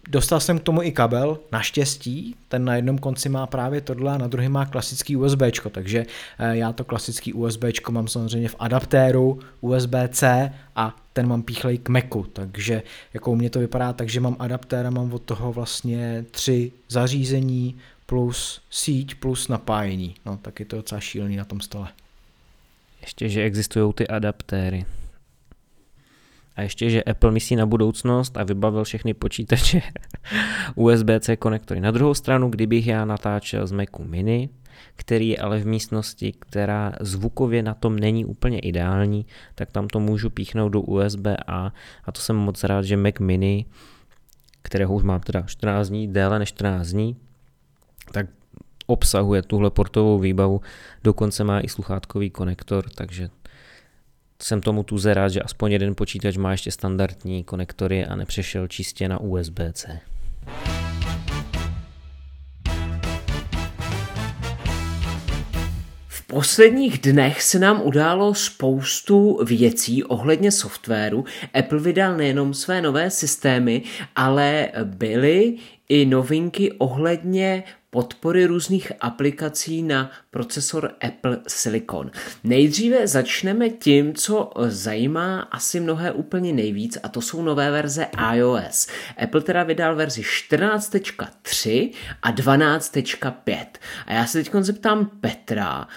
dostal 0.08 0.40
jsem 0.40 0.58
k 0.58 0.62
tomu 0.62 0.82
i 0.82 0.92
kabel, 0.92 1.38
naštěstí, 1.52 2.34
ten 2.48 2.64
na 2.64 2.76
jednom 2.76 2.98
konci 2.98 3.28
má 3.28 3.46
právě 3.46 3.80
tohle 3.80 4.12
a 4.14 4.18
na 4.18 4.26
druhém 4.26 4.52
má 4.52 4.66
klasický 4.66 5.16
USB, 5.16 5.42
takže 5.70 6.06
eh, 6.38 6.56
já 6.56 6.72
to 6.72 6.84
klasický 6.84 7.32
USB 7.32 7.64
mám 7.90 8.08
samozřejmě 8.08 8.48
v 8.48 8.56
adaptéru 8.58 9.38
USB-C 9.60 10.52
a 10.76 10.96
ten 11.12 11.28
mám 11.28 11.42
píchlej 11.42 11.78
k 11.78 11.88
Macu, 11.88 12.22
takže 12.32 12.82
jako 13.14 13.30
u 13.30 13.36
mě 13.36 13.50
to 13.50 13.58
vypadá 13.58 13.92
tak, 13.92 14.08
že 14.08 14.20
mám 14.20 14.36
adaptér 14.38 14.86
a 14.86 14.90
mám 14.90 15.12
od 15.12 15.22
toho 15.22 15.52
vlastně 15.52 16.24
tři 16.30 16.72
zařízení 16.88 17.76
plus 18.06 18.60
síť 18.70 19.14
plus 19.14 19.48
napájení. 19.48 20.14
No, 20.26 20.36
tak 20.36 20.60
je 20.60 20.66
to 20.66 20.76
docela 20.76 21.00
šílený 21.00 21.36
na 21.36 21.44
tom 21.44 21.60
stole. 21.60 21.88
Ještě, 23.00 23.28
že 23.28 23.42
existují 23.42 23.92
ty 23.92 24.08
adaptéry. 24.08 24.84
A 26.56 26.62
ještě, 26.62 26.90
že 26.90 27.02
Apple 27.02 27.30
myslí 27.30 27.56
na 27.56 27.66
budoucnost 27.66 28.36
a 28.36 28.44
vybavil 28.44 28.84
všechny 28.84 29.14
počítače 29.14 29.80
USB-C 30.74 31.36
konektory. 31.36 31.80
Na 31.80 31.90
druhou 31.90 32.14
stranu, 32.14 32.48
kdybych 32.48 32.86
já 32.86 33.04
natáčel 33.04 33.66
z 33.66 33.72
Macu 33.72 34.04
Mini, 34.04 34.48
který 34.96 35.28
je 35.28 35.38
ale 35.38 35.58
v 35.58 35.66
místnosti, 35.66 36.32
která 36.38 36.92
zvukově 37.00 37.62
na 37.62 37.74
tom 37.74 37.98
není 37.98 38.24
úplně 38.24 38.58
ideální, 38.58 39.26
tak 39.54 39.70
tam 39.72 39.88
to 39.88 40.00
můžu 40.00 40.30
píchnout 40.30 40.72
do 40.72 40.80
USB-A 40.80 41.72
a 42.04 42.12
to 42.12 42.20
jsem 42.20 42.36
moc 42.36 42.64
rád, 42.64 42.82
že 42.82 42.96
Mac 42.96 43.14
Mini, 43.20 43.66
kterého 44.62 44.94
už 44.94 45.02
mám 45.02 45.20
teda 45.20 45.42
14 45.42 45.88
dní, 45.88 46.08
déle 46.08 46.38
než 46.38 46.48
14 46.48 46.88
dní, 46.88 47.16
tak 48.12 48.26
obsahuje 48.86 49.42
tuhle 49.42 49.70
portovou 49.70 50.18
výbavu, 50.18 50.60
dokonce 51.04 51.44
má 51.44 51.60
i 51.60 51.68
sluchátkový 51.68 52.30
konektor, 52.30 52.90
takže 52.94 53.28
jsem 54.42 54.60
tomu 54.60 54.82
tuze 54.82 55.14
rád, 55.14 55.28
že 55.28 55.42
aspoň 55.42 55.72
jeden 55.72 55.94
počítač 55.94 56.36
má 56.36 56.50
ještě 56.50 56.70
standardní 56.70 57.44
konektory 57.44 58.06
a 58.06 58.16
nepřešel 58.16 58.68
čistě 58.68 59.08
na 59.08 59.20
USB-C. 59.20 60.00
Posledních 66.30 66.98
dnech 66.98 67.42
se 67.42 67.58
nám 67.58 67.82
událo 67.84 68.34
spoustu 68.34 69.40
věcí 69.44 70.04
ohledně 70.04 70.52
softwaru. 70.52 71.24
Apple 71.54 71.78
vydal 71.78 72.16
nejenom 72.16 72.54
své 72.54 72.82
nové 72.82 73.10
systémy, 73.10 73.82
ale 74.16 74.68
byly 74.84 75.56
i 75.88 76.06
novinky 76.06 76.72
ohledně 76.72 77.64
podpory 77.90 78.46
různých 78.46 78.92
aplikací 79.00 79.82
na 79.82 80.10
procesor 80.30 80.92
Apple 81.06 81.38
Silicon. 81.48 82.10
Nejdříve 82.44 83.06
začneme 83.06 83.68
tím, 83.68 84.14
co 84.14 84.50
zajímá 84.66 85.40
asi 85.40 85.80
mnohé 85.80 86.12
úplně 86.12 86.52
nejvíc 86.52 86.98
a 87.02 87.08
to 87.08 87.20
jsou 87.20 87.42
nové 87.42 87.70
verze 87.70 88.06
iOS. 88.34 88.88
Apple 89.22 89.40
teda 89.40 89.62
vydal 89.62 89.96
verzi 89.96 90.22
14.3 90.22 91.92
a 92.22 92.32
12.5. 92.32 93.66
A 94.06 94.12
já 94.12 94.26
se 94.26 94.38
teď 94.38 94.50
zeptám 94.60 95.10
Petra, 95.20 95.88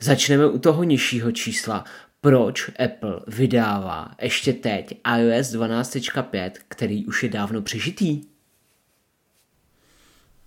Začneme 0.00 0.46
u 0.46 0.58
toho 0.58 0.84
nižšího 0.84 1.32
čísla. 1.32 1.84
Proč 2.20 2.70
Apple 2.84 3.20
vydává 3.26 4.10
ještě 4.22 4.52
teď 4.52 5.00
iOS 5.18 5.46
12.5, 5.46 6.50
který 6.68 7.06
už 7.06 7.22
je 7.22 7.28
dávno 7.28 7.62
přežitý? 7.62 8.20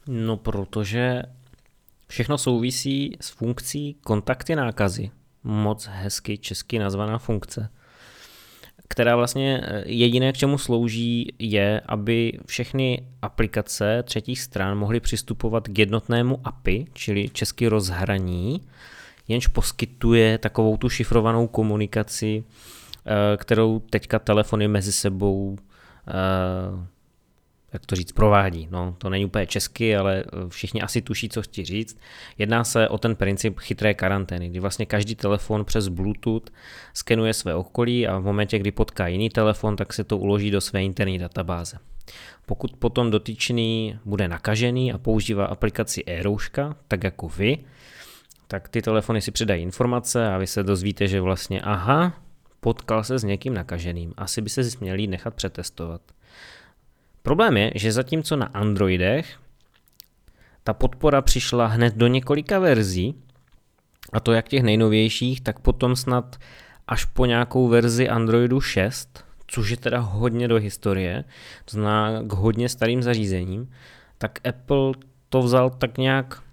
No, 0.08 0.38
protože 0.38 1.24
všechno 2.08 2.38
souvisí 2.38 3.18
s 3.22 3.30
funkcí 3.30 3.95
kontakty 4.04 4.56
nákazy. 4.56 5.12
Moc 5.43 5.88
hezky 5.91 6.38
česky 6.38 6.80
nazvaná 6.80 7.18
funkce 7.18 7.70
která 8.93 9.16
vlastně 9.16 9.62
eh, 9.64 9.84
jediné, 9.86 10.34
k 10.34 10.38
čemu 10.38 10.58
slouží, 10.58 11.34
je, 11.39 11.82
aby 11.86 12.39
všechny 12.45 13.08
aplikace 13.22 14.04
třetích 14.04 14.41
stran 14.41 14.78
mohly 14.78 14.99
přistupovat 14.99 15.68
k 15.68 15.80
jednotnému 15.80 16.39
API, 16.43 16.86
čili 16.93 17.30
česky 17.30 17.68
rozhraní, 17.68 18.62
jenž 19.28 19.47
poskytuje 19.47 20.38
takovou 20.38 20.78
tu 20.78 20.89
šifrovanou 20.89 21.47
komunikaci, 21.47 22.43
eh, 23.05 23.38
kterou 23.38 23.80
teďka 23.80 24.19
telefony 24.19 24.67
mezi 24.67 24.91
sebou 24.91 25.57
eh, 26.07 26.93
jak 27.74 27.86
to 27.86 27.95
říct, 27.95 28.11
provádí. 28.11 28.67
No, 28.71 28.95
to 28.97 29.09
není 29.09 29.26
úplně 29.26 29.47
česky, 29.47 29.95
ale 29.95 30.24
všichni 30.49 30.82
asi 30.82 31.01
tuší, 31.01 31.30
co 31.30 31.41
chci 31.41 31.65
říct. 31.65 31.97
Jedná 32.38 32.63
se 32.63 32.89
o 32.89 32.97
ten 32.97 33.15
princip 33.15 33.59
chytré 33.59 33.93
karantény, 33.93 34.49
kdy 34.49 34.59
vlastně 34.59 34.86
každý 34.86 35.15
telefon 35.15 35.65
přes 35.65 35.88
Bluetooth 35.88 36.49
skenuje 36.93 37.34
své 37.34 37.55
okolí 37.55 38.07
a 38.07 38.17
v 38.17 38.24
momentě, 38.24 38.59
kdy 38.59 38.71
potká 38.71 39.07
jiný 39.07 39.30
telefon, 39.30 39.76
tak 39.76 39.93
se 39.93 40.03
to 40.03 40.17
uloží 40.17 40.51
do 40.51 40.61
své 40.61 40.84
interní 40.84 41.17
databáze. 41.17 41.78
Pokud 42.45 42.76
potom 42.76 43.11
dotyčný 43.11 43.99
bude 44.05 44.28
nakažený 44.28 44.93
a 44.93 44.97
používá 44.97 45.45
aplikaci 45.45 46.03
e-rouška, 46.05 46.76
tak 46.88 47.03
jako 47.03 47.28
vy, 47.28 47.57
tak 48.54 48.70
ty 48.70 48.82
telefony 48.82 49.22
si 49.22 49.32
předají 49.32 49.64
informace 49.64 50.28
a 50.28 50.38
vy 50.38 50.47
se 50.47 50.64
dozvíte, 50.64 51.08
že 51.08 51.22
vlastně 51.22 51.62
aha, 51.62 52.14
potkal 52.60 53.04
se 53.04 53.20
s 53.20 53.24
někým 53.24 53.54
nakaženým, 53.54 54.14
asi 54.18 54.41
by 54.41 54.49
se 54.49 54.62
měli 54.80 55.08
nechat 55.08 55.34
přetestovat. 55.34 56.01
Problém 57.22 57.58
je, 57.58 57.72
že 57.76 57.91
zatímco 57.91 58.36
na 58.36 58.45
Androidech 58.45 59.39
ta 60.64 60.74
podpora 60.74 61.22
přišla 61.22 61.66
hned 61.66 61.95
do 61.95 62.08
několika 62.08 62.60
verzí, 62.60 63.16
a 64.14 64.20
to 64.20 64.32
jak 64.32 64.49
těch 64.49 64.64
nejnovějších, 64.64 65.41
tak 65.41 65.60
potom 65.60 65.95
snad 65.95 66.38
až 66.88 67.06
po 67.06 67.26
nějakou 67.26 67.68
verzi 67.68 68.10
Androidu 68.10 68.62
6, 68.62 69.26
což 69.47 69.70
je 69.70 69.78
teda 69.78 69.99
hodně 69.99 70.47
do 70.47 70.56
historie, 70.56 71.24
to 71.66 71.72
znamená 71.72 72.24
k 72.24 72.34
hodně 72.34 72.70
starým 72.70 73.04
zařízením, 73.04 73.72
tak 74.18 74.47
Apple 74.47 74.91
to 75.30 75.41
vzal 75.41 75.70
tak 75.70 75.97
nějak 75.97 76.43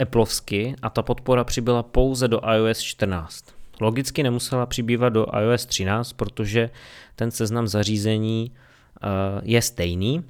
Appleovsky 0.00 0.74
a 0.82 0.90
ta 0.90 1.02
podpora 1.02 1.44
přibyla 1.44 1.82
pouze 1.82 2.28
do 2.28 2.40
iOS 2.54 2.80
14. 2.80 3.44
Logicky 3.80 4.22
nemusela 4.22 4.66
přibývat 4.66 5.12
do 5.12 5.26
iOS 5.40 5.66
13, 5.66 6.12
protože 6.12 6.70
ten 7.16 7.30
seznam 7.30 7.68
zařízení 7.68 8.50
uh, 8.50 9.40
je 9.42 9.62
stejný. 9.62 10.24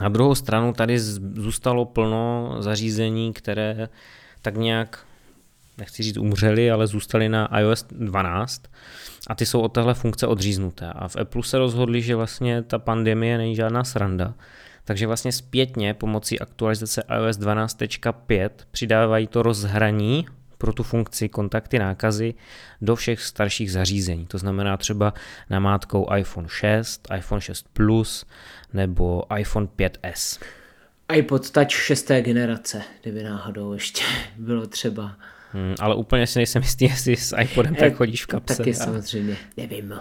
Na 0.00 0.08
druhou 0.08 0.34
stranu 0.34 0.72
tady 0.72 0.98
zůstalo 1.34 1.84
plno 1.84 2.56
zařízení, 2.58 3.32
které 3.32 3.88
tak 4.42 4.56
nějak, 4.56 5.06
nechci 5.78 6.02
říct 6.02 6.16
umřely, 6.16 6.70
ale 6.70 6.86
zůstaly 6.86 7.28
na 7.28 7.58
iOS 7.60 7.84
12 7.90 8.62
a 9.26 9.34
ty 9.34 9.46
jsou 9.46 9.60
od 9.60 9.68
téhle 9.68 9.94
funkce 9.94 10.26
odříznuté. 10.26 10.86
A 10.92 11.08
v 11.08 11.16
Apple 11.16 11.42
se 11.42 11.58
rozhodli, 11.58 12.02
že 12.02 12.16
vlastně 12.16 12.62
ta 12.62 12.78
pandemie 12.78 13.38
není 13.38 13.56
žádná 13.56 13.84
sranda 13.84 14.34
takže 14.84 15.06
vlastně 15.06 15.32
zpětně 15.32 15.94
pomocí 15.94 16.40
aktualizace 16.40 17.02
iOS 17.16 17.36
12.5 17.38 18.50
přidávají 18.70 19.26
to 19.26 19.42
rozhraní 19.42 20.26
pro 20.58 20.72
tu 20.72 20.82
funkci 20.82 21.28
kontakty 21.28 21.78
nákazy 21.78 22.34
do 22.80 22.96
všech 22.96 23.20
starších 23.20 23.72
zařízení. 23.72 24.26
To 24.26 24.38
znamená 24.38 24.76
třeba 24.76 25.14
namátkou 25.50 26.14
iPhone 26.16 26.48
6, 26.48 27.08
iPhone 27.16 27.40
6 27.40 27.66
Plus 27.72 28.26
nebo 28.72 29.22
iPhone 29.36 29.66
5S. 29.78 30.42
iPod 31.14 31.50
Touch 31.50 31.70
6. 31.70 32.10
generace, 32.20 32.82
kdyby 33.02 33.22
náhodou 33.22 33.72
ještě 33.72 34.04
bylo 34.36 34.66
třeba. 34.66 35.16
Hmm, 35.52 35.74
ale 35.80 35.94
úplně 35.94 36.26
si 36.26 36.38
nejsem 36.38 36.62
jistý, 36.62 36.84
jestli 36.84 37.16
s 37.16 37.36
iPodem 37.36 37.74
tak 37.74 37.94
chodíš 37.94 38.24
v 38.24 38.26
kapse. 38.26 38.56
Taky 38.56 38.70
a... 38.70 38.74
samozřejmě, 38.74 39.36
nevím. 39.56 39.94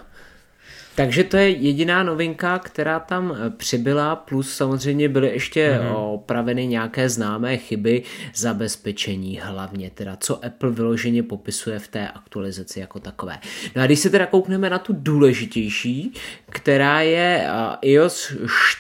Takže 0.96 1.24
to 1.24 1.38
je 1.38 1.50
jediná 1.50 2.04
novinka, 2.04 2.60
která 2.60 3.00
tam 3.00 3.36
eh, 3.36 3.50
přibyla, 3.50 4.16
plus 4.16 4.56
samozřejmě 4.56 5.10
byly 5.10 5.28
ještě 5.28 5.80
mm-hmm. 5.80 5.96
opraveny 5.96 6.68
nějaké 6.68 7.10
známé 7.10 7.58
chyby 7.58 8.04
zabezpečení 8.36 9.39
hlavně, 9.44 9.89
teda 9.89 10.18
co 10.20 10.46
Apple 10.46 10.72
vyloženě 10.72 11.24
popisuje 11.24 11.80
v 11.80 11.88
té 11.88 12.08
aktualizaci 12.08 12.80
jako 12.80 13.00
takové. 13.00 13.39
No 13.76 13.82
a 13.82 13.86
když 13.86 14.00
se 14.00 14.10
teda 14.10 14.26
koukneme 14.26 14.70
na 14.70 14.80
tu 14.80 14.94
důležitější, 14.98 16.14
která 16.50 17.02
je 17.02 17.46
eh, 17.46 17.78
iOS 17.82 18.32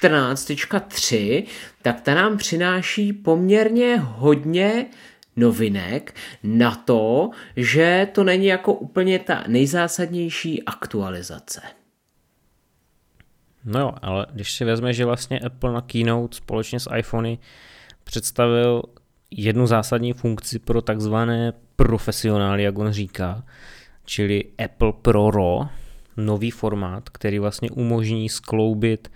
14.3, 0.01 1.43
tak 1.81 2.01
ta 2.01 2.13
nám 2.13 2.37
přináší 2.37 3.13
poměrně 3.13 3.97
hodně 4.03 4.85
novinek 5.35 6.15
na 6.43 6.75
to, 6.75 7.29
že 7.55 8.07
to 8.11 8.23
není 8.23 8.45
jako 8.45 8.73
úplně 8.73 9.19
ta 9.19 9.43
nejzásadnější 9.47 10.63
aktualizace. 10.63 11.61
No 13.65 13.79
jo, 13.79 13.91
ale 14.01 14.25
když 14.33 14.51
si 14.51 14.65
vezme, 14.65 14.93
že 14.93 15.05
vlastně 15.05 15.39
Apple 15.39 15.73
na 15.73 15.81
Keynote 15.81 16.37
společně 16.37 16.79
s 16.79 16.95
iPhony 16.95 17.37
představil 18.03 18.83
jednu 19.31 19.67
zásadní 19.67 20.13
funkci 20.13 20.59
pro 20.59 20.81
takzvané 20.81 21.53
profesionály, 21.75 22.63
jak 22.63 22.77
on 22.77 22.91
říká, 22.91 23.43
čili 24.05 24.43
Apple 24.65 24.93
Pro 25.01 25.31
RAW, 25.31 25.67
nový 26.17 26.51
formát, 26.51 27.09
který 27.09 27.39
vlastně 27.39 27.71
umožní 27.71 28.29
skloubit 28.29 29.09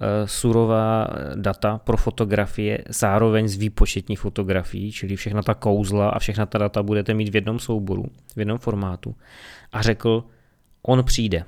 Eh, 0.00 0.28
surová 0.28 1.06
data 1.34 1.78
pro 1.78 1.96
fotografie 1.96 2.84
zároveň 2.88 3.48
s 3.48 3.56
výpočetní 3.56 4.16
fotografií, 4.16 4.92
čili 4.92 5.16
všechna 5.16 5.42
ta 5.42 5.54
kouzla 5.54 6.08
a 6.08 6.18
všechna 6.18 6.46
ta 6.46 6.58
data 6.58 6.82
budete 6.82 7.14
mít 7.14 7.28
v 7.28 7.34
jednom 7.34 7.58
souboru, 7.58 8.04
v 8.36 8.38
jednom 8.38 8.58
formátu. 8.58 9.14
A 9.72 9.82
řekl, 9.82 10.24
on 10.82 11.04
přijde. 11.04 11.44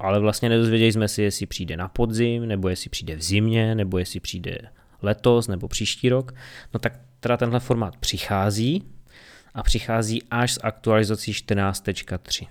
Ale 0.00 0.20
vlastně 0.20 0.48
nedozvěděli 0.48 0.92
jsme 0.92 1.08
si, 1.08 1.22
jestli 1.22 1.46
přijde 1.46 1.76
na 1.76 1.88
podzim, 1.88 2.48
nebo 2.48 2.68
jestli 2.68 2.90
přijde 2.90 3.16
v 3.16 3.22
zimě, 3.22 3.74
nebo 3.74 3.98
jestli 3.98 4.20
přijde 4.20 4.58
letos, 5.02 5.48
nebo 5.48 5.68
příští 5.68 6.08
rok. 6.08 6.34
No 6.74 6.80
tak 6.80 7.00
teda 7.20 7.36
tenhle 7.36 7.60
formát 7.60 7.96
přichází 7.96 8.84
a 9.54 9.62
přichází 9.62 10.22
až 10.30 10.52
s 10.52 10.60
aktualizací 10.62 11.32
14.3. 11.32 12.46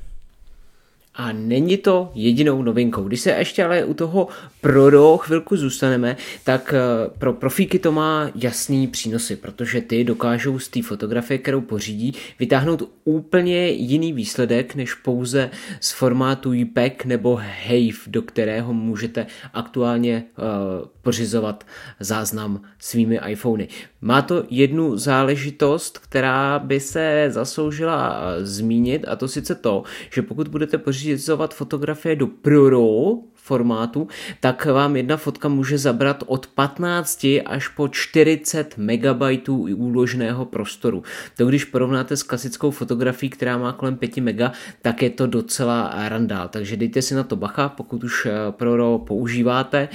A 1.15 1.31
není 1.31 1.77
to 1.77 2.11
jedinou 2.15 2.61
novinkou. 2.61 3.03
Když 3.03 3.21
se 3.21 3.31
ještě 3.31 3.63
ale 3.63 3.85
u 3.85 3.93
toho 3.93 4.27
Pro 4.63 5.17
chvilku 5.17 5.57
zůstaneme, 5.57 6.17
tak 6.43 6.73
eh, 6.73 7.09
pro 7.17 7.33
profíky 7.33 7.79
to 7.79 7.91
má 7.91 8.31
jasný 8.35 8.87
přínosy, 8.87 9.35
protože 9.35 9.81
ty 9.81 10.03
dokážou 10.03 10.59
z 10.59 10.67
té 10.67 10.81
fotografie, 10.81 11.37
kterou 11.37 11.61
pořídí, 11.61 12.13
vytáhnout 12.39 12.89
úplně 13.03 13.69
jiný 13.69 14.13
výsledek, 14.13 14.75
než 14.75 14.93
pouze 14.93 15.49
z 15.79 15.91
formátu 15.91 16.53
JPEG 16.53 17.05
nebo 17.05 17.35
HAVE, 17.35 17.97
do 18.07 18.21
kterého 18.21 18.73
můžete 18.73 19.27
aktuálně 19.53 20.23
uh, 20.37 20.87
pořizovat 21.01 21.65
záznam 21.99 22.61
svými 22.79 23.19
iPhony. 23.27 23.67
Má 24.01 24.21
to 24.21 24.43
jednu 24.49 24.97
záležitost, 24.97 25.97
která 25.97 26.59
by 26.59 26.79
se 26.79 27.25
zasloužila 27.29 28.21
eh, 28.21 28.45
zmínit, 28.45 29.05
a 29.07 29.15
to 29.15 29.27
sice 29.27 29.55
to, 29.55 29.83
že 30.11 30.21
pokud 30.21 30.47
budete 30.47 30.77
pořizovat 31.03 31.53
fotografie 31.53 32.15
do 32.15 32.27
ProRAW 32.27 33.23
formátu, 33.43 34.07
tak 34.39 34.65
vám 34.65 34.95
jedna 34.95 35.17
fotka 35.17 35.47
může 35.47 35.77
zabrat 35.77 36.23
od 36.27 36.47
15 36.47 37.27
až 37.45 37.67
po 37.67 37.87
40 37.87 38.77
MB 38.77 39.47
úložného 39.75 40.45
prostoru. 40.45 41.03
To 41.37 41.45
když 41.45 41.65
porovnáte 41.65 42.17
s 42.17 42.23
klasickou 42.23 42.71
fotografií, 42.71 43.29
která 43.29 43.57
má 43.57 43.73
kolem 43.73 43.97
5 43.97 44.17
MB, 44.17 44.41
tak 44.81 45.01
je 45.01 45.09
to 45.09 45.27
docela 45.27 45.93
randál. 46.09 46.47
Takže 46.47 46.77
dejte 46.77 47.01
si 47.01 47.15
na 47.15 47.23
to 47.23 47.35
bacha, 47.35 47.69
pokud 47.69 48.03
už 48.03 48.25
eh, 48.25 48.31
ProRAW 48.51 48.97
používáte. 48.97 49.89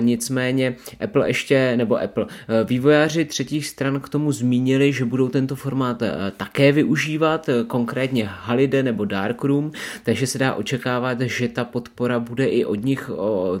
Nicméně 0.00 0.76
Apple 1.00 1.28
ještě, 1.28 1.76
nebo 1.76 2.02
Apple, 2.02 2.26
eh, 2.28 2.64
vývojáři 2.64 3.24
třetích 3.24 3.66
stran 3.66 4.00
k 4.00 4.08
tomu 4.08 4.32
zmínili, 4.32 4.92
že 4.92 5.04
budou 5.04 5.28
tento 5.28 5.56
formát 5.56 6.02
eh, 6.02 6.32
také 6.36 6.72
využívat, 6.72 7.50
konkrétně 7.66 8.24
Halide 8.24 8.82
nebo 8.82 9.04
Darkroom, 9.04 9.72
takže 10.02 10.26
se 10.26 10.38
dá 10.38 10.54
očekávat, 10.54 11.20
že 11.20 11.48
ta 11.48 11.64
podpora 11.64 12.20
bude 12.20 12.46
i 12.46 12.64
od 12.72 12.84
nich 12.84 13.10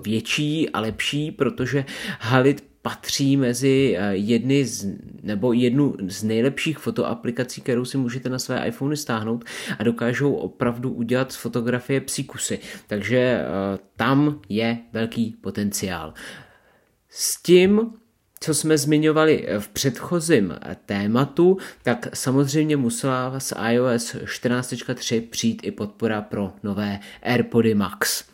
větší 0.04 0.70
a 0.70 0.80
lepší, 0.80 1.30
protože 1.30 1.84
Halit 2.20 2.72
patří 2.82 3.36
mezi 3.36 3.96
eh, 3.98 4.16
jedny 4.16 4.64
z, 4.64 4.86
nebo 5.22 5.52
jednu 5.52 5.94
z 6.08 6.22
nejlepších 6.22 6.78
fotoaplikací, 6.78 7.60
kterou 7.60 7.84
si 7.84 7.98
můžete 7.98 8.28
na 8.28 8.38
své 8.38 8.68
iPhony 8.68 8.96
stáhnout 8.96 9.44
a 9.78 9.82
dokážou 9.82 10.34
opravdu 10.34 10.90
udělat 10.90 11.32
z 11.32 11.36
fotografie 11.36 12.00
psíkusy. 12.00 12.58
Takže 12.86 13.40
uh, 13.40 13.78
tam 13.96 14.40
je 14.48 14.78
velký 14.92 15.36
potenciál. 15.40 16.14
S 17.08 17.42
tím 17.42 17.90
co 18.40 18.54
jsme 18.54 18.78
zmiňovali 18.78 19.48
v 19.58 19.68
předchozím 19.68 20.54
tématu, 20.86 21.58
tak 21.82 22.08
samozřejmě 22.14 22.76
musela 22.76 23.40
z 23.40 23.52
iOS 23.70 24.14
14.3 24.14 25.28
přijít 25.30 25.60
i 25.64 25.70
podpora 25.70 26.22
pro 26.22 26.52
nové 26.62 27.00
AirPody 27.22 27.74
Max. 27.74 28.31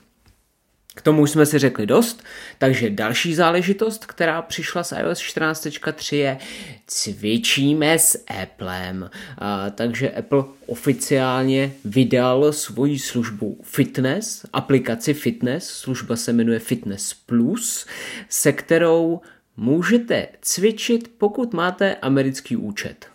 K 0.99 1.03
tomu 1.03 1.23
už 1.23 1.31
jsme 1.31 1.47
si 1.47 1.59
řekli 1.59 1.87
dost, 1.87 2.25
takže 2.59 2.91
další 2.91 3.35
záležitost, 3.35 4.07
která 4.07 4.43
přišla 4.43 4.83
s 4.83 4.97
iOS 4.97 5.19
14.3 5.19 6.17
je 6.17 6.39
cvičíme 6.87 7.99
s 7.99 8.25
Applem. 8.43 9.11
A, 9.39 9.71
takže 9.71 10.11
Apple 10.11 10.45
oficiálně 10.67 11.73
vydal 11.85 12.53
svoji 12.53 12.99
službu 12.99 13.61
Fitness, 13.63 14.47
aplikaci 14.53 15.15
Fitness, 15.15 15.67
služba 15.67 16.17
se 16.17 16.33
jmenuje 16.33 16.59
Fitness 16.59 17.15
Plus, 17.15 17.87
se 18.29 18.53
kterou 18.53 19.21
můžete 19.57 20.27
cvičit, 20.43 21.11
pokud 21.19 21.55
máte 21.55 21.95
americký 21.95 22.57
účet. 22.57 23.07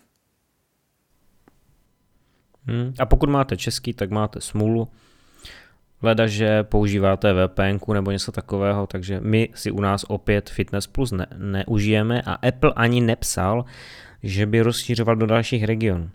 Hmm. 2.66 2.94
A 2.98 3.06
pokud 3.06 3.28
máte 3.28 3.56
český, 3.56 3.92
tak 3.92 4.10
máte 4.10 4.40
smůlu, 4.40 4.88
Leda, 6.04 6.26
že 6.26 6.62
používáte 6.62 7.32
VPN 7.32 7.92
nebo 7.92 8.10
něco 8.10 8.32
takového, 8.32 8.86
takže 8.86 9.20
my 9.20 9.48
si 9.54 9.70
u 9.70 9.80
nás 9.80 10.04
opět 10.08 10.50
Fitness 10.50 10.86
Plus 10.86 11.12
ne, 11.12 11.26
neužijeme 11.38 12.22
a 12.22 12.32
Apple 12.32 12.72
ani 12.76 13.00
nepsal, 13.00 13.64
že 14.22 14.46
by 14.46 14.60
rozšířoval 14.60 15.16
do 15.16 15.26
dalších 15.26 15.64
regionů. 15.64 16.10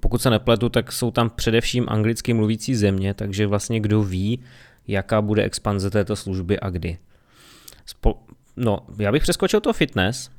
Pokud 0.00 0.22
se 0.22 0.30
nepletu, 0.30 0.68
tak 0.68 0.92
jsou 0.92 1.10
tam 1.10 1.30
především 1.30 1.86
anglicky 1.88 2.34
mluvící 2.34 2.74
země, 2.74 3.14
takže 3.14 3.46
vlastně 3.46 3.80
kdo 3.80 4.02
ví, 4.02 4.40
jaká 4.88 5.22
bude 5.22 5.42
expanze 5.42 5.90
této 5.90 6.16
služby 6.16 6.60
a 6.60 6.70
kdy. 6.70 6.98
Spo- 7.88 8.16
no, 8.56 8.78
já 8.98 9.12
bych 9.12 9.22
přeskočil 9.22 9.60
to 9.60 9.72
fitness 9.72 10.30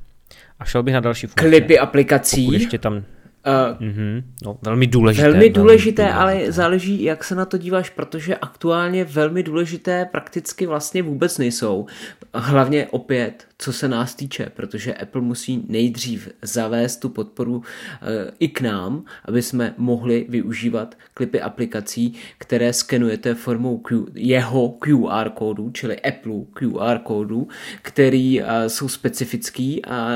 a 0.60 0.66
šel 0.66 0.84
bych 0.84 0.94
na 0.94 1.00
další 1.00 1.28
funkce. 1.28 1.50
Klipy 1.50 1.80
aplikací. 1.80 2.46
Pokud 2.46 2.54
ještě 2.54 2.78
tam 2.78 3.04
Uh, 3.48 3.82
mm-hmm. 3.82 4.24
no, 4.44 4.60
velmi 4.62 4.88
důležité. 4.88 5.30
Velmi 5.30 5.50
důležité, 5.50 6.04
velmi 6.04 6.18
ale 6.18 6.34
důležité. 6.34 6.52
záleží, 6.52 7.04
jak 7.04 7.24
se 7.24 7.36
na 7.36 7.46
to 7.46 7.58
díváš, 7.58 7.90
protože 7.90 8.36
aktuálně 8.36 9.04
velmi 9.04 9.44
důležité 9.44 10.06
prakticky 10.06 10.66
vlastně 10.66 11.04
vůbec 11.04 11.38
nejsou. 11.38 11.86
Hlavně 12.34 12.88
opět 12.88 13.48
co 13.60 13.74
se 13.74 13.88
nás 13.88 14.16
týče, 14.16 14.52
protože 14.56 14.94
Apple 14.94 15.22
musí 15.22 15.66
nejdřív 15.68 16.30
zavést 16.42 16.98
tu 16.98 17.10
podporu 17.10 17.64
e, 18.02 18.32
i 18.40 18.48
k 18.48 18.62
nám, 18.62 19.06
aby 19.26 19.42
jsme 19.42 19.74
mohli 19.78 20.26
využívat 20.30 20.98
klipy 21.14 21.42
aplikací, 21.42 22.14
které 22.38 22.74
skenujete 22.74 23.34
formou 23.34 23.78
Q, 23.78 24.06
jeho 24.14 24.70
QR 24.70 25.30
kódu, 25.30 25.72
čili 25.72 26.00
Apple 26.00 26.34
QR 26.54 27.00
kódu, 27.04 27.48
který 27.82 28.42
e, 28.42 28.70
jsou 28.70 28.90
specifický 28.90 29.86
a 29.86 30.10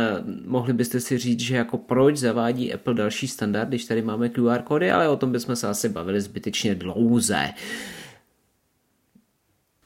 mohli 0.45 0.73
byste 0.73 0.99
si 0.99 1.17
říct, 1.17 1.39
že 1.39 1.55
jako 1.55 1.77
proč 1.77 2.17
zavádí 2.17 2.73
Apple 2.73 2.93
další 2.93 3.20
standard, 3.28 3.69
když 3.69 3.86
tady 3.86 4.01
máme 4.01 4.30
QR 4.30 4.61
kódy, 4.61 4.91
ale 4.91 5.09
o 5.09 5.17
tom 5.17 5.32
bychom 5.32 5.55
se 5.55 5.67
asi 5.67 5.89
bavili 5.89 6.22
zbytečně 6.22 6.76
dlouze. 6.76 7.49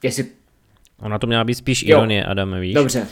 Jestli 0.03 0.25
Ona 0.99 1.19
to 1.19 1.27
měla 1.27 1.43
být 1.43 1.55
spíš 1.55 1.83
ironie, 1.83 2.25
Adame, 2.25 2.59
víš? 2.59 2.73
Dobře, 2.73 3.07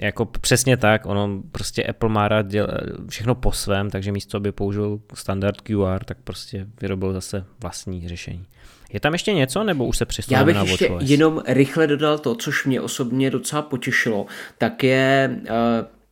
jako 0.00 0.24
přesně 0.24 0.76
tak, 0.76 1.06
ono 1.06 1.42
prostě 1.52 1.84
Apple 1.84 2.08
má 2.08 2.28
rád 2.28 2.46
děl, 2.46 2.68
všechno 3.08 3.34
po 3.34 3.52
svém, 3.52 3.90
takže 3.90 4.12
místo, 4.12 4.36
aby 4.36 4.52
použil 4.52 5.00
standard 5.14 5.60
QR, 5.60 6.04
tak 6.04 6.16
prostě 6.24 6.66
vyrobil 6.80 7.12
zase 7.12 7.44
vlastní 7.60 8.08
řešení. 8.08 8.46
Je 8.92 9.00
tam 9.00 9.12
ještě 9.12 9.32
něco, 9.32 9.64
nebo 9.64 9.86
už 9.86 9.96
se 9.96 10.04
přistoupíme 10.04 10.40
Já 10.40 10.44
bych 10.44 10.54
na 10.54 10.62
ještě 10.62 10.88
WatchOS? 10.88 11.10
jenom 11.10 11.42
rychle 11.46 11.86
dodal 11.86 12.18
to, 12.18 12.34
což 12.34 12.66
mě 12.66 12.80
osobně 12.80 13.30
docela 13.30 13.62
potěšilo, 13.62 14.26
tak 14.58 14.84
je 14.84 15.30
uh, 15.40 15.46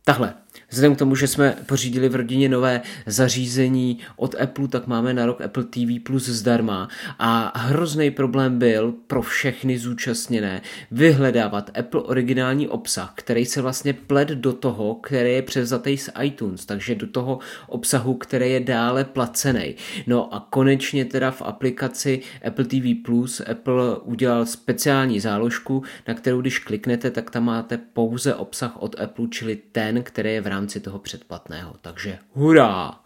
tahle. 0.05 0.33
Vzhledem 0.69 0.95
k 0.95 0.99
tomu, 0.99 1.15
že 1.15 1.27
jsme 1.27 1.55
pořídili 1.65 2.09
v 2.09 2.15
rodině 2.15 2.49
nové 2.49 2.81
zařízení 3.05 3.99
od 4.15 4.35
Apple, 4.41 4.67
tak 4.67 4.87
máme 4.87 5.13
na 5.13 5.25
rok 5.25 5.41
Apple 5.41 5.63
TV 5.63 6.03
Plus 6.03 6.25
zdarma 6.25 6.89
a 7.19 7.59
hrozný 7.59 8.11
problém 8.11 8.59
byl 8.59 8.93
pro 9.07 9.21
všechny 9.21 9.79
zúčastněné 9.79 10.61
vyhledávat 10.91 11.71
Apple 11.79 12.01
originální 12.01 12.67
obsah, 12.67 13.11
který 13.15 13.45
se 13.45 13.61
vlastně 13.61 13.93
pled 13.93 14.29
do 14.29 14.53
toho, 14.53 14.95
který 14.95 15.33
je 15.33 15.41
převzatý 15.41 15.97
z 15.97 16.09
iTunes, 16.21 16.65
takže 16.65 16.95
do 16.95 17.07
toho 17.07 17.39
obsahu, 17.67 18.13
který 18.13 18.51
je 18.51 18.59
dále 18.59 19.03
placený. 19.03 19.75
No 20.07 20.33
a 20.33 20.47
konečně 20.49 21.05
teda 21.05 21.31
v 21.31 21.41
aplikaci 21.41 22.21
Apple 22.47 22.65
TV 22.65 23.03
Plus 23.05 23.41
Apple 23.51 23.97
udělal 24.03 24.45
speciální 24.45 25.19
záložku, 25.19 25.83
na 26.07 26.13
kterou 26.13 26.41
když 26.41 26.59
kliknete, 26.59 27.11
tak 27.11 27.31
tam 27.31 27.45
máte 27.45 27.77
pouze 27.77 28.35
obsah 28.35 28.81
od 28.81 28.99
Apple, 28.99 29.27
čili 29.29 29.57
ten, 29.71 30.03
který 30.03 30.33
je 30.33 30.41
v 30.41 30.47
rámci 30.47 30.58
toho 30.67 30.99
předplatného. 30.99 31.75
Takže 31.81 32.19
hurá! 32.33 32.99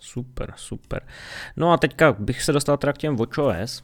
Super, 0.00 0.52
super. 0.56 1.06
No 1.56 1.72
a 1.72 1.76
teďka 1.76 2.12
bych 2.12 2.42
se 2.42 2.52
dostal 2.52 2.76
teda 2.76 2.92
k 2.92 2.98
těm 2.98 3.16
WatchOS, 3.16 3.82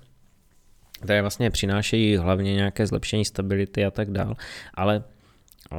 které 1.03 1.21
vlastně 1.21 1.51
přinášejí 1.51 2.17
hlavně 2.17 2.55
nějaké 2.55 2.87
zlepšení 2.87 3.25
stability 3.25 3.85
a 3.85 3.91
tak 3.91 4.11
dál, 4.11 4.37
ale 4.75 5.05
uh, 5.73 5.79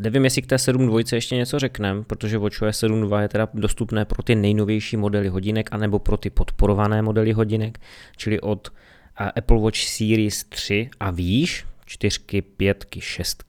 nevím, 0.00 0.24
jestli 0.24 0.42
k 0.42 0.46
té 0.46 0.56
7.2 0.56 1.14
ještě 1.14 1.36
něco 1.36 1.58
řekneme, 1.58 2.02
protože 2.02 2.38
WatchOS 2.38 2.82
7.2 2.82 3.20
je 3.20 3.28
teda 3.28 3.48
dostupné 3.54 4.04
pro 4.04 4.22
ty 4.22 4.34
nejnovější 4.34 4.96
modely 4.96 5.28
hodinek, 5.28 5.68
anebo 5.72 5.98
pro 5.98 6.16
ty 6.16 6.30
podporované 6.30 7.02
modely 7.02 7.32
hodinek, 7.32 7.78
čili 8.16 8.40
od 8.40 8.68
uh, 8.68 9.28
Apple 9.36 9.60
Watch 9.60 9.78
Series 9.78 10.44
3 10.44 10.90
a 11.00 11.10
výš, 11.10 11.66
4, 11.86 12.42
5, 12.42 12.86
6. 12.98 13.44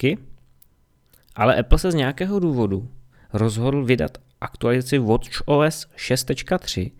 Ale 1.35 1.55
Apple 1.55 1.79
se 1.79 1.91
z 1.91 1.95
nějakého 1.95 2.39
důvodu 2.39 2.89
rozhodl 3.33 3.85
vydat 3.85 4.17
aktualizaci 4.41 4.97
WatchOS 4.97 5.87
6.3, 5.97 6.91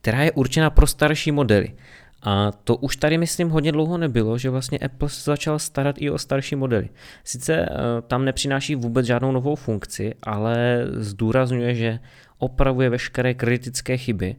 která 0.00 0.22
je 0.22 0.32
určena 0.32 0.70
pro 0.70 0.86
starší 0.86 1.32
modely. 1.32 1.74
A 2.22 2.52
to 2.64 2.76
už 2.76 2.96
tady, 2.96 3.18
myslím, 3.18 3.48
hodně 3.48 3.72
dlouho 3.72 3.98
nebylo, 3.98 4.38
že 4.38 4.50
vlastně 4.50 4.78
Apple 4.78 5.08
se 5.08 5.22
začal 5.30 5.58
starat 5.58 5.96
i 5.98 6.10
o 6.10 6.18
starší 6.18 6.56
modely. 6.56 6.88
Sice 7.24 7.60
uh, 7.60 7.76
tam 8.06 8.24
nepřináší 8.24 8.74
vůbec 8.74 9.06
žádnou 9.06 9.32
novou 9.32 9.54
funkci, 9.54 10.14
ale 10.22 10.84
zdůrazňuje, 10.92 11.74
že 11.74 11.98
opravuje 12.38 12.90
veškeré 12.90 13.34
kritické 13.34 13.96
chyby. 13.96 14.36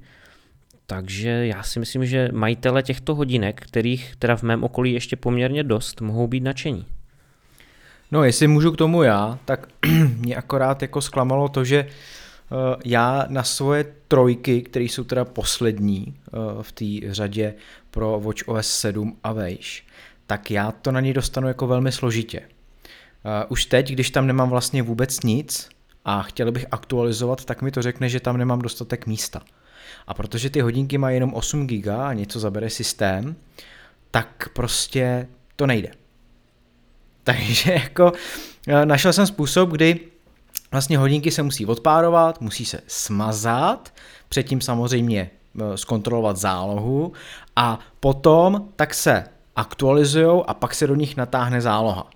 Takže 0.86 1.30
já 1.30 1.64
si 1.64 1.80
myslím, 1.80 2.06
že 2.06 2.30
majitele 2.32 2.84
těchto 2.84 3.16
hodinek, 3.16 3.62
kterých 3.62 4.16
teda 4.16 4.36
v 4.36 4.44
mém 4.44 4.64
okolí 4.64 4.94
ještě 4.94 5.16
poměrně 5.16 5.64
dost, 5.64 6.02
mohou 6.02 6.28
být 6.28 6.44
nadšení. 6.44 6.86
No, 8.14 8.24
jestli 8.24 8.48
můžu 8.48 8.72
k 8.72 8.78
tomu 8.78 9.04
já, 9.04 9.40
tak 9.46 9.68
mě 10.18 10.36
akorát 10.36 10.82
jako 10.82 11.02
zklamalo 11.02 11.50
to, 11.50 11.64
že 11.64 11.86
uh, 11.86 12.58
já 12.86 13.26
na 13.30 13.44
svoje 13.44 13.86
trojky, 14.08 14.62
které 14.62 14.86
jsou 14.86 15.04
teda 15.04 15.26
poslední 15.26 16.14
uh, 16.34 16.62
v 16.62 16.72
té 16.72 17.14
řadě 17.14 17.54
pro 17.92 18.20
Watch 18.20 18.48
OS 18.48 18.68
7 18.68 19.18
a 19.24 19.34
vejš, 19.34 19.88
tak 20.28 20.52
já 20.52 20.72
to 20.72 20.92
na 20.92 21.00
něj 21.00 21.14
dostanu 21.14 21.48
jako 21.48 21.68
velmi 21.68 21.92
složitě. 21.92 22.40
Uh, 22.40 22.46
už 23.50 23.66
teď, 23.66 23.92
když 23.92 24.10
tam 24.10 24.28
nemám 24.28 24.50
vlastně 24.50 24.84
vůbec 24.84 25.24
nic 25.24 25.70
a 26.06 26.22
chtěl 26.22 26.52
bych 26.52 26.66
aktualizovat, 26.72 27.46
tak 27.46 27.62
mi 27.62 27.72
to 27.72 27.82
řekne, 27.82 28.10
že 28.10 28.20
tam 28.20 28.38
nemám 28.38 28.62
dostatek 28.62 29.08
místa. 29.08 29.42
A 30.08 30.14
protože 30.14 30.50
ty 30.50 30.62
hodinky 30.62 30.98
mají 30.98 31.16
jenom 31.16 31.34
8 31.34 31.68
GB 31.68 31.88
a 31.88 32.14
něco 32.14 32.40
zabere 32.40 32.70
systém, 32.70 33.36
tak 34.12 34.50
prostě 34.54 35.28
to 35.56 35.68
nejde. 35.68 36.03
Takže 37.24 37.74
jako 37.84 38.12
eh, 38.68 38.86
našel 38.86 39.14
jsem 39.14 39.28
způsob, 39.28 39.70
kdy 39.70 40.00
vlastně 40.72 40.98
hodinky 40.98 41.32
se 41.32 41.44
musí 41.44 41.66
odpárovat, 41.66 42.42
musí 42.42 42.66
se 42.66 42.82
smazat, 42.88 43.94
předtím 44.30 44.62
samozřejmě 44.62 45.30
eh, 45.62 45.78
zkontrolovat 45.78 46.38
zálohu 46.38 47.14
a 47.56 47.80
potom 48.00 48.70
tak 48.76 48.94
se 48.94 49.24
aktualizují 49.56 50.44
a 50.48 50.54
pak 50.54 50.76
se 50.76 50.88
do 50.88 50.96
nich 50.96 51.18
natáhne 51.18 51.62
záloha. 51.62 52.10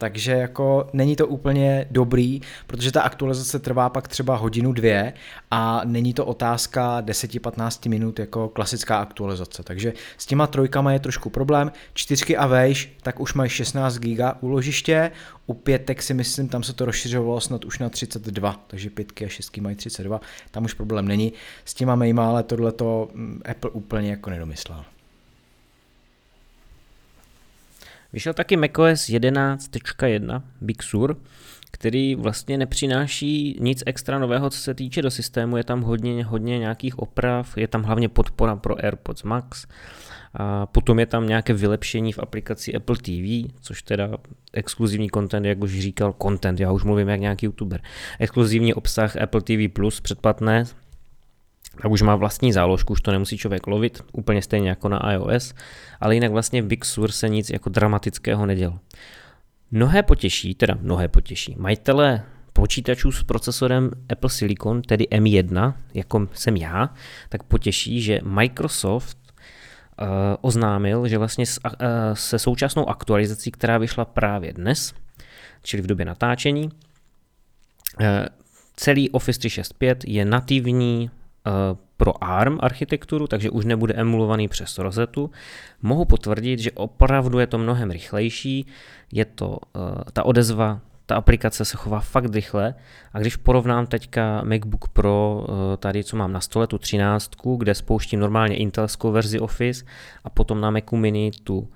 Takže 0.00 0.32
jako 0.32 0.86
není 0.92 1.16
to 1.16 1.26
úplně 1.26 1.86
dobrý, 1.90 2.40
protože 2.66 2.92
ta 2.92 3.02
aktualizace 3.02 3.58
trvá 3.58 3.88
pak 3.88 4.08
třeba 4.08 4.36
hodinu, 4.36 4.72
dvě 4.72 5.12
a 5.50 5.82
není 5.84 6.14
to 6.14 6.26
otázka 6.26 7.02
10-15 7.02 7.90
minut 7.90 8.18
jako 8.18 8.48
klasická 8.48 8.98
aktualizace. 8.98 9.62
Takže 9.62 9.92
s 10.18 10.26
těma 10.26 10.46
trojkama 10.46 10.92
je 10.92 10.98
trošku 10.98 11.30
problém. 11.30 11.72
Čtyřky 11.94 12.36
a 12.36 12.46
vejš, 12.46 12.96
tak 13.02 13.20
už 13.20 13.34
mají 13.34 13.50
16 13.50 13.98
GB 13.98 14.20
úložiště, 14.40 15.10
u 15.46 15.54
pětek 15.54 16.02
si 16.02 16.14
myslím, 16.14 16.48
tam 16.48 16.62
se 16.62 16.72
to 16.72 16.84
rozšiřovalo 16.84 17.40
snad 17.40 17.64
už 17.64 17.78
na 17.78 17.88
32, 17.88 18.64
takže 18.66 18.90
pětky 18.90 19.24
a 19.24 19.28
šestky 19.28 19.60
mají 19.60 19.76
32, 19.76 20.20
tam 20.50 20.64
už 20.64 20.74
problém 20.74 21.08
není. 21.08 21.32
S 21.64 21.74
těma 21.74 21.94
mejma, 21.94 22.28
ale 22.28 22.42
tohleto 22.42 23.08
mm, 23.14 23.42
Apple 23.50 23.70
úplně 23.70 24.10
jako 24.10 24.30
nedomyslel. 24.30 24.84
Vyšel 28.12 28.34
taky 28.34 28.56
macOS 28.56 29.08
11.1 29.08 30.42
Big 30.60 30.82
Sur, 30.82 31.16
který 31.70 32.14
vlastně 32.14 32.58
nepřináší 32.58 33.58
nic 33.60 33.82
extra 33.86 34.18
nového, 34.18 34.50
co 34.50 34.58
se 34.58 34.74
týče 34.74 35.02
do 35.02 35.10
systému. 35.10 35.56
Je 35.56 35.64
tam 35.64 35.82
hodně, 35.82 36.24
hodně 36.24 36.58
nějakých 36.58 36.98
oprav, 36.98 37.56
je 37.58 37.68
tam 37.68 37.82
hlavně 37.82 38.08
podpora 38.08 38.56
pro 38.56 38.84
AirPods 38.84 39.22
Max, 39.22 39.66
a 40.34 40.66
potom 40.66 40.98
je 40.98 41.06
tam 41.06 41.26
nějaké 41.26 41.52
vylepšení 41.52 42.12
v 42.12 42.18
aplikaci 42.18 42.74
Apple 42.74 42.96
TV, 42.96 43.52
což 43.60 43.82
teda 43.82 44.10
exkluzivní 44.52 45.08
content, 45.14 45.46
jak 45.46 45.62
už 45.62 45.80
říkal, 45.80 46.14
content, 46.22 46.60
já 46.60 46.72
už 46.72 46.84
mluvím 46.84 47.08
jak 47.08 47.20
nějaký 47.20 47.46
youtuber. 47.46 47.80
Exkluzivní 48.18 48.74
obsah 48.74 49.16
Apple 49.16 49.40
TV 49.40 49.72
Plus 49.72 50.00
předplatné, 50.00 50.64
tak 51.82 51.90
už 51.90 52.02
má 52.02 52.16
vlastní 52.16 52.52
záložku, 52.52 52.92
už 52.92 53.00
to 53.00 53.12
nemusí 53.12 53.38
člověk 53.38 53.66
lovit, 53.66 54.02
úplně 54.12 54.42
stejně 54.42 54.68
jako 54.68 54.88
na 54.88 55.12
iOS, 55.12 55.54
ale 56.00 56.14
jinak 56.14 56.32
vlastně 56.32 56.62
v 56.62 56.66
Big 56.66 56.84
Sur 56.84 57.12
se 57.12 57.28
nic 57.28 57.50
jako 57.50 57.70
dramatického 57.70 58.46
nedělo. 58.46 58.78
Mnohé 59.70 60.02
potěší, 60.02 60.54
teda 60.54 60.78
mnohé 60.80 61.08
potěší, 61.08 61.56
majitele 61.58 62.22
počítačů 62.52 63.12
s 63.12 63.22
procesorem 63.22 63.90
Apple 64.12 64.30
Silicon, 64.30 64.82
tedy 64.82 65.04
M1, 65.04 65.74
jako 65.94 66.28
jsem 66.32 66.56
já, 66.56 66.94
tak 67.28 67.42
potěší, 67.42 68.02
že 68.02 68.20
Microsoft 68.22 69.18
uh, 70.00 70.06
oznámil, 70.40 71.08
že 71.08 71.18
vlastně 71.18 71.44
uh, 71.64 71.72
se 72.14 72.38
současnou 72.38 72.88
aktualizací, 72.88 73.50
která 73.50 73.78
vyšla 73.78 74.04
právě 74.04 74.52
dnes, 74.52 74.94
čili 75.62 75.82
v 75.82 75.86
době 75.86 76.04
natáčení, 76.04 76.64
uh, 76.64 78.06
celý 78.76 79.10
Office 79.10 79.38
365 79.38 80.04
je 80.06 80.24
nativní 80.24 81.10
Eh, 81.10 81.19
pro 82.00 82.24
ARM 82.24 82.58
architekturu, 82.60 83.26
takže 83.26 83.50
už 83.50 83.64
nebude 83.64 83.94
emulovaný 83.94 84.48
přes 84.48 84.78
rozetu. 84.78 85.30
Mohu 85.82 86.04
potvrdit, 86.04 86.58
že 86.58 86.70
opravdu 86.72 87.38
je 87.38 87.46
to 87.46 87.58
mnohem 87.58 87.90
rychlejší, 87.90 88.66
je 89.12 89.24
to 89.24 89.58
eh, 89.76 89.80
ta 90.12 90.24
odezva, 90.24 90.80
ta 91.06 91.16
aplikace 91.16 91.64
se 91.64 91.76
chová 91.76 92.00
fakt 92.00 92.34
rychle 92.34 92.74
a 93.12 93.18
když 93.18 93.36
porovnám 93.36 93.86
teďka 93.86 94.42
MacBook 94.44 94.88
Pro, 94.88 95.46
eh, 95.48 95.76
tady 95.76 96.04
co 96.04 96.16
mám 96.16 96.32
na 96.32 96.40
stole, 96.40 96.66
tu 96.66 96.78
13, 96.78 97.30
kde 97.56 97.74
spouštím 97.74 98.20
normálně 98.20 98.56
intelskou 98.56 99.12
verzi 99.12 99.40
Office 99.40 99.84
a 100.24 100.30
potom 100.30 100.60
na 100.60 100.70
Macu 100.70 100.96
Mini 100.96 101.30
tu 101.44 101.68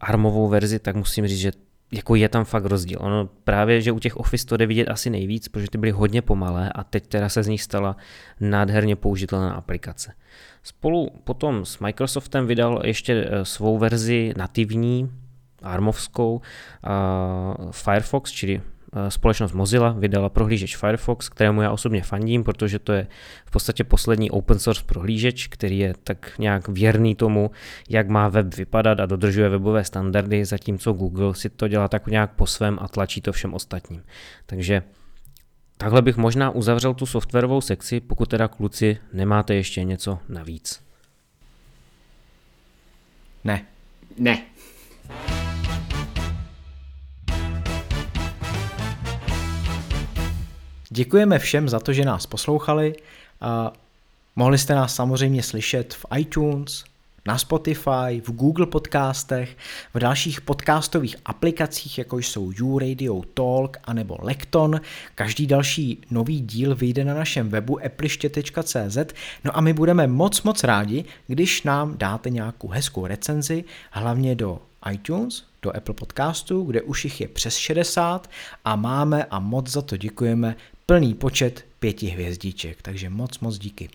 ARMovou 0.00 0.48
verzi, 0.48 0.78
tak 0.78 0.96
musím 0.96 1.26
říct, 1.26 1.38
že 1.38 1.52
jako 1.92 2.14
je 2.14 2.28
tam 2.28 2.44
fakt 2.44 2.64
rozdíl. 2.64 2.98
Ono 3.00 3.28
právě, 3.44 3.80
že 3.80 3.92
u 3.92 3.98
těch 3.98 4.16
Office 4.16 4.46
to 4.46 4.56
jde 4.56 4.66
vidět 4.66 4.88
asi 4.88 5.10
nejvíc, 5.10 5.48
protože 5.48 5.70
ty 5.70 5.78
byly 5.78 5.90
hodně 5.90 6.22
pomalé 6.22 6.72
a 6.72 6.84
teď 6.84 7.06
teda 7.06 7.28
se 7.28 7.42
z 7.42 7.48
nich 7.48 7.62
stala 7.62 7.96
nádherně 8.40 8.96
použitelná 8.96 9.52
aplikace. 9.52 10.12
Spolu 10.62 11.10
potom 11.24 11.64
s 11.64 11.78
Microsoftem 11.78 12.46
vydal 12.46 12.82
ještě 12.84 13.28
eh, 13.30 13.44
svou 13.44 13.78
verzi 13.78 14.32
nativní, 14.36 15.10
armovskou, 15.62 16.34
uh, 16.34 17.70
Firefox, 17.70 18.30
čili 18.30 18.60
společnost 19.08 19.52
Mozilla 19.52 19.92
vydala 19.98 20.28
prohlížeč 20.28 20.76
Firefox, 20.76 21.28
kterému 21.28 21.62
já 21.62 21.70
osobně 21.70 22.02
fandím, 22.02 22.44
protože 22.44 22.78
to 22.78 22.92
je 22.92 23.06
v 23.46 23.50
podstatě 23.50 23.84
poslední 23.84 24.30
open 24.30 24.58
source 24.58 24.82
prohlížeč, 24.86 25.46
který 25.46 25.78
je 25.78 25.94
tak 26.04 26.38
nějak 26.38 26.68
věrný 26.68 27.14
tomu, 27.14 27.50
jak 27.88 28.08
má 28.08 28.28
web 28.28 28.54
vypadat 28.54 29.00
a 29.00 29.06
dodržuje 29.06 29.48
webové 29.48 29.84
standardy, 29.84 30.44
zatímco 30.44 30.92
Google 30.92 31.34
si 31.34 31.50
to 31.50 31.68
dělá 31.68 31.88
tak 31.88 32.06
nějak 32.06 32.32
po 32.32 32.46
svém 32.46 32.78
a 32.80 32.88
tlačí 32.88 33.20
to 33.20 33.32
všem 33.32 33.54
ostatním. 33.54 34.02
Takže 34.46 34.82
takhle 35.76 36.02
bych 36.02 36.16
možná 36.16 36.50
uzavřel 36.50 36.94
tu 36.94 37.06
softwarovou 37.06 37.60
sekci, 37.60 38.00
pokud 38.00 38.28
teda 38.28 38.48
kluci 38.48 38.98
nemáte 39.12 39.54
ještě 39.54 39.84
něco 39.84 40.18
navíc. 40.28 40.82
Ne. 43.44 43.66
Ne. 44.18 44.42
Děkujeme 51.00 51.38
všem 51.38 51.68
za 51.68 51.80
to, 51.80 51.92
že 51.92 52.04
nás 52.04 52.26
poslouchali. 52.26 52.94
A 53.40 53.72
mohli 54.36 54.58
jste 54.58 54.74
nás 54.74 54.94
samozřejmě 54.94 55.42
slyšet 55.42 55.94
v 55.94 56.06
iTunes, 56.16 56.84
na 57.26 57.38
Spotify, 57.38 58.20
v 58.24 58.30
Google 58.30 58.66
podcastech, 58.66 59.56
v 59.94 59.98
dalších 59.98 60.40
podcastových 60.40 61.16
aplikacích, 61.24 61.98
jako 61.98 62.18
jsou 62.18 62.52
YouRadio 62.58 63.22
Talk 63.34 63.76
anebo 63.84 64.18
Lekton. 64.22 64.80
Každý 65.14 65.46
další 65.46 65.98
nový 66.10 66.40
díl 66.40 66.74
vyjde 66.74 67.04
na 67.04 67.14
našem 67.14 67.48
webu 67.48 67.84
epliště.cz. 67.84 68.98
No 69.44 69.56
a 69.56 69.60
my 69.60 69.72
budeme 69.72 70.06
moc, 70.06 70.42
moc 70.42 70.64
rádi, 70.64 71.04
když 71.26 71.62
nám 71.62 71.98
dáte 71.98 72.30
nějakou 72.30 72.68
hezkou 72.68 73.06
recenzi, 73.06 73.64
hlavně 73.90 74.34
do 74.34 74.58
iTunes, 74.92 75.44
do 75.62 75.76
Apple 75.76 75.94
Podcastu, 75.94 76.62
kde 76.62 76.82
už 76.82 77.04
jich 77.04 77.20
je 77.20 77.28
přes 77.28 77.56
60 77.56 78.30
a 78.64 78.76
máme 78.76 79.24
a 79.24 79.38
moc 79.38 79.70
za 79.70 79.82
to 79.82 79.96
děkujeme 79.96 80.56
plný 80.90 81.14
počet 81.14 81.64
pěti 81.80 82.06
hvězdíček, 82.06 82.82
takže 82.82 83.10
moc, 83.10 83.38
moc 83.38 83.58
díky. 83.58 83.88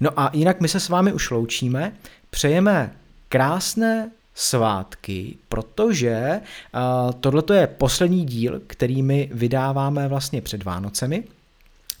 No 0.00 0.20
a 0.20 0.30
jinak 0.34 0.60
my 0.60 0.68
se 0.68 0.80
s 0.80 0.88
vámi 0.88 1.12
už 1.12 1.30
loučíme, 1.30 1.92
přejeme 2.30 2.92
krásné 3.28 4.10
svátky, 4.34 5.36
protože 5.48 6.40
uh, 6.74 7.12
tohle 7.20 7.42
je 7.54 7.66
poslední 7.66 8.24
díl, 8.24 8.60
který 8.66 9.02
my 9.02 9.30
vydáváme 9.32 10.08
vlastně 10.08 10.42
před 10.42 10.64
Vánocemi. 10.64 11.24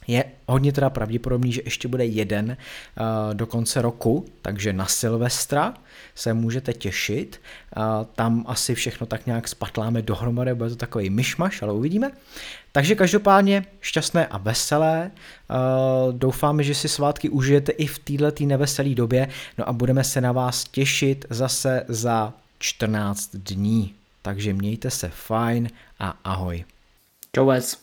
Je 0.06 0.24
hodně 0.46 0.72
teda 0.72 0.90
pravděpodobný, 0.90 1.52
že 1.52 1.62
ještě 1.64 1.88
bude 1.88 2.04
jeden 2.04 2.56
uh, 2.56 3.34
do 3.34 3.46
konce 3.46 3.82
roku, 3.82 4.26
takže 4.42 4.72
na 4.72 4.86
Silvestra 4.86 5.74
se 6.14 6.34
můžete 6.34 6.72
těšit. 6.72 7.40
Uh, 7.76 7.82
tam 8.14 8.44
asi 8.48 8.74
všechno 8.74 9.06
tak 9.06 9.26
nějak 9.26 9.48
spatláme 9.48 10.02
dohromady, 10.02 10.54
bude 10.54 10.70
to 10.70 10.76
takový 10.76 11.10
myšmaš, 11.10 11.62
ale 11.62 11.72
uvidíme. 11.72 12.10
Takže 12.76 12.94
každopádně 12.94 13.64
šťastné 13.80 14.26
a 14.26 14.38
veselé. 14.38 15.10
Uh, 15.10 16.12
doufáme, 16.12 16.62
že 16.62 16.74
si 16.74 16.88
svátky 16.88 17.28
užijete 17.28 17.72
i 17.72 17.86
v 17.86 17.98
této 17.98 18.44
neveselé 18.44 18.94
době. 18.94 19.28
No 19.58 19.68
a 19.68 19.72
budeme 19.72 20.04
se 20.04 20.20
na 20.20 20.32
vás 20.32 20.64
těšit 20.64 21.24
zase 21.30 21.84
za 21.88 22.34
14 22.58 23.30
dní. 23.36 23.94
Takže 24.22 24.52
mějte 24.52 24.90
se 24.90 25.08
fajn 25.08 25.68
a 25.98 26.18
ahoj. 26.24 26.64
Čau 27.34 27.46
vás. 27.46 27.80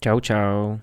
Čau, 0.00 0.20
čau. 0.20 0.80